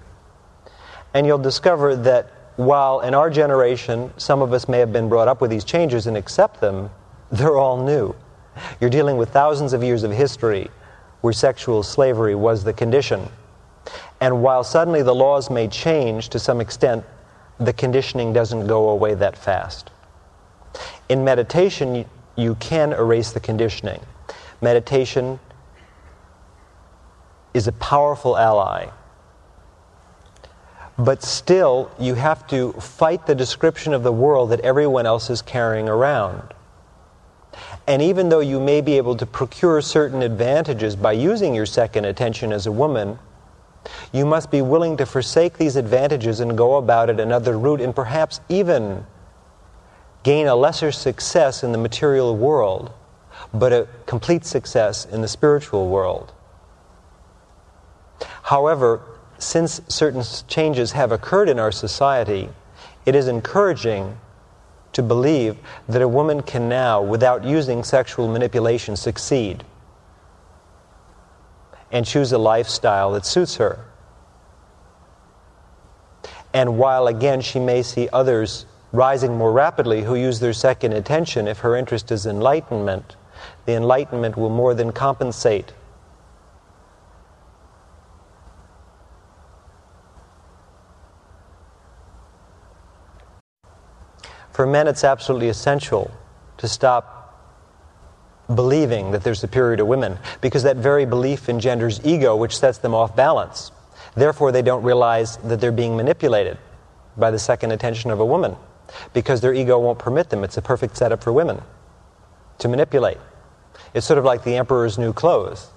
And 1.14 1.26
you'll 1.26 1.38
discover 1.38 1.96
that 1.96 2.30
while 2.56 3.00
in 3.00 3.14
our 3.14 3.30
generation 3.30 4.12
some 4.16 4.42
of 4.42 4.52
us 4.52 4.68
may 4.68 4.78
have 4.78 4.92
been 4.92 5.08
brought 5.08 5.28
up 5.28 5.40
with 5.40 5.50
these 5.50 5.64
changes 5.64 6.06
and 6.06 6.16
accept 6.16 6.60
them, 6.60 6.90
they're 7.32 7.56
all 7.56 7.82
new. 7.82 8.14
You're 8.80 8.90
dealing 8.90 9.16
with 9.16 9.30
thousands 9.30 9.72
of 9.72 9.82
years 9.82 10.02
of 10.02 10.12
history 10.12 10.68
where 11.20 11.32
sexual 11.32 11.82
slavery 11.82 12.34
was 12.34 12.64
the 12.64 12.72
condition 12.72 13.28
and 14.20 14.42
while 14.42 14.62
suddenly 14.62 15.02
the 15.02 15.14
laws 15.14 15.50
may 15.50 15.66
change 15.66 16.28
to 16.30 16.38
some 16.38 16.60
extent, 16.60 17.04
the 17.58 17.72
conditioning 17.72 18.32
doesn't 18.32 18.66
go 18.66 18.90
away 18.90 19.14
that 19.14 19.36
fast. 19.36 19.90
In 21.08 21.24
meditation, 21.24 22.06
you, 22.36 22.54
can 22.56 22.92
erase 22.92 23.32
the 23.32 23.40
conditioning. 23.40 24.00
Meditation 24.60 25.40
is 27.54 27.66
a 27.66 27.72
powerful 27.72 28.36
ally. 28.36 28.88
But 30.98 31.22
still, 31.22 31.90
you 31.98 32.14
have 32.14 32.46
to 32.48 32.72
fight 32.74 33.26
the 33.26 33.34
description 33.34 33.94
of 33.94 34.02
the 34.02 34.12
world 34.12 34.50
that 34.50 34.60
everyone 34.60 35.06
else 35.06 35.30
is 35.30 35.40
carrying 35.40 35.88
around. 35.88 36.54
And 37.86 38.02
even 38.02 38.28
though 38.28 38.40
you 38.40 38.60
may 38.60 38.80
be 38.80 38.98
able 38.98 39.16
to 39.16 39.26
procure 39.26 39.80
certain 39.80 40.22
advantages 40.22 40.94
by 40.94 41.12
using 41.12 41.54
your 41.54 41.66
second 41.66 42.04
attention 42.04 42.52
as 42.52 42.66
a 42.66 42.72
woman, 42.72 43.18
you 44.12 44.26
must 44.26 44.50
be 44.50 44.62
willing 44.62 44.96
to 44.96 45.06
forsake 45.06 45.58
these 45.58 45.76
advantages 45.76 46.40
and 46.40 46.56
go 46.56 46.76
about 46.76 47.10
it 47.10 47.20
another 47.20 47.58
route 47.58 47.80
and 47.80 47.94
perhaps 47.94 48.40
even 48.48 49.06
gain 50.22 50.46
a 50.46 50.54
lesser 50.54 50.92
success 50.92 51.62
in 51.62 51.72
the 51.72 51.78
material 51.78 52.36
world, 52.36 52.92
but 53.54 53.72
a 53.72 53.88
complete 54.06 54.44
success 54.44 55.06
in 55.06 55.22
the 55.22 55.28
spiritual 55.28 55.88
world. 55.88 56.32
However, 58.42 59.00
since 59.38 59.80
certain 59.88 60.22
changes 60.48 60.92
have 60.92 61.12
occurred 61.12 61.48
in 61.48 61.58
our 61.58 61.72
society, 61.72 62.50
it 63.06 63.14
is 63.14 63.28
encouraging 63.28 64.18
to 64.92 65.02
believe 65.02 65.56
that 65.88 66.02
a 66.02 66.08
woman 66.08 66.42
can 66.42 66.68
now, 66.68 67.00
without 67.00 67.44
using 67.44 67.82
sexual 67.82 68.28
manipulation, 68.28 68.96
succeed 68.96 69.64
and 71.92 72.06
choose 72.06 72.32
a 72.32 72.38
lifestyle 72.38 73.12
that 73.12 73.26
suits 73.26 73.56
her. 73.56 73.84
And 76.52 76.78
while 76.78 77.06
again 77.06 77.40
she 77.40 77.58
may 77.58 77.82
see 77.82 78.08
others 78.12 78.66
rising 78.92 79.36
more 79.36 79.52
rapidly 79.52 80.02
who 80.02 80.16
use 80.16 80.40
their 80.40 80.52
second 80.52 80.92
attention, 80.92 81.46
if 81.46 81.58
her 81.60 81.76
interest 81.76 82.10
is 82.10 82.26
enlightenment, 82.26 83.16
the 83.66 83.74
enlightenment 83.74 84.36
will 84.36 84.50
more 84.50 84.74
than 84.74 84.92
compensate. 84.92 85.72
For 94.52 94.66
men, 94.66 94.88
it's 94.88 95.04
absolutely 95.04 95.48
essential 95.48 96.10
to 96.58 96.68
stop 96.68 97.19
believing 98.54 99.10
that 99.12 99.22
they're 99.22 99.34
superior 99.34 99.76
to 99.76 99.84
women 99.84 100.18
because 100.40 100.62
that 100.62 100.76
very 100.76 101.04
belief 101.04 101.48
engenders 101.48 102.00
ego, 102.04 102.36
which 102.36 102.58
sets 102.58 102.78
them 102.78 102.94
off 102.94 103.14
balance. 103.14 103.70
Therefore, 104.14 104.52
they 104.52 104.62
don't 104.62 104.82
realize 104.82 105.36
that 105.38 105.60
they're 105.60 105.72
being 105.72 105.96
manipulated 105.96 106.58
by 107.16 107.30
the 107.30 107.38
second 107.38 107.72
attention 107.72 108.10
of 108.10 108.20
a 108.20 108.24
woman 108.24 108.56
because 109.12 109.40
their 109.40 109.54
ego 109.54 109.78
won't 109.78 109.98
permit 109.98 110.30
them. 110.30 110.44
It's 110.44 110.56
a 110.56 110.62
perfect 110.62 110.96
setup 110.96 111.22
for 111.22 111.32
women 111.32 111.62
to 112.58 112.68
manipulate. 112.68 113.18
It's 113.94 114.06
sort 114.06 114.18
of 114.18 114.24
like 114.24 114.44
the 114.44 114.56
emperor's 114.56 114.98
new 114.98 115.12
clothes. 115.12 115.68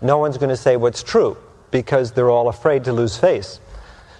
No 0.00 0.18
one's 0.18 0.38
going 0.38 0.50
to 0.50 0.56
say 0.56 0.76
what's 0.76 1.02
true 1.02 1.36
because 1.70 2.12
they're 2.12 2.30
all 2.30 2.48
afraid 2.48 2.84
to 2.84 2.92
lose 2.92 3.16
face. 3.16 3.60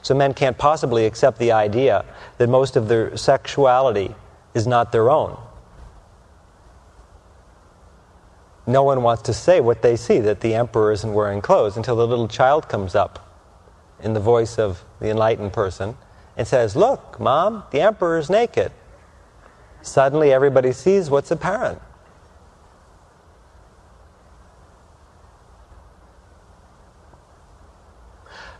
So 0.03 0.14
men 0.14 0.35
can't 0.35 0.57
possibly 0.57 1.07
accept 1.07 1.39
the 1.39 1.53
idea 1.53 2.05
that 2.39 2.49
most 2.49 2.76
of 2.76 2.89
their 2.89 3.16
sexuality 3.16 4.14
is 4.55 4.66
not 4.66 4.93
their 4.93 5.11
own. 5.11 5.37
No 8.69 8.83
one 8.83 9.03
wants 9.03 9.23
to 9.23 9.33
say 9.33 9.61
what 9.61 9.83
they 9.83 9.97
see 9.97 10.21
that 10.21 10.41
the 10.41 10.55
emperor 10.55 10.93
isn't 10.93 11.12
wearing 11.12 11.41
clothes 11.41 11.77
until 11.77 11.97
the 11.97 12.07
little 12.07 12.29
child 12.29 12.69
comes 12.69 12.95
up 12.95 13.19
in 14.01 14.12
the 14.12 14.21
voice 14.21 14.59
of 14.59 14.85
the 15.01 15.09
enlightened 15.09 15.53
person 15.53 15.97
and 16.37 16.47
says, 16.47 16.77
Look, 16.77 17.19
mom, 17.19 17.64
the 17.73 17.81
emperor 17.81 18.19
is 18.19 18.31
naked. 18.31 18.71
Suddenly 19.83 20.33
everybody 20.33 20.73
sees 20.73 21.11
what's 21.11 21.31
apparent. 21.31 21.81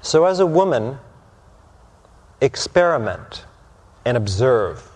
So, 0.01 0.25
as 0.25 0.41
a 0.41 0.47
woman 0.47 0.99
experiment 2.41 3.45
and 4.05 4.17
observe. 4.17 4.89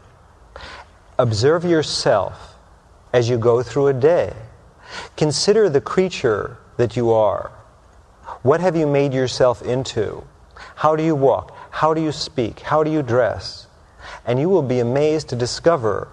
Observe 1.19 1.65
yourself 1.65 2.57
as 3.13 3.29
you 3.29 3.37
go 3.37 3.63
through 3.63 3.89
a 3.89 3.93
day. 3.93 4.33
Consider 5.17 5.69
the 5.69 5.81
creature 5.81 6.59
that 6.77 6.97
you 6.97 7.11
are. 7.11 7.53
What 8.43 8.61
have 8.61 8.77
you 8.77 8.87
made 8.87 9.13
yourself 9.13 9.63
into? 9.63 10.25
How 10.77 10.97
do 10.97 11.03
you 11.03 11.15
walk? 11.15 11.55
How 11.71 11.95
do 11.95 12.01
you 12.01 12.13
speak? 12.13 12.61
How 12.61 12.83
do 12.83 12.91
you 12.91 13.03
dress? 13.03 13.67
And 14.27 14.39
you 14.39 14.49
will 14.49 14.63
be 14.63 14.81
amazed 14.81 15.29
to 15.29 15.37
discover 15.37 16.09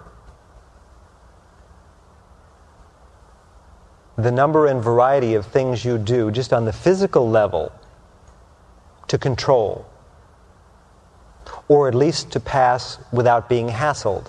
the 4.16 4.30
number 4.30 4.66
and 4.66 4.82
variety 4.82 5.34
of 5.34 5.46
things 5.46 5.84
you 5.84 5.98
do 5.98 6.30
just 6.30 6.52
on 6.52 6.64
the 6.64 6.72
physical 6.72 7.28
level 7.28 7.72
to 9.08 9.18
control, 9.18 9.86
or 11.68 11.88
at 11.88 11.94
least 11.94 12.30
to 12.32 12.40
pass 12.40 12.98
without 13.12 13.48
being 13.48 13.68
hassled. 13.68 14.26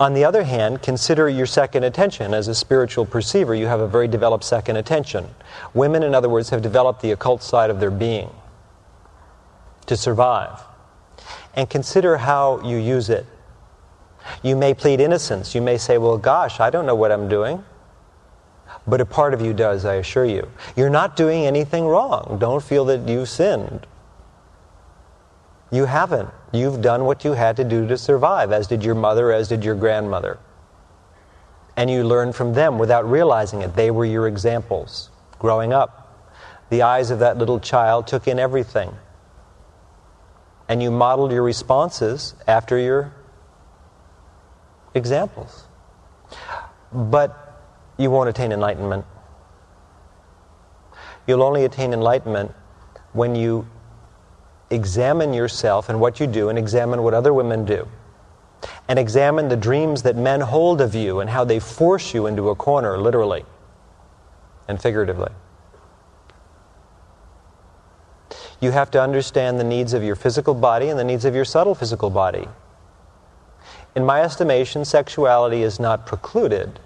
On 0.00 0.14
the 0.14 0.24
other 0.24 0.44
hand, 0.44 0.82
consider 0.82 1.28
your 1.28 1.46
second 1.46 1.84
attention. 1.84 2.34
As 2.34 2.48
a 2.48 2.54
spiritual 2.54 3.04
perceiver, 3.04 3.54
you 3.54 3.66
have 3.66 3.80
a 3.80 3.88
very 3.88 4.08
developed 4.08 4.44
second 4.44 4.76
attention. 4.76 5.28
Women, 5.74 6.02
in 6.02 6.14
other 6.14 6.28
words, 6.28 6.50
have 6.50 6.62
developed 6.62 7.02
the 7.02 7.10
occult 7.10 7.42
side 7.42 7.70
of 7.70 7.80
their 7.80 7.90
being 7.90 8.30
to 9.86 9.96
survive. 9.96 10.60
And 11.54 11.68
consider 11.68 12.18
how 12.18 12.60
you 12.62 12.76
use 12.76 13.10
it. 13.10 13.26
You 14.42 14.54
may 14.54 14.74
plead 14.74 15.00
innocence. 15.00 15.54
You 15.54 15.62
may 15.62 15.78
say, 15.78 15.98
Well, 15.98 16.18
gosh, 16.18 16.60
I 16.60 16.70
don't 16.70 16.86
know 16.86 16.94
what 16.94 17.10
I'm 17.10 17.28
doing. 17.28 17.64
But 18.86 19.00
a 19.00 19.06
part 19.06 19.34
of 19.34 19.42
you 19.42 19.52
does, 19.52 19.84
I 19.84 19.94
assure 19.94 20.24
you. 20.24 20.48
You're 20.76 20.90
not 20.90 21.16
doing 21.16 21.46
anything 21.46 21.86
wrong. 21.86 22.38
Don't 22.40 22.62
feel 22.62 22.84
that 22.86 23.08
you've 23.08 23.28
sinned. 23.28 23.86
You 25.70 25.84
haven't. 25.84 26.30
You've 26.52 26.80
done 26.80 27.04
what 27.04 27.24
you 27.24 27.32
had 27.32 27.56
to 27.56 27.64
do 27.64 27.86
to 27.88 27.98
survive, 27.98 28.52
as 28.52 28.66
did 28.66 28.82
your 28.82 28.94
mother, 28.94 29.32
as 29.32 29.48
did 29.48 29.64
your 29.64 29.74
grandmother. 29.74 30.38
And 31.76 31.90
you 31.90 32.04
learned 32.04 32.34
from 32.34 32.54
them 32.54 32.78
without 32.78 33.08
realizing 33.08 33.62
it. 33.62 33.76
They 33.76 33.90
were 33.90 34.04
your 34.04 34.26
examples 34.26 35.10
growing 35.38 35.72
up. 35.72 36.26
The 36.70 36.82
eyes 36.82 37.10
of 37.10 37.20
that 37.20 37.38
little 37.38 37.60
child 37.60 38.06
took 38.06 38.26
in 38.26 38.38
everything. 38.38 38.92
And 40.68 40.82
you 40.82 40.90
modeled 40.90 41.32
your 41.32 41.42
responses 41.42 42.34
after 42.46 42.78
your 42.78 43.14
examples. 44.94 45.64
But 46.92 47.62
you 47.96 48.10
won't 48.10 48.28
attain 48.28 48.52
enlightenment. 48.52 49.04
You'll 51.26 51.42
only 51.42 51.64
attain 51.64 51.92
enlightenment 51.92 52.54
when 53.12 53.34
you 53.34 53.66
examine 54.70 55.32
yourself 55.32 55.88
and 55.88 56.00
what 56.00 56.20
you 56.20 56.26
do, 56.26 56.48
and 56.48 56.58
examine 56.58 57.02
what 57.02 57.14
other 57.14 57.32
women 57.32 57.64
do. 57.64 57.88
And 58.88 58.98
examine 58.98 59.48
the 59.48 59.56
dreams 59.56 60.02
that 60.02 60.16
men 60.16 60.40
hold 60.40 60.80
of 60.80 60.94
you 60.94 61.20
and 61.20 61.30
how 61.30 61.44
they 61.44 61.60
force 61.60 62.12
you 62.14 62.26
into 62.26 62.48
a 62.50 62.54
corner, 62.54 62.98
literally 62.98 63.44
and 64.68 64.80
figuratively. 64.80 65.30
You 68.60 68.70
have 68.72 68.90
to 68.92 69.02
understand 69.02 69.58
the 69.58 69.64
needs 69.64 69.94
of 69.94 70.02
your 70.02 70.16
physical 70.16 70.54
body 70.54 70.88
and 70.88 70.98
the 70.98 71.04
needs 71.04 71.24
of 71.24 71.34
your 71.34 71.44
subtle 71.44 71.74
physical 71.74 72.10
body. 72.10 72.46
In 73.96 74.04
my 74.04 74.22
estimation, 74.22 74.84
sexuality 74.84 75.62
is 75.62 75.80
not 75.80 76.06
precluded. 76.06 76.78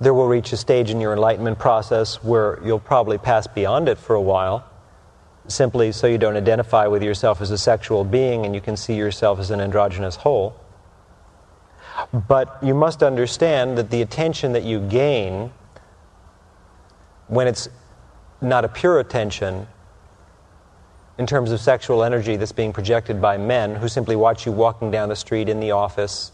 There 0.00 0.12
will 0.12 0.26
reach 0.26 0.52
a 0.52 0.56
stage 0.56 0.90
in 0.90 1.00
your 1.00 1.12
enlightenment 1.12 1.58
process 1.58 2.22
where 2.22 2.60
you'll 2.64 2.80
probably 2.80 3.16
pass 3.16 3.46
beyond 3.46 3.88
it 3.88 3.96
for 3.96 4.14
a 4.14 4.20
while 4.20 4.64
simply 5.46 5.92
so 5.92 6.06
you 6.06 6.18
don't 6.18 6.36
identify 6.36 6.86
with 6.86 7.02
yourself 7.02 7.40
as 7.40 7.50
a 7.50 7.58
sexual 7.58 8.04
being 8.04 8.46
and 8.46 8.54
you 8.54 8.60
can 8.60 8.76
see 8.76 8.94
yourself 8.94 9.38
as 9.38 9.50
an 9.50 9.60
androgynous 9.60 10.16
whole. 10.16 10.56
But 12.12 12.58
you 12.62 12.74
must 12.74 13.02
understand 13.02 13.78
that 13.78 13.90
the 13.90 14.02
attention 14.02 14.52
that 14.52 14.64
you 14.64 14.80
gain 14.80 15.52
when 17.28 17.46
it's 17.46 17.68
not 18.40 18.64
a 18.64 18.68
pure 18.68 19.00
attention 19.00 19.66
in 21.18 21.26
terms 21.26 21.52
of 21.52 21.60
sexual 21.60 22.02
energy 22.02 22.36
that's 22.36 22.52
being 22.52 22.72
projected 22.72 23.20
by 23.20 23.36
men 23.36 23.76
who 23.76 23.88
simply 23.88 24.16
watch 24.16 24.44
you 24.46 24.52
walking 24.52 24.90
down 24.90 25.08
the 25.08 25.16
street 25.16 25.48
in 25.48 25.60
the 25.60 25.70
office 25.70 26.32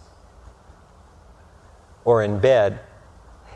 or 2.05 2.23
in 2.23 2.39
bed, 2.39 2.81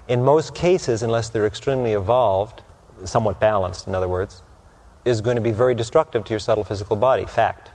in 0.07 0.23
most 0.23 0.55
cases, 0.55 1.03
unless 1.03 1.31
they're 1.31 1.47
extremely 1.47 1.95
evolved, 1.95 2.63
somewhat 3.05 3.41
balanced, 3.41 3.87
in 3.87 3.95
other 3.95 4.09
words, 4.09 4.43
is 5.05 5.21
going 5.21 5.37
to 5.37 5.43
be 5.43 5.53
very 5.53 5.75
destructive 5.75 6.25
to 6.25 6.31
your 6.31 6.41
subtle 6.41 6.65
physical 6.65 6.97
body, 6.97 7.25
fact. 7.25 7.71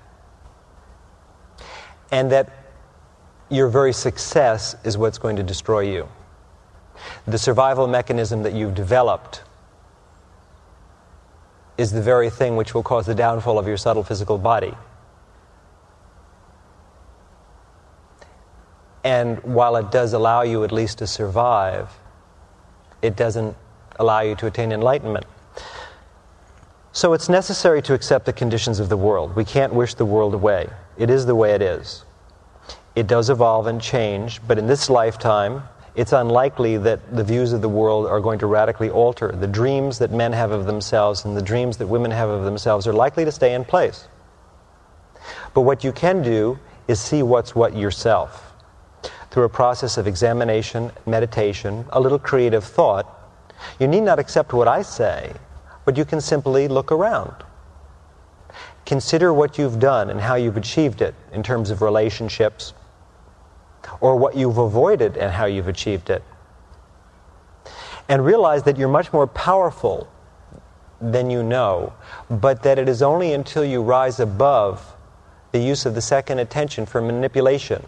And 2.12 2.32
that 2.32 2.52
your 3.50 3.68
very 3.68 3.94
success 3.94 4.76
is 4.84 4.98
what's 4.98 5.18
going 5.18 5.36
to 5.36 5.44
destroy 5.44 5.82
you. 5.82 6.08
The 7.28 7.38
survival 7.38 7.88
mechanism 7.88 8.44
that 8.44 8.54
you've 8.54 8.76
developed 8.76 9.44
is 11.78 11.92
the 11.92 12.02
very 12.02 12.30
thing 12.30 12.56
which 12.56 12.74
will 12.74 12.84
cause 12.84 13.06
the 13.06 13.16
downfall 13.16 13.58
of 13.58 13.68
your 13.68 13.78
subtle 13.78 14.04
physical 14.04 14.38
body. 14.38 14.74
And 19.04 19.42
while 19.44 19.78
it 19.78 19.92
does 19.92 20.14
allow 20.14 20.42
you 20.42 20.64
at 20.64 20.72
least 20.72 20.98
to 20.98 21.08
survive, 21.08 21.90
it 23.02 23.16
doesn't 23.16 23.56
allow 23.98 24.20
you 24.20 24.36
to 24.36 24.48
attain 24.48 24.72
enlightenment. 24.72 25.26
So 26.92 27.14
it's 27.14 27.30
necessary 27.30 27.82
to 27.84 27.94
accept 27.94 28.26
the 28.26 28.34
conditions 28.34 28.80
of 28.80 28.90
the 28.90 28.98
world. 28.98 29.36
We 29.36 29.46
can't 29.46 29.74
wish 29.74 29.94
the 29.94 30.06
world 30.06 30.34
away. 30.34 30.70
It 30.98 31.10
is 31.10 31.26
the 31.26 31.36
way 31.36 31.54
it 31.54 31.62
is. 31.62 32.04
It 32.96 33.06
does 33.06 33.30
evolve 33.30 33.68
and 33.68 33.80
change, 33.80 34.42
but 34.48 34.58
in 34.58 34.66
this 34.66 34.90
lifetime, 34.90 35.64
it's 35.96 36.14
unlikely 36.14 36.78
that 36.78 37.16
the 37.16 37.24
views 37.24 37.54
of 37.54 37.62
the 37.62 37.70
world 37.70 38.08
are 38.08 38.20
going 38.20 38.40
to 38.40 38.48
radically 38.48 38.90
alter. 38.90 39.32
The 39.32 39.48
dreams 39.48 40.00
that 40.00 40.12
men 40.12 40.34
have 40.34 40.52
of 40.52 40.66
themselves 40.66 41.26
and 41.26 41.38
the 41.38 41.42
dreams 41.42 41.78
that 41.78 41.88
women 41.88 42.10
have 42.10 42.30
of 42.30 42.44
themselves 42.44 42.88
are 42.88 42.94
likely 42.94 43.24
to 43.24 43.32
stay 43.32 43.54
in 43.54 43.66
place. 43.66 44.08
But 45.54 45.62
what 45.62 45.84
you 45.84 45.92
can 45.92 46.24
do 46.24 46.58
is 46.88 47.00
see 47.00 47.22
what's 47.22 47.54
what 47.54 47.76
yourself. 47.76 48.54
Through 49.30 49.44
a 49.44 49.50
process 49.50 49.98
of 49.98 50.08
examination, 50.08 50.92
meditation, 51.06 51.86
a 51.90 52.00
little 52.00 52.20
creative 52.20 52.64
thought, 52.64 53.06
you 53.80 53.88
need 53.88 54.02
not 54.02 54.18
accept 54.18 54.54
what 54.54 54.68
I 54.68 54.82
say, 54.82 55.34
but 55.90 55.98
you 55.98 56.06
can 56.06 56.22
simply 56.22 56.68
look 56.68 56.92
around. 56.92 57.34
Consider 58.86 59.34
what 59.34 59.58
you've 59.58 59.80
done 59.80 60.12
and 60.12 60.22
how 60.22 60.36
you've 60.36 60.56
achieved 60.56 61.02
it 61.02 61.16
in 61.34 61.42
terms 61.42 61.72
of 61.72 61.82
relationships, 61.82 62.76
or 64.00 64.16
what 64.16 64.38
you've 64.38 64.60
avoided 64.60 65.18
and 65.18 65.32
how 65.32 65.46
you've 65.46 65.68
achieved 65.68 66.12
it. 66.12 66.22
And 68.08 68.24
realize 68.24 68.62
that 68.66 68.78
you're 68.78 68.88
much 68.88 69.12
more 69.12 69.26
powerful 69.26 70.08
than 71.02 71.32
you 71.32 71.42
know, 71.42 71.92
but 72.30 72.62
that 72.62 72.78
it 72.78 72.88
is 72.88 73.02
only 73.02 73.34
until 73.34 73.66
you 73.66 73.82
rise 73.82 74.20
above 74.20 74.96
the 75.54 75.60
use 75.60 75.88
of 75.88 75.96
the 75.96 76.02
second 76.02 76.38
attention 76.38 76.86
for 76.86 77.02
manipulation 77.02 77.84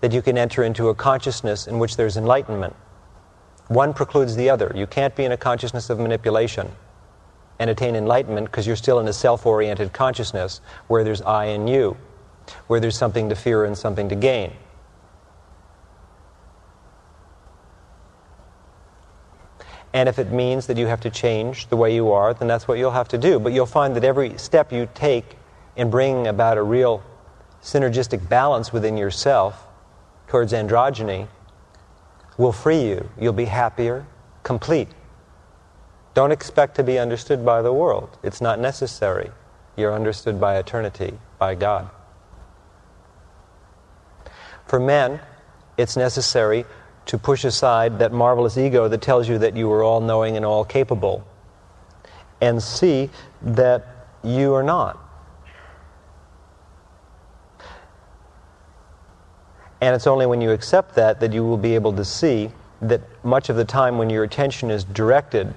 that 0.00 0.12
you 0.12 0.20
can 0.20 0.36
enter 0.36 0.64
into 0.64 0.88
a 0.88 0.94
consciousness 0.96 1.68
in 1.68 1.78
which 1.78 1.96
there's 1.96 2.16
enlightenment. 2.16 2.74
One 3.68 3.94
precludes 3.94 4.36
the 4.36 4.50
other. 4.50 4.72
You 4.74 4.86
can't 4.86 5.16
be 5.16 5.24
in 5.24 5.32
a 5.32 5.36
consciousness 5.36 5.88
of 5.90 5.98
manipulation 5.98 6.70
and 7.58 7.70
attain 7.70 7.96
enlightenment 7.96 8.46
because 8.46 8.66
you're 8.66 8.76
still 8.76 9.00
in 9.00 9.08
a 9.08 9.12
self 9.12 9.46
oriented 9.46 9.92
consciousness 9.92 10.60
where 10.88 11.04
there's 11.04 11.22
I 11.22 11.46
and 11.46 11.68
you, 11.68 11.96
where 12.66 12.80
there's 12.80 12.96
something 12.96 13.28
to 13.28 13.34
fear 13.34 13.64
and 13.64 13.76
something 13.76 14.08
to 14.08 14.14
gain. 14.14 14.52
And 19.94 20.08
if 20.08 20.18
it 20.18 20.32
means 20.32 20.66
that 20.66 20.76
you 20.76 20.86
have 20.88 21.00
to 21.02 21.10
change 21.10 21.68
the 21.68 21.76
way 21.76 21.94
you 21.94 22.10
are, 22.10 22.34
then 22.34 22.48
that's 22.48 22.66
what 22.66 22.78
you'll 22.78 22.90
have 22.90 23.08
to 23.08 23.18
do. 23.18 23.38
But 23.38 23.52
you'll 23.52 23.64
find 23.64 23.94
that 23.94 24.02
every 24.02 24.36
step 24.38 24.72
you 24.72 24.88
take 24.92 25.36
in 25.76 25.88
bringing 25.88 26.26
about 26.26 26.58
a 26.58 26.62
real 26.62 27.02
synergistic 27.62 28.28
balance 28.28 28.72
within 28.72 28.96
yourself 28.96 29.66
towards 30.26 30.52
androgyny 30.52 31.28
will 32.36 32.52
free 32.52 32.82
you. 32.82 33.08
You'll 33.18 33.32
be 33.32 33.44
happier, 33.46 34.06
complete. 34.42 34.88
Don't 36.14 36.32
expect 36.32 36.76
to 36.76 36.84
be 36.84 36.98
understood 36.98 37.44
by 37.44 37.62
the 37.62 37.72
world. 37.72 38.18
It's 38.22 38.40
not 38.40 38.58
necessary. 38.58 39.30
You're 39.76 39.92
understood 39.92 40.40
by 40.40 40.56
eternity, 40.58 41.18
by 41.38 41.56
God. 41.56 41.90
For 44.66 44.78
men, 44.78 45.20
it's 45.76 45.96
necessary 45.96 46.64
to 47.06 47.18
push 47.18 47.44
aside 47.44 47.98
that 47.98 48.12
marvelous 48.12 48.56
ego 48.56 48.88
that 48.88 49.02
tells 49.02 49.28
you 49.28 49.38
that 49.38 49.56
you 49.56 49.70
are 49.72 49.82
all 49.82 50.00
knowing 50.00 50.36
and 50.36 50.44
all 50.44 50.64
capable 50.64 51.26
and 52.40 52.62
see 52.62 53.10
that 53.42 54.06
you 54.22 54.54
are 54.54 54.62
not. 54.62 55.03
And 59.84 59.94
it's 59.94 60.06
only 60.06 60.24
when 60.24 60.40
you 60.40 60.50
accept 60.50 60.94
that 60.94 61.20
that 61.20 61.34
you 61.34 61.44
will 61.44 61.58
be 61.58 61.74
able 61.74 61.92
to 61.92 62.06
see 62.06 62.50
that 62.80 63.02
much 63.22 63.50
of 63.50 63.56
the 63.56 63.66
time 63.66 63.98
when 63.98 64.08
your 64.08 64.24
attention 64.24 64.70
is 64.70 64.82
directed 64.82 65.54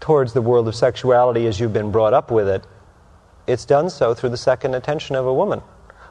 towards 0.00 0.32
the 0.32 0.42
world 0.42 0.66
of 0.66 0.74
sexuality 0.74 1.46
as 1.46 1.60
you've 1.60 1.72
been 1.72 1.92
brought 1.92 2.12
up 2.12 2.32
with 2.32 2.48
it, 2.48 2.66
it's 3.46 3.64
done 3.64 3.88
so 3.88 4.12
through 4.12 4.30
the 4.30 4.36
second 4.36 4.74
attention 4.74 5.14
of 5.14 5.24
a 5.24 5.32
woman 5.32 5.62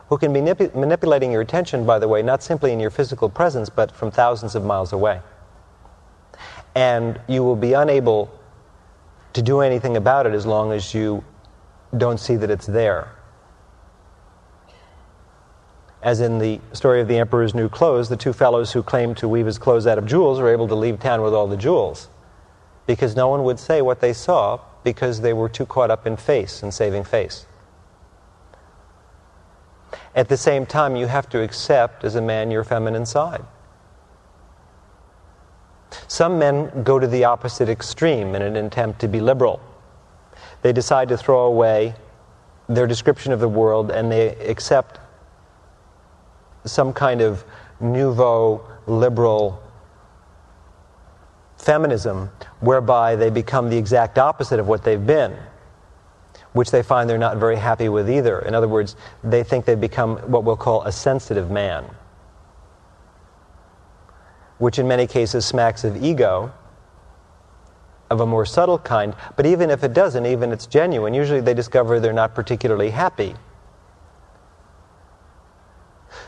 who 0.07 0.17
can 0.17 0.31
be 0.31 0.39
manip- 0.39 0.73
manipulating 0.73 1.33
your 1.33 1.41
attention, 1.41 1.85
by 1.85 1.99
the 1.99 2.07
way, 2.07 2.21
not 2.21 2.41
simply 2.41 2.71
in 2.71 2.79
your 2.79 2.89
physical 2.89 3.27
presence, 3.27 3.69
but 3.69 3.91
from 3.91 4.11
thousands 4.11 4.55
of 4.55 4.63
miles 4.63 4.93
away. 4.93 5.19
And 6.75 7.19
you 7.27 7.43
will 7.43 7.57
be 7.57 7.73
unable 7.73 8.31
to 9.33 9.41
do 9.41 9.59
anything 9.59 9.97
about 9.97 10.27
it 10.27 10.33
as 10.33 10.45
long 10.45 10.71
as 10.71 10.93
you 10.93 11.25
don't 11.97 12.21
see 12.21 12.37
that 12.37 12.49
it's 12.49 12.67
there. 12.67 13.09
As 16.05 16.21
in 16.21 16.37
the 16.37 16.61
story 16.71 17.01
of 17.01 17.07
the 17.07 17.17
Emperor's 17.17 17.55
New 17.55 17.67
Clothes, 17.67 18.09
the 18.09 18.15
two 18.15 18.31
fellows 18.31 18.71
who 18.71 18.83
claimed 18.83 19.17
to 19.17 19.27
weave 19.27 19.47
his 19.47 19.57
clothes 19.57 19.87
out 19.87 19.97
of 19.97 20.05
jewels 20.05 20.39
were 20.39 20.53
able 20.53 20.67
to 20.67 20.75
leave 20.75 20.99
town 20.99 21.23
with 21.23 21.33
all 21.33 21.47
the 21.47 21.57
jewels 21.57 22.09
because 22.85 23.15
no 23.15 23.27
one 23.27 23.43
would 23.43 23.59
say 23.59 23.81
what 23.81 24.01
they 24.01 24.13
saw 24.13 24.59
because 24.83 25.21
they 25.21 25.33
were 25.33 25.49
too 25.49 25.65
caught 25.65 25.89
up 25.89 26.05
in 26.05 26.15
face 26.15 26.61
and 26.61 26.71
saving 26.71 27.03
face. 27.03 27.47
At 30.13 30.29
the 30.29 30.37
same 30.37 30.67
time, 30.67 30.95
you 30.95 31.07
have 31.07 31.27
to 31.29 31.41
accept 31.41 32.03
as 32.03 32.13
a 32.13 32.21
man 32.21 32.51
your 32.51 32.63
feminine 32.63 33.07
side. 33.07 33.43
Some 36.07 36.37
men 36.37 36.83
go 36.83 36.99
to 36.99 37.07
the 37.07 37.23
opposite 37.23 37.67
extreme 37.67 38.35
in 38.35 38.43
an 38.43 38.55
attempt 38.57 38.99
to 39.01 39.07
be 39.07 39.19
liberal. 39.19 39.59
They 40.61 40.71
decide 40.71 41.09
to 41.09 41.17
throw 41.17 41.45
away 41.45 41.95
their 42.69 42.85
description 42.85 43.33
of 43.33 43.39
the 43.39 43.49
world 43.49 43.89
and 43.89 44.11
they 44.11 44.35
accept 44.35 44.99
some 46.65 46.93
kind 46.93 47.21
of 47.21 47.43
nouveau 47.79 48.65
liberal 48.87 49.61
feminism 51.57 52.29
whereby 52.59 53.15
they 53.15 53.29
become 53.29 53.69
the 53.69 53.77
exact 53.77 54.17
opposite 54.17 54.59
of 54.59 54.67
what 54.67 54.83
they've 54.83 55.05
been, 55.05 55.35
which 56.53 56.71
they 56.71 56.83
find 56.83 57.09
they're 57.09 57.17
not 57.17 57.37
very 57.37 57.55
happy 57.55 57.89
with 57.89 58.09
either. 58.09 58.39
In 58.39 58.53
other 58.53 58.67
words, 58.67 58.95
they 59.23 59.43
think 59.43 59.65
they've 59.65 59.79
become 59.79 60.17
what 60.31 60.43
we'll 60.43 60.55
call 60.55 60.83
a 60.83 60.91
sensitive 60.91 61.49
man, 61.49 61.85
which 64.57 64.79
in 64.79 64.87
many 64.87 65.07
cases 65.07 65.45
smacks 65.45 65.83
of 65.83 66.03
ego 66.03 66.51
of 68.11 68.21
a 68.21 68.25
more 68.25 68.45
subtle 68.45 68.77
kind, 68.77 69.15
but 69.35 69.45
even 69.45 69.69
if 69.69 69.83
it 69.83 69.93
doesn't, 69.93 70.25
even 70.25 70.51
if 70.51 70.55
it's 70.55 70.67
genuine, 70.67 71.13
usually 71.13 71.41
they 71.41 71.53
discover 71.53 71.99
they're 71.99 72.13
not 72.13 72.35
particularly 72.35 72.91
happy. 72.91 73.35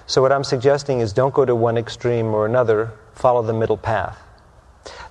So, 0.10 0.22
what 0.22 0.32
I'm 0.32 0.46
suggesting 0.46 1.02
is 1.02 1.12
don't 1.12 1.34
go 1.34 1.44
to 1.44 1.54
one 1.54 1.78
extreme 1.78 2.28
or 2.28 2.46
another, 2.46 2.94
follow 3.14 3.42
the 3.42 3.54
middle 3.54 3.76
path. 3.76 4.18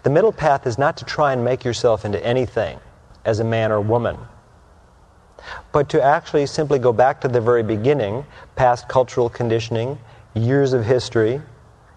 The 0.05 0.11
middle 0.11 0.32
path 0.32 0.66
is 0.66 0.78
not 0.78 0.97
to 0.97 1.05
try 1.05 1.34
and 1.34 1.44
make 1.44 1.64
yourself 1.64 2.07
into 2.07 2.24
anything 2.24 2.80
as 3.26 3.38
a 3.38 3.44
man 3.44 3.70
or 3.70 3.80
woman, 3.80 4.16
but 5.70 5.90
to 5.90 6.03
actually 6.03 6.47
simply 6.47 6.78
go 6.78 6.94
back 6.94 7.20
to 7.20 7.28
the 7.28 7.42
very 7.42 7.62
beginning, 7.62 8.24
past 8.55 8.88
cultural 8.88 9.28
conditioning, 9.28 9.99
years 10.32 10.72
of 10.72 10.86
history, 10.86 11.42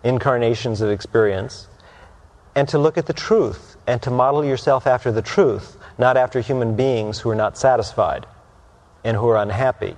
incarnations 0.03 0.81
of 0.81 0.89
experience, 0.89 1.69
and 2.55 2.67
to 2.67 2.77
look 2.77 2.97
at 2.97 3.05
the 3.05 3.13
truth 3.13 3.77
and 3.87 4.01
to 4.01 4.11
model 4.11 4.43
yourself 4.43 4.85
after 4.85 5.09
the 5.09 5.21
truth, 5.21 5.77
not 5.97 6.17
after 6.17 6.41
human 6.41 6.75
beings 6.75 7.19
who 7.19 7.29
are 7.29 7.35
not 7.35 7.57
satisfied 7.57 8.25
and 9.05 9.15
who 9.15 9.29
are 9.29 9.37
unhappy. 9.37 9.95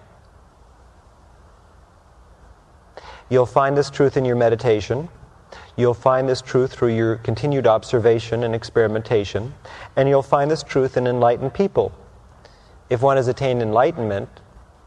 You'll 3.32 3.46
find 3.46 3.78
this 3.78 3.90
truth 3.90 4.18
in 4.18 4.26
your 4.26 4.36
meditation. 4.36 5.08
You'll 5.78 5.94
find 5.94 6.28
this 6.28 6.42
truth 6.42 6.74
through 6.74 6.94
your 6.94 7.16
continued 7.16 7.66
observation 7.66 8.44
and 8.44 8.54
experimentation, 8.54 9.54
and 9.96 10.10
you'll 10.10 10.22
find 10.22 10.52
this 10.52 10.64
truth 10.64 10.98
in 10.98 11.08
enlightened 11.08 11.54
people. 11.54 11.94
If 12.90 13.02
one 13.02 13.16
has 13.16 13.30
attained 13.30 13.62
enlightenment, 13.62 14.28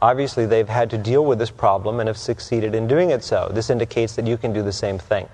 obviously 0.02 0.44
they've 0.44 0.68
had 0.68 0.90
to 0.90 0.98
deal 0.98 1.24
with 1.24 1.38
this 1.38 1.50
problem 1.50 2.00
and 2.00 2.06
have 2.06 2.18
succeeded 2.18 2.74
in 2.74 2.86
doing 2.86 3.08
it 3.08 3.24
so. 3.24 3.50
This 3.50 3.70
indicates 3.70 4.14
that 4.16 4.26
you 4.26 4.36
can 4.36 4.52
do 4.52 4.62
the 4.62 4.72
same 4.72 4.98
thing. 4.98 5.26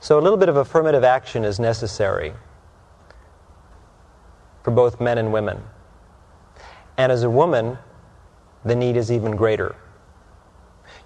So, 0.00 0.18
a 0.18 0.22
little 0.22 0.38
bit 0.38 0.48
of 0.48 0.56
affirmative 0.56 1.04
action 1.04 1.44
is 1.44 1.60
necessary 1.60 2.32
for 4.62 4.70
both 4.70 4.98
men 4.98 5.18
and 5.18 5.30
women. 5.30 5.62
And 6.96 7.12
as 7.12 7.22
a 7.22 7.28
woman, 7.28 7.76
the 8.64 8.74
need 8.74 8.96
is 8.96 9.12
even 9.12 9.36
greater 9.36 9.76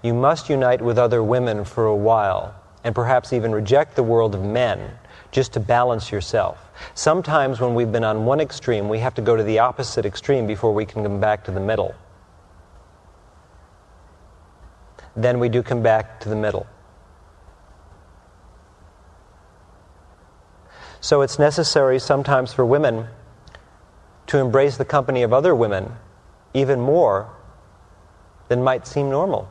you 0.05 0.13
must 0.13 0.51
unite 0.51 0.83
with 0.83 0.99
other 0.99 1.23
women 1.23 1.65
for 1.65 1.87
a 1.87 1.97
while 1.97 2.55
and 2.85 2.95
perhaps 2.95 3.33
even 3.33 3.53
reject 3.53 3.97
the 3.97 4.03
world 4.03 4.35
of 4.35 4.43
men 4.43 4.91
just 5.33 5.55
to 5.55 5.61
balance 5.61 6.13
yourself. 6.13 6.71
Sometimes 6.95 7.59
when 7.59 7.75
we've 7.75 7.91
been 7.91 8.05
on 8.05 8.27
one 8.27 8.39
extreme, 8.39 8.91
we 8.91 8.99
have 8.99 9.15
to 9.15 9.23
go 9.23 9.35
to 9.35 9.43
the 9.43 9.59
opposite 9.59 10.05
extreme 10.05 10.47
before 10.47 10.75
we 10.75 10.85
can 10.85 11.03
come 11.03 11.21
back 11.21 11.43
to 11.45 11.51
the 11.51 11.59
middle. 11.59 11.95
Then 15.17 15.39
we 15.39 15.49
do 15.49 15.63
come 15.63 15.83
back 15.83 16.21
to 16.21 16.29
the 16.29 16.37
middle. 16.37 16.67
So 21.01 21.23
it's 21.23 21.39
necessary 21.39 21.99
sometimes 21.99 22.53
for 22.53 22.67
women 22.67 23.07
to 24.27 24.37
embrace 24.37 24.77
the 24.77 24.85
company 24.85 25.23
of 25.23 25.33
other 25.33 25.55
women 25.55 25.93
even 26.53 26.79
more 26.79 27.31
than 28.49 28.63
might 28.63 28.87
seem 28.87 29.09
normal. 29.09 29.51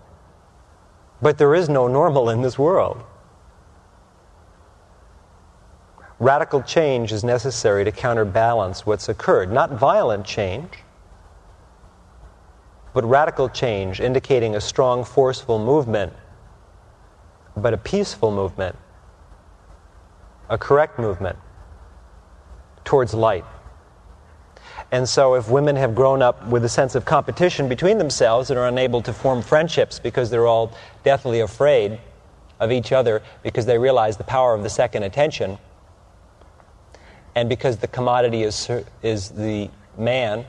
But 1.24 1.38
there 1.38 1.56
is 1.56 1.70
no 1.70 1.88
normal 1.88 2.30
in 2.30 2.42
this 2.42 2.60
world. 2.60 3.02
Radical 6.20 6.62
change 6.62 7.14
is 7.14 7.24
necessary 7.24 7.86
to 7.86 7.94
counterbalance 7.94 8.86
what's 8.86 9.08
occurred. 9.08 9.50
Not 9.50 9.72
violent 9.72 10.26
change, 10.26 10.70
but 12.94 13.06
radical 13.06 13.48
change, 13.48 14.02
indicating 14.02 14.58
a 14.58 14.62
strong, 14.62 15.06
forceful 15.06 15.60
movement, 15.60 16.12
but 17.56 17.74
a 17.74 17.78
peaceful 17.78 18.30
movement, 18.30 18.76
a 20.50 20.58
correct 20.58 21.00
movement 21.00 21.38
towards 22.84 23.14
light. 23.14 23.46
And 24.94 25.10
so, 25.10 25.34
if 25.34 25.50
women 25.50 25.76
have 25.76 25.96
grown 25.96 26.22
up 26.22 26.46
with 26.46 26.64
a 26.66 26.70
sense 26.70 26.94
of 26.94 27.04
competition 27.04 27.68
between 27.68 27.98
themselves 27.98 28.52
and 28.52 28.60
are 28.60 28.68
unable 28.68 29.02
to 29.02 29.12
form 29.12 29.42
friendships 29.42 29.98
because 29.98 30.30
they're 30.30 30.46
all 30.46 30.72
deathly 31.04 31.40
afraid 31.40 32.00
of 32.60 32.72
each 32.72 32.92
other 32.92 33.24
because 33.42 33.66
they 33.66 33.80
realize 33.80 34.18
the 34.18 34.24
power 34.24 34.54
of 34.54 34.62
the 34.62 34.70
second 34.70 35.02
attention, 35.02 35.58
and 37.34 37.50
because 37.50 37.78
the 37.78 37.88
commodity 37.88 38.44
is, 38.44 38.70
is 39.02 39.30
the 39.30 39.68
man, 39.98 40.46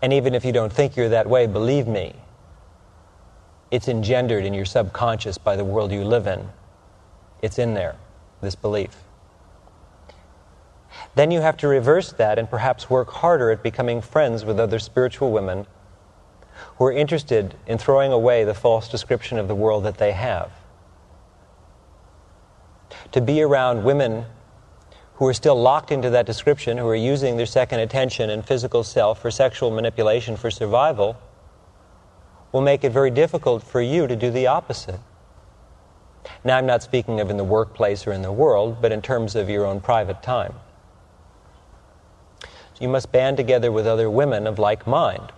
and 0.00 0.14
even 0.14 0.34
if 0.34 0.42
you 0.42 0.52
don't 0.52 0.72
think 0.72 0.96
you're 0.96 1.10
that 1.10 1.28
way, 1.28 1.46
believe 1.46 1.86
me, 1.86 2.14
it's 3.70 3.86
engendered 3.86 4.46
in 4.46 4.54
your 4.54 4.64
subconscious 4.64 5.36
by 5.36 5.56
the 5.56 5.64
world 5.64 5.92
you 5.92 6.04
live 6.04 6.26
in. 6.26 6.48
It's 7.42 7.58
in 7.58 7.74
there, 7.74 7.96
this 8.40 8.54
belief. 8.54 9.05
Then 11.16 11.30
you 11.30 11.40
have 11.40 11.56
to 11.58 11.68
reverse 11.68 12.12
that 12.12 12.38
and 12.38 12.48
perhaps 12.48 12.90
work 12.90 13.10
harder 13.10 13.50
at 13.50 13.62
becoming 13.62 14.02
friends 14.02 14.44
with 14.44 14.60
other 14.60 14.78
spiritual 14.78 15.32
women 15.32 15.66
who 16.76 16.84
are 16.84 16.92
interested 16.92 17.54
in 17.66 17.78
throwing 17.78 18.12
away 18.12 18.44
the 18.44 18.52
false 18.52 18.86
description 18.86 19.38
of 19.38 19.48
the 19.48 19.54
world 19.54 19.84
that 19.84 19.96
they 19.96 20.12
have. 20.12 20.52
To 23.12 23.22
be 23.22 23.40
around 23.40 23.82
women 23.82 24.26
who 25.14 25.26
are 25.26 25.32
still 25.32 25.58
locked 25.58 25.90
into 25.90 26.10
that 26.10 26.26
description, 26.26 26.76
who 26.76 26.86
are 26.86 26.94
using 26.94 27.38
their 27.38 27.46
second 27.46 27.80
attention 27.80 28.28
and 28.28 28.44
physical 28.44 28.84
self 28.84 29.22
for 29.22 29.30
sexual 29.30 29.70
manipulation 29.70 30.36
for 30.36 30.50
survival, 30.50 31.16
will 32.52 32.60
make 32.60 32.84
it 32.84 32.92
very 32.92 33.10
difficult 33.10 33.62
for 33.62 33.80
you 33.80 34.06
to 34.06 34.16
do 34.16 34.30
the 34.30 34.46
opposite. 34.46 35.00
Now, 36.44 36.58
I'm 36.58 36.66
not 36.66 36.82
speaking 36.82 37.20
of 37.20 37.30
in 37.30 37.38
the 37.38 37.44
workplace 37.44 38.06
or 38.06 38.12
in 38.12 38.20
the 38.20 38.32
world, 38.32 38.82
but 38.82 38.92
in 38.92 39.00
terms 39.00 39.34
of 39.34 39.48
your 39.48 39.64
own 39.64 39.80
private 39.80 40.22
time 40.22 40.52
you 42.80 42.88
must 42.88 43.10
band 43.12 43.36
together 43.36 43.72
with 43.72 43.86
other 43.86 44.10
women 44.10 44.46
of 44.46 44.58
like 44.58 44.86
mind 44.86 45.32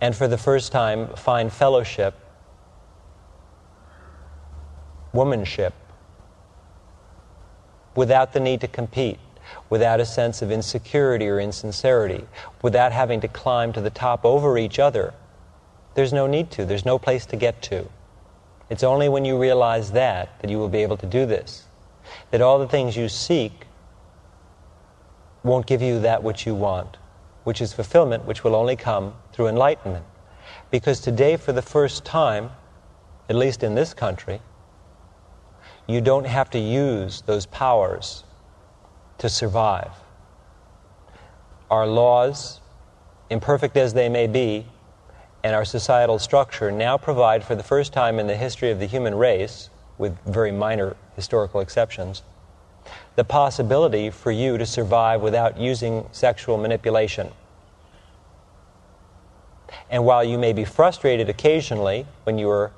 and 0.00 0.14
for 0.14 0.28
the 0.28 0.38
first 0.38 0.72
time 0.72 1.08
find 1.14 1.52
fellowship, 1.52 2.14
womanship, 5.12 5.72
without 7.94 8.32
the 8.32 8.40
need 8.40 8.60
to 8.60 8.68
compete, 8.68 9.18
without 9.70 10.00
a 10.00 10.06
sense 10.06 10.42
of 10.42 10.50
insecurity 10.50 11.26
or 11.26 11.40
insincerity, 11.40 12.24
without 12.62 12.92
having 12.92 13.20
to 13.20 13.28
climb 13.28 13.72
to 13.72 13.80
the 13.80 13.90
top 13.90 14.24
over 14.24 14.58
each 14.58 14.78
other. 14.78 15.14
There's 15.94 16.12
no 16.12 16.26
need 16.26 16.50
to, 16.52 16.66
there's 16.66 16.84
no 16.84 16.98
place 16.98 17.24
to 17.26 17.36
get 17.36 17.62
to. 17.62 17.88
It's 18.68 18.82
only 18.82 19.08
when 19.08 19.24
you 19.24 19.38
realize 19.38 19.92
that 19.92 20.40
that 20.40 20.50
you 20.50 20.58
will 20.58 20.68
be 20.68 20.82
able 20.82 20.96
to 20.98 21.06
do 21.06 21.24
this. 21.24 21.64
That 22.30 22.42
all 22.42 22.58
the 22.58 22.68
things 22.68 22.96
you 22.96 23.08
seek 23.08 23.65
won't 25.46 25.66
give 25.66 25.80
you 25.80 26.00
that 26.00 26.22
which 26.22 26.46
you 26.46 26.54
want, 26.54 26.96
which 27.44 27.60
is 27.60 27.72
fulfillment, 27.72 28.24
which 28.24 28.44
will 28.44 28.54
only 28.54 28.76
come 28.76 29.14
through 29.32 29.48
enlightenment. 29.48 30.04
Because 30.70 31.00
today, 31.00 31.36
for 31.36 31.52
the 31.52 31.62
first 31.62 32.04
time, 32.04 32.50
at 33.28 33.36
least 33.36 33.62
in 33.62 33.74
this 33.74 33.94
country, 33.94 34.40
you 35.86 36.00
don't 36.00 36.26
have 36.26 36.50
to 36.50 36.58
use 36.58 37.22
those 37.22 37.46
powers 37.46 38.24
to 39.18 39.28
survive. 39.28 39.92
Our 41.70 41.86
laws, 41.86 42.60
imperfect 43.30 43.76
as 43.76 43.94
they 43.94 44.08
may 44.08 44.26
be, 44.26 44.66
and 45.42 45.54
our 45.54 45.64
societal 45.64 46.18
structure 46.18 46.72
now 46.72 46.98
provide, 46.98 47.44
for 47.44 47.54
the 47.54 47.62
first 47.62 47.92
time 47.92 48.18
in 48.18 48.26
the 48.26 48.36
history 48.36 48.70
of 48.70 48.80
the 48.80 48.86
human 48.86 49.14
race, 49.14 49.70
with 49.98 50.18
very 50.26 50.50
minor 50.50 50.96
historical 51.14 51.60
exceptions, 51.60 52.22
the 53.16 53.24
possibility 53.24 54.10
for 54.10 54.30
you 54.30 54.58
to 54.58 54.66
survive 54.66 55.22
without 55.22 55.58
using 55.58 56.06
sexual 56.12 56.58
manipulation. 56.58 57.28
And 59.90 60.04
while 60.04 60.22
you 60.22 60.38
may 60.38 60.52
be 60.52 60.64
frustrated 60.64 61.28
occasionally 61.28 62.06
when 62.24 62.38
you 62.38 62.50
are 62.50 62.72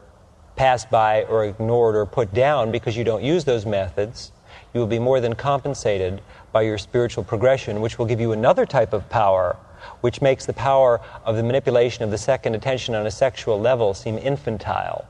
passed 0.57 0.91
by 0.91 1.25
or 1.25 1.45
ignored 1.45 1.97
or 1.97 2.07
put 2.07 2.33
down 2.33 2.71
because 2.71 2.97
you 2.97 3.05
don't 3.05 3.23
use 3.23 3.45
those 3.45 3.67
methods, 3.67 4.33
you 4.73 4.81
will 4.81 4.87
be 4.87 4.99
more 4.99 5.21
than 5.21 5.35
compensated 5.35 6.21
by 6.53 6.63
your 6.63 6.79
spiritual 6.79 7.25
progression, 7.25 7.81
which 7.81 7.99
will 7.99 8.07
give 8.07 8.21
you 8.21 8.33
another 8.33 8.67
type 8.67 8.93
of 8.93 9.09
power, 9.09 9.57
which 10.01 10.21
makes 10.21 10.47
the 10.47 10.53
power 10.53 11.01
of 11.25 11.37
the 11.37 11.43
manipulation 11.43 12.05
of 12.05 12.11
the 12.11 12.19
second 12.19 12.55
attention 12.55 12.95
on 12.95 13.07
a 13.07 13.11
sexual 13.11 13.61
level 13.61 13.95
seem 13.95 14.19
infantile. 14.19 15.07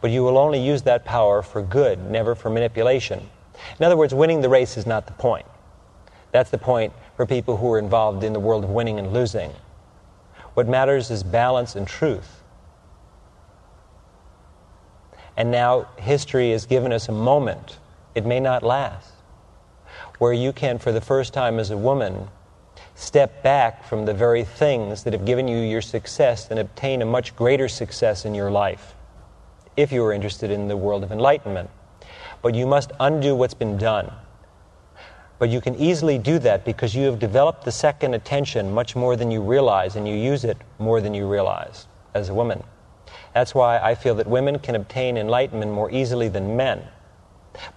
But 0.00 0.10
you 0.10 0.22
will 0.22 0.38
only 0.38 0.60
use 0.60 0.82
that 0.82 1.04
power 1.04 1.42
for 1.42 1.62
good, 1.62 2.10
never 2.10 2.34
for 2.34 2.50
manipulation. 2.50 3.28
In 3.78 3.84
other 3.84 3.96
words, 3.96 4.14
winning 4.14 4.40
the 4.40 4.48
race 4.48 4.76
is 4.76 4.86
not 4.86 5.06
the 5.06 5.12
point. 5.12 5.46
That's 6.32 6.50
the 6.50 6.58
point 6.58 6.92
for 7.16 7.26
people 7.26 7.56
who 7.56 7.72
are 7.72 7.78
involved 7.78 8.22
in 8.24 8.32
the 8.32 8.40
world 8.40 8.64
of 8.64 8.70
winning 8.70 8.98
and 8.98 9.12
losing. 9.12 9.52
What 10.54 10.68
matters 10.68 11.10
is 11.10 11.22
balance 11.22 11.76
and 11.76 11.86
truth. 11.86 12.42
And 15.36 15.50
now 15.50 15.88
history 15.98 16.50
has 16.50 16.66
given 16.66 16.92
us 16.92 17.08
a 17.08 17.12
moment, 17.12 17.78
it 18.14 18.26
may 18.26 18.40
not 18.40 18.62
last, 18.62 19.12
where 20.18 20.32
you 20.32 20.52
can, 20.52 20.78
for 20.78 20.92
the 20.92 21.00
first 21.00 21.32
time 21.32 21.58
as 21.58 21.70
a 21.70 21.76
woman, 21.76 22.28
step 22.94 23.42
back 23.42 23.84
from 23.84 24.04
the 24.04 24.12
very 24.12 24.44
things 24.44 25.04
that 25.04 25.12
have 25.12 25.24
given 25.24 25.48
you 25.48 25.58
your 25.58 25.80
success 25.80 26.50
and 26.50 26.58
obtain 26.58 27.00
a 27.00 27.06
much 27.06 27.34
greater 27.34 27.68
success 27.68 28.24
in 28.24 28.34
your 28.34 28.50
life, 28.50 28.94
if 29.76 29.92
you 29.92 30.04
are 30.04 30.12
interested 30.12 30.50
in 30.50 30.68
the 30.68 30.76
world 30.76 31.02
of 31.02 31.12
enlightenment. 31.12 31.70
But 32.42 32.54
you 32.54 32.66
must 32.66 32.92
undo 33.00 33.34
what's 33.34 33.54
been 33.54 33.76
done. 33.76 34.10
But 35.38 35.48
you 35.48 35.60
can 35.60 35.74
easily 35.76 36.18
do 36.18 36.38
that 36.40 36.64
because 36.64 36.94
you 36.94 37.06
have 37.06 37.18
developed 37.18 37.64
the 37.64 37.72
second 37.72 38.14
attention 38.14 38.70
much 38.72 38.94
more 38.94 39.16
than 39.16 39.30
you 39.30 39.40
realize, 39.40 39.96
and 39.96 40.06
you 40.06 40.14
use 40.14 40.44
it 40.44 40.58
more 40.78 41.00
than 41.00 41.14
you 41.14 41.26
realize 41.26 41.86
as 42.14 42.28
a 42.28 42.34
woman. 42.34 42.62
That's 43.34 43.54
why 43.54 43.78
I 43.78 43.94
feel 43.94 44.14
that 44.16 44.26
women 44.26 44.58
can 44.58 44.74
obtain 44.74 45.16
enlightenment 45.16 45.72
more 45.72 45.90
easily 45.90 46.28
than 46.28 46.56
men. 46.56 46.82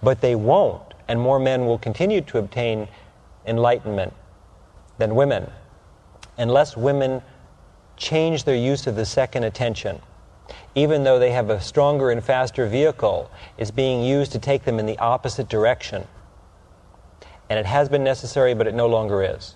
But 0.02 0.20
they 0.20 0.34
won't, 0.34 0.94
and 1.08 1.20
more 1.20 1.38
men 1.38 1.66
will 1.66 1.78
continue 1.78 2.20
to 2.22 2.38
obtain 2.38 2.88
enlightenment 3.46 4.12
than 4.98 5.14
women 5.14 5.50
unless 6.38 6.76
women 6.76 7.22
change 7.96 8.44
their 8.44 8.56
use 8.56 8.86
of 8.86 8.96
the 8.96 9.04
second 9.04 9.44
attention. 9.44 10.00
Even 10.74 11.04
though 11.04 11.18
they 11.18 11.30
have 11.30 11.50
a 11.50 11.60
stronger 11.60 12.10
and 12.10 12.22
faster 12.22 12.66
vehicle, 12.66 13.30
it's 13.56 13.70
being 13.70 14.02
used 14.02 14.32
to 14.32 14.38
take 14.38 14.64
them 14.64 14.78
in 14.78 14.86
the 14.86 14.98
opposite 14.98 15.48
direction. 15.48 16.06
And 17.48 17.58
it 17.58 17.66
has 17.66 17.88
been 17.88 18.02
necessary, 18.02 18.54
but 18.54 18.66
it 18.66 18.74
no 18.74 18.86
longer 18.88 19.22
is. 19.22 19.54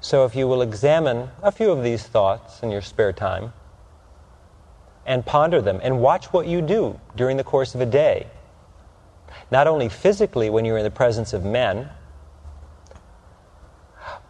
So, 0.00 0.24
if 0.26 0.36
you 0.36 0.46
will 0.46 0.60
examine 0.60 1.30
a 1.42 1.50
few 1.50 1.70
of 1.70 1.82
these 1.82 2.02
thoughts 2.02 2.62
in 2.62 2.70
your 2.70 2.82
spare 2.82 3.12
time 3.12 3.54
and 5.06 5.24
ponder 5.24 5.62
them 5.62 5.80
and 5.82 6.00
watch 6.00 6.26
what 6.26 6.46
you 6.46 6.60
do 6.60 7.00
during 7.16 7.36
the 7.36 7.44
course 7.44 7.74
of 7.74 7.80
a 7.80 7.86
day, 7.86 8.26
not 9.50 9.66
only 9.66 9.88
physically 9.88 10.50
when 10.50 10.64
you're 10.64 10.76
in 10.76 10.84
the 10.84 10.90
presence 10.90 11.32
of 11.32 11.44
men, 11.44 11.88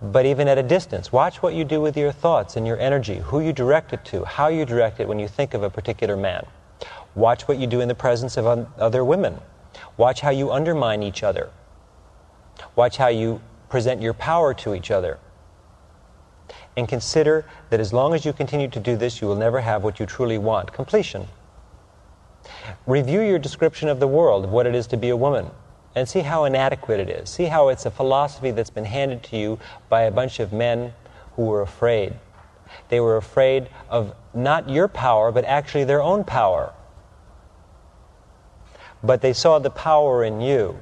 but 0.02 0.26
even 0.26 0.48
at 0.48 0.58
a 0.58 0.62
distance. 0.62 1.12
Watch 1.12 1.42
what 1.42 1.54
you 1.54 1.64
do 1.64 1.80
with 1.80 1.96
your 1.96 2.12
thoughts 2.12 2.56
and 2.56 2.66
your 2.66 2.78
energy, 2.78 3.16
who 3.16 3.40
you 3.40 3.52
direct 3.52 3.92
it 3.92 4.04
to, 4.06 4.24
how 4.24 4.48
you 4.48 4.64
direct 4.64 5.00
it 5.00 5.08
when 5.08 5.18
you 5.18 5.28
think 5.28 5.54
of 5.54 5.62
a 5.62 5.70
particular 5.70 6.16
man. 6.16 6.46
Watch 7.14 7.46
what 7.48 7.58
you 7.58 7.66
do 7.66 7.80
in 7.80 7.88
the 7.88 7.94
presence 7.94 8.36
of 8.36 8.68
other 8.78 9.04
women. 9.04 9.40
Watch 9.96 10.20
how 10.20 10.30
you 10.30 10.50
undermine 10.50 11.02
each 11.02 11.22
other. 11.22 11.50
Watch 12.76 12.96
how 12.96 13.08
you 13.08 13.40
present 13.68 14.02
your 14.02 14.14
power 14.14 14.54
to 14.54 14.74
each 14.74 14.90
other 14.90 15.18
and 16.76 16.88
consider 16.88 17.44
that 17.70 17.80
as 17.80 17.92
long 17.92 18.14
as 18.14 18.24
you 18.24 18.32
continue 18.32 18.68
to 18.68 18.80
do 18.80 18.96
this, 18.96 19.20
you 19.20 19.28
will 19.28 19.36
never 19.36 19.60
have 19.60 19.84
what 19.84 20.00
you 20.00 20.06
truly 20.06 20.38
want 20.38 20.72
completion. 20.72 21.26
Review 22.86 23.20
your 23.20 23.38
description 23.38 23.88
of 23.88 24.00
the 24.00 24.08
world, 24.08 24.44
of 24.44 24.50
what 24.50 24.66
it 24.66 24.74
is 24.74 24.86
to 24.88 24.96
be 24.96 25.08
a 25.08 25.16
woman, 25.16 25.50
and 25.94 26.08
see 26.08 26.20
how 26.20 26.44
inadequate 26.44 27.00
it 27.00 27.08
is. 27.08 27.30
See 27.30 27.44
how 27.44 27.68
it's 27.68 27.86
a 27.86 27.90
philosophy 27.90 28.50
that's 28.50 28.70
been 28.70 28.84
handed 28.84 29.22
to 29.24 29.36
you 29.36 29.58
by 29.88 30.02
a 30.02 30.10
bunch 30.10 30.40
of 30.40 30.52
men 30.52 30.92
who 31.36 31.42
were 31.42 31.62
afraid. 31.62 32.14
They 32.88 33.00
were 33.00 33.16
afraid 33.16 33.68
of 33.88 34.14
not 34.32 34.68
your 34.68 34.88
power, 34.88 35.30
but 35.30 35.44
actually 35.44 35.84
their 35.84 36.02
own 36.02 36.24
power. 36.24 36.72
But 39.02 39.20
they 39.20 39.32
saw 39.32 39.58
the 39.58 39.70
power 39.70 40.24
in 40.24 40.40
you, 40.40 40.78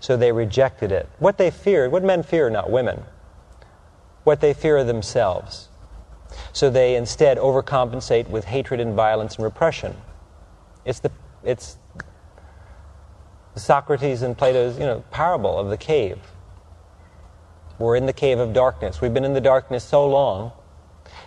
so 0.00 0.16
they 0.16 0.32
rejected 0.32 0.90
it. 0.90 1.08
What 1.18 1.38
they 1.38 1.50
feared, 1.50 1.92
what 1.92 2.02
men 2.02 2.22
fear, 2.22 2.50
not 2.50 2.70
women, 2.70 3.04
what 4.24 4.40
they 4.40 4.54
fear 4.54 4.78
are 4.78 4.84
themselves. 4.84 5.68
So 6.52 6.70
they 6.70 6.96
instead 6.96 7.38
overcompensate 7.38 8.28
with 8.28 8.46
hatred 8.46 8.80
and 8.80 8.94
violence 8.94 9.36
and 9.36 9.44
repression. 9.44 9.96
It's 10.84 11.00
the 11.00 11.10
it's 11.44 11.76
Socrates 13.56 14.22
and 14.22 14.36
Plato's 14.36 14.78
you 14.78 14.84
know 14.84 15.04
parable 15.10 15.58
of 15.58 15.68
the 15.68 15.76
cave. 15.76 16.18
We're 17.78 17.96
in 17.96 18.06
the 18.06 18.12
cave 18.12 18.38
of 18.38 18.52
darkness. 18.52 19.00
We've 19.00 19.14
been 19.14 19.24
in 19.24 19.32
the 19.34 19.40
darkness 19.40 19.84
so 19.84 20.06
long 20.06 20.52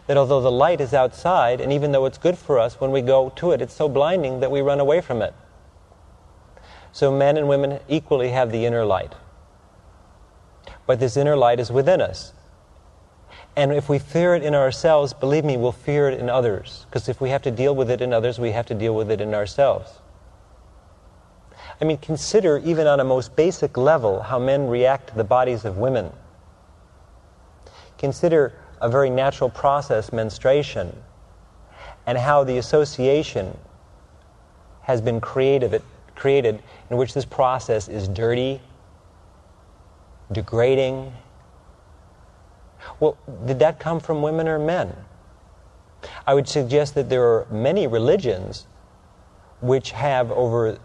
that 0.07 0.17
although 0.17 0.41
the 0.41 0.51
light 0.51 0.81
is 0.81 0.93
outside, 0.93 1.59
and 1.59 1.73
even 1.73 1.91
though 1.91 2.05
it's 2.05 2.17
good 2.17 2.37
for 2.37 2.59
us, 2.59 2.79
when 2.79 2.91
we 2.91 3.01
go 3.01 3.29
to 3.37 3.51
it, 3.51 3.61
it's 3.61 3.73
so 3.73 3.89
blinding 3.89 4.39
that 4.41 4.51
we 4.51 4.61
run 4.61 4.79
away 4.79 5.01
from 5.01 5.21
it. 5.21 5.33
So 6.91 7.11
men 7.11 7.37
and 7.37 7.47
women 7.47 7.79
equally 7.87 8.29
have 8.29 8.51
the 8.51 8.65
inner 8.65 8.85
light. 8.85 9.13
But 10.85 10.99
this 10.99 11.17
inner 11.17 11.35
light 11.35 11.59
is 11.59 11.71
within 11.71 12.01
us. 12.01 12.33
And 13.55 13.71
if 13.71 13.89
we 13.89 13.99
fear 13.99 14.35
it 14.35 14.43
in 14.43 14.53
ourselves, 14.53 15.13
believe 15.13 15.45
me, 15.45 15.57
we'll 15.57 15.71
fear 15.71 16.09
it 16.09 16.19
in 16.19 16.29
others. 16.29 16.85
Because 16.89 17.09
if 17.09 17.21
we 17.21 17.29
have 17.29 17.41
to 17.43 17.51
deal 17.51 17.75
with 17.75 17.89
it 17.89 18.01
in 18.01 18.13
others, 18.13 18.39
we 18.39 18.51
have 18.51 18.65
to 18.67 18.75
deal 18.75 18.95
with 18.95 19.09
it 19.09 19.21
in 19.21 19.33
ourselves. 19.33 19.99
I 21.81 21.85
mean, 21.85 21.97
consider, 21.97 22.59
even 22.59 22.87
on 22.87 22.99
a 22.99 23.03
most 23.03 23.35
basic 23.35 23.77
level, 23.77 24.21
how 24.21 24.39
men 24.39 24.67
react 24.67 25.09
to 25.09 25.15
the 25.15 25.23
bodies 25.23 25.65
of 25.65 25.77
women. 25.77 26.11
Consider 27.97 28.53
a 28.81 28.89
very 28.89 29.09
natural 29.09 29.49
process, 29.49 30.11
menstruation, 30.11 30.95
and 32.05 32.17
how 32.17 32.43
the 32.43 32.57
association 32.57 33.57
has 34.81 35.01
been 35.01 35.21
created, 35.21 35.81
created 36.15 36.61
in 36.89 36.97
which 36.97 37.13
this 37.13 37.25
process 37.25 37.87
is 37.87 38.07
dirty, 38.07 38.61
degrading, 40.31 41.13
well, 42.99 43.17
did 43.45 43.59
that 43.59 43.79
come 43.79 43.99
from 43.99 44.21
women 44.21 44.47
or 44.47 44.59
men? 44.59 44.95
I 46.27 46.33
would 46.33 46.47
suggest 46.47 46.95
that 46.95 47.09
there 47.09 47.23
are 47.23 47.47
many 47.49 47.87
religions 47.87 48.67
which 49.61 49.91
have, 49.91 50.31
over 50.31 50.77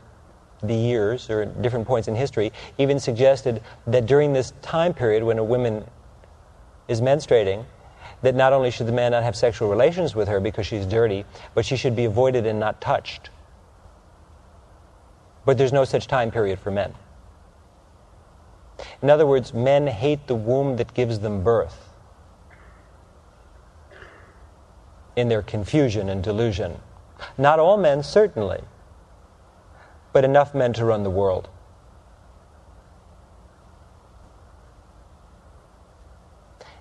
the 0.62 0.74
years 0.74 1.30
or 1.30 1.44
different 1.44 1.86
points 1.86 2.08
in 2.08 2.14
history, 2.14 2.52
even 2.78 2.98
suggested 2.98 3.62
that 3.86 4.06
during 4.06 4.32
this 4.32 4.52
time 4.62 4.92
period 4.92 5.22
when 5.22 5.38
a 5.38 5.44
woman 5.44 5.84
is 6.88 7.00
menstruating, 7.00 7.64
that 8.22 8.34
not 8.34 8.52
only 8.52 8.70
should 8.70 8.86
the 8.86 8.92
man 8.92 9.12
not 9.12 9.22
have 9.22 9.36
sexual 9.36 9.68
relations 9.68 10.14
with 10.14 10.28
her 10.28 10.40
because 10.40 10.66
she's 10.66 10.86
dirty, 10.86 11.24
but 11.54 11.64
she 11.64 11.76
should 11.76 11.94
be 11.94 12.04
avoided 12.04 12.46
and 12.46 12.58
not 12.58 12.80
touched. 12.80 13.30
But 15.44 15.56
there's 15.56 15.72
no 15.72 15.84
such 15.84 16.06
time 16.06 16.30
period 16.30 16.58
for 16.58 16.70
men. 16.70 16.94
In 19.02 19.10
other 19.10 19.26
words, 19.26 19.54
men 19.54 19.86
hate 19.86 20.26
the 20.26 20.34
womb 20.34 20.76
that 20.76 20.94
gives 20.94 21.20
them 21.20 21.42
birth. 21.42 21.88
in 25.18 25.28
their 25.28 25.42
confusion 25.42 26.08
and 26.08 26.22
delusion. 26.22 26.78
Not 27.36 27.58
all 27.58 27.76
men, 27.76 28.04
certainly, 28.04 28.60
but 30.12 30.24
enough 30.24 30.54
men 30.54 30.72
to 30.74 30.84
run 30.84 31.02
the 31.02 31.10
world. 31.10 31.48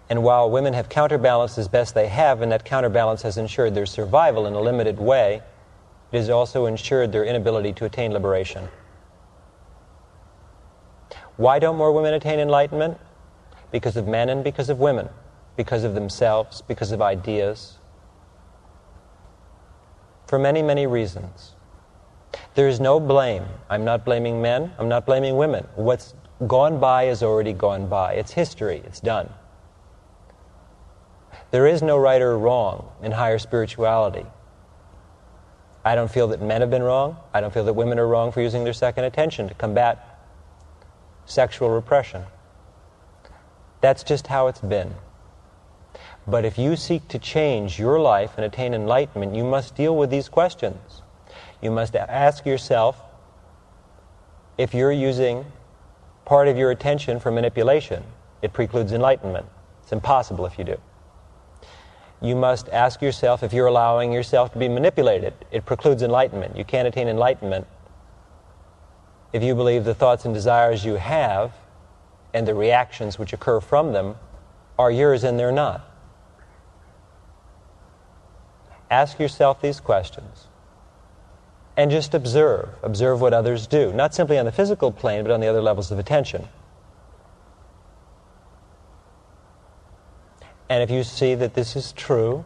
And 0.09 0.23
while 0.23 0.49
women 0.49 0.73
have 0.73 0.87
counterbalanced 0.87 1.57
as 1.57 1.67
best 1.67 1.93
they 1.93 2.07
have, 2.07 2.41
and 2.41 2.51
that 2.51 2.63
counterbalance 2.63 3.21
has 3.23 3.37
ensured 3.37 3.75
their 3.75 3.85
survival 3.85 4.45
in 4.47 4.53
a 4.53 4.61
limited 4.61 4.99
way, 4.99 5.41
it 6.11 6.17
has 6.17 6.29
also 6.29 6.65
ensured 6.65 7.11
their 7.11 7.25
inability 7.25 7.73
to 7.73 7.85
attain 7.85 8.13
liberation. 8.13 8.69
Why 11.35 11.59
don't 11.59 11.75
more 11.75 11.91
women 11.91 12.13
attain 12.13 12.39
enlightenment? 12.39 12.97
Because 13.71 13.97
of 13.97 14.07
men 14.07 14.29
and 14.29 14.43
because 14.43 14.69
of 14.69 14.79
women, 14.79 15.09
because 15.57 15.83
of 15.83 15.93
themselves, 15.93 16.61
because 16.61 16.93
of 16.93 17.01
ideas, 17.01 17.77
for 20.25 20.39
many, 20.39 20.61
many 20.61 20.87
reasons. 20.87 21.56
There 22.57 22.67
is 22.67 22.79
no 22.79 22.99
blame. 22.99 23.45
I'm 23.69 23.85
not 23.85 24.03
blaming 24.03 24.41
men, 24.41 24.73
I'm 24.79 24.89
not 24.89 25.05
blaming 25.05 25.37
women. 25.37 25.67
What's 25.75 26.15
gone 26.47 26.79
by 26.79 27.03
is 27.03 27.21
already 27.21 27.53
gone 27.53 27.87
by. 27.87 28.13
It's 28.13 28.31
history, 28.31 28.81
it's 28.83 28.99
done. 28.99 29.29
There 31.51 31.67
is 31.67 31.83
no 31.83 31.99
right 31.99 32.19
or 32.19 32.35
wrong 32.35 32.89
in 33.03 33.11
higher 33.11 33.37
spirituality. 33.37 34.25
I 35.85 35.93
don't 35.93 36.09
feel 36.09 36.29
that 36.29 36.41
men 36.41 36.61
have 36.61 36.71
been 36.71 36.81
wrong. 36.81 37.17
I 37.31 37.41
don't 37.41 37.53
feel 37.53 37.63
that 37.65 37.73
women 37.73 37.99
are 37.99 38.07
wrong 38.07 38.31
for 38.31 38.41
using 38.41 38.63
their 38.63 38.73
second 38.73 39.03
attention 39.03 39.47
to 39.49 39.53
combat 39.53 40.19
sexual 41.27 41.69
repression. 41.69 42.23
That's 43.81 44.01
just 44.01 44.25
how 44.25 44.47
it's 44.47 44.61
been. 44.61 44.95
But 46.25 46.43
if 46.43 46.57
you 46.57 46.75
seek 46.75 47.07
to 47.09 47.19
change 47.19 47.77
your 47.77 47.99
life 47.99 48.31
and 48.35 48.43
attain 48.43 48.73
enlightenment, 48.73 49.35
you 49.35 49.43
must 49.43 49.75
deal 49.75 49.95
with 49.95 50.09
these 50.09 50.27
questions. 50.27 51.03
You 51.61 51.71
must 51.71 51.95
ask 51.95 52.45
yourself 52.45 53.01
if 54.57 54.73
you're 54.73 54.91
using 54.91 55.45
part 56.25 56.47
of 56.47 56.57
your 56.57 56.71
attention 56.71 57.19
for 57.19 57.31
manipulation, 57.31 58.03
it 58.41 58.53
precludes 58.53 58.91
enlightenment. 58.91 59.45
It's 59.83 59.91
impossible 59.91 60.45
if 60.45 60.57
you 60.57 60.65
do. 60.65 60.77
You 62.21 62.35
must 62.35 62.69
ask 62.69 63.01
yourself 63.01 63.43
if 63.43 63.53
you're 63.53 63.67
allowing 63.67 64.11
yourself 64.11 64.51
to 64.53 64.59
be 64.59 64.67
manipulated, 64.67 65.33
it 65.51 65.65
precludes 65.65 66.01
enlightenment. 66.01 66.57
You 66.57 66.65
can't 66.65 66.87
attain 66.87 67.07
enlightenment 67.07 67.67
if 69.33 69.43
you 69.43 69.55
believe 69.55 69.83
the 69.83 69.93
thoughts 69.93 70.25
and 70.25 70.33
desires 70.33 70.83
you 70.83 70.95
have 70.95 71.53
and 72.33 72.47
the 72.47 72.55
reactions 72.55 73.19
which 73.19 73.33
occur 73.33 73.59
from 73.59 73.93
them 73.93 74.15
are 74.79 74.91
yours 74.91 75.23
and 75.23 75.39
they're 75.39 75.51
not. 75.51 75.83
Ask 78.89 79.19
yourself 79.19 79.61
these 79.61 79.79
questions 79.79 80.46
and 81.77 81.91
just 81.91 82.15
observe. 82.15 82.69
Observe 82.81 83.21
what 83.21 83.33
others 83.33 83.67
do, 83.67 83.93
not 83.93 84.13
simply 84.13 84.39
on 84.39 84.45
the 84.45 84.51
physical 84.51 84.91
plane, 84.91 85.23
but 85.23 85.31
on 85.31 85.39
the 85.39 85.47
other 85.47 85.61
levels 85.61 85.91
of 85.91 85.99
attention. 85.99 86.47
And 90.69 90.83
if 90.83 90.89
you 90.89 91.03
see 91.03 91.35
that 91.35 91.53
this 91.53 91.75
is 91.75 91.93
true, 91.93 92.43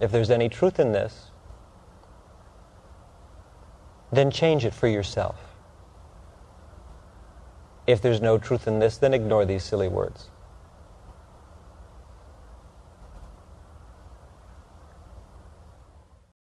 if 0.00 0.10
there's 0.10 0.30
any 0.30 0.48
truth 0.48 0.78
in 0.78 0.92
this, 0.92 1.30
then 4.12 4.30
change 4.30 4.64
it 4.64 4.74
for 4.74 4.88
yourself. 4.88 5.36
If 7.86 8.02
there's 8.02 8.20
no 8.20 8.36
truth 8.36 8.66
in 8.66 8.80
this, 8.80 8.98
then 8.98 9.14
ignore 9.14 9.46
these 9.46 9.62
silly 9.62 9.88
words. 9.88 10.28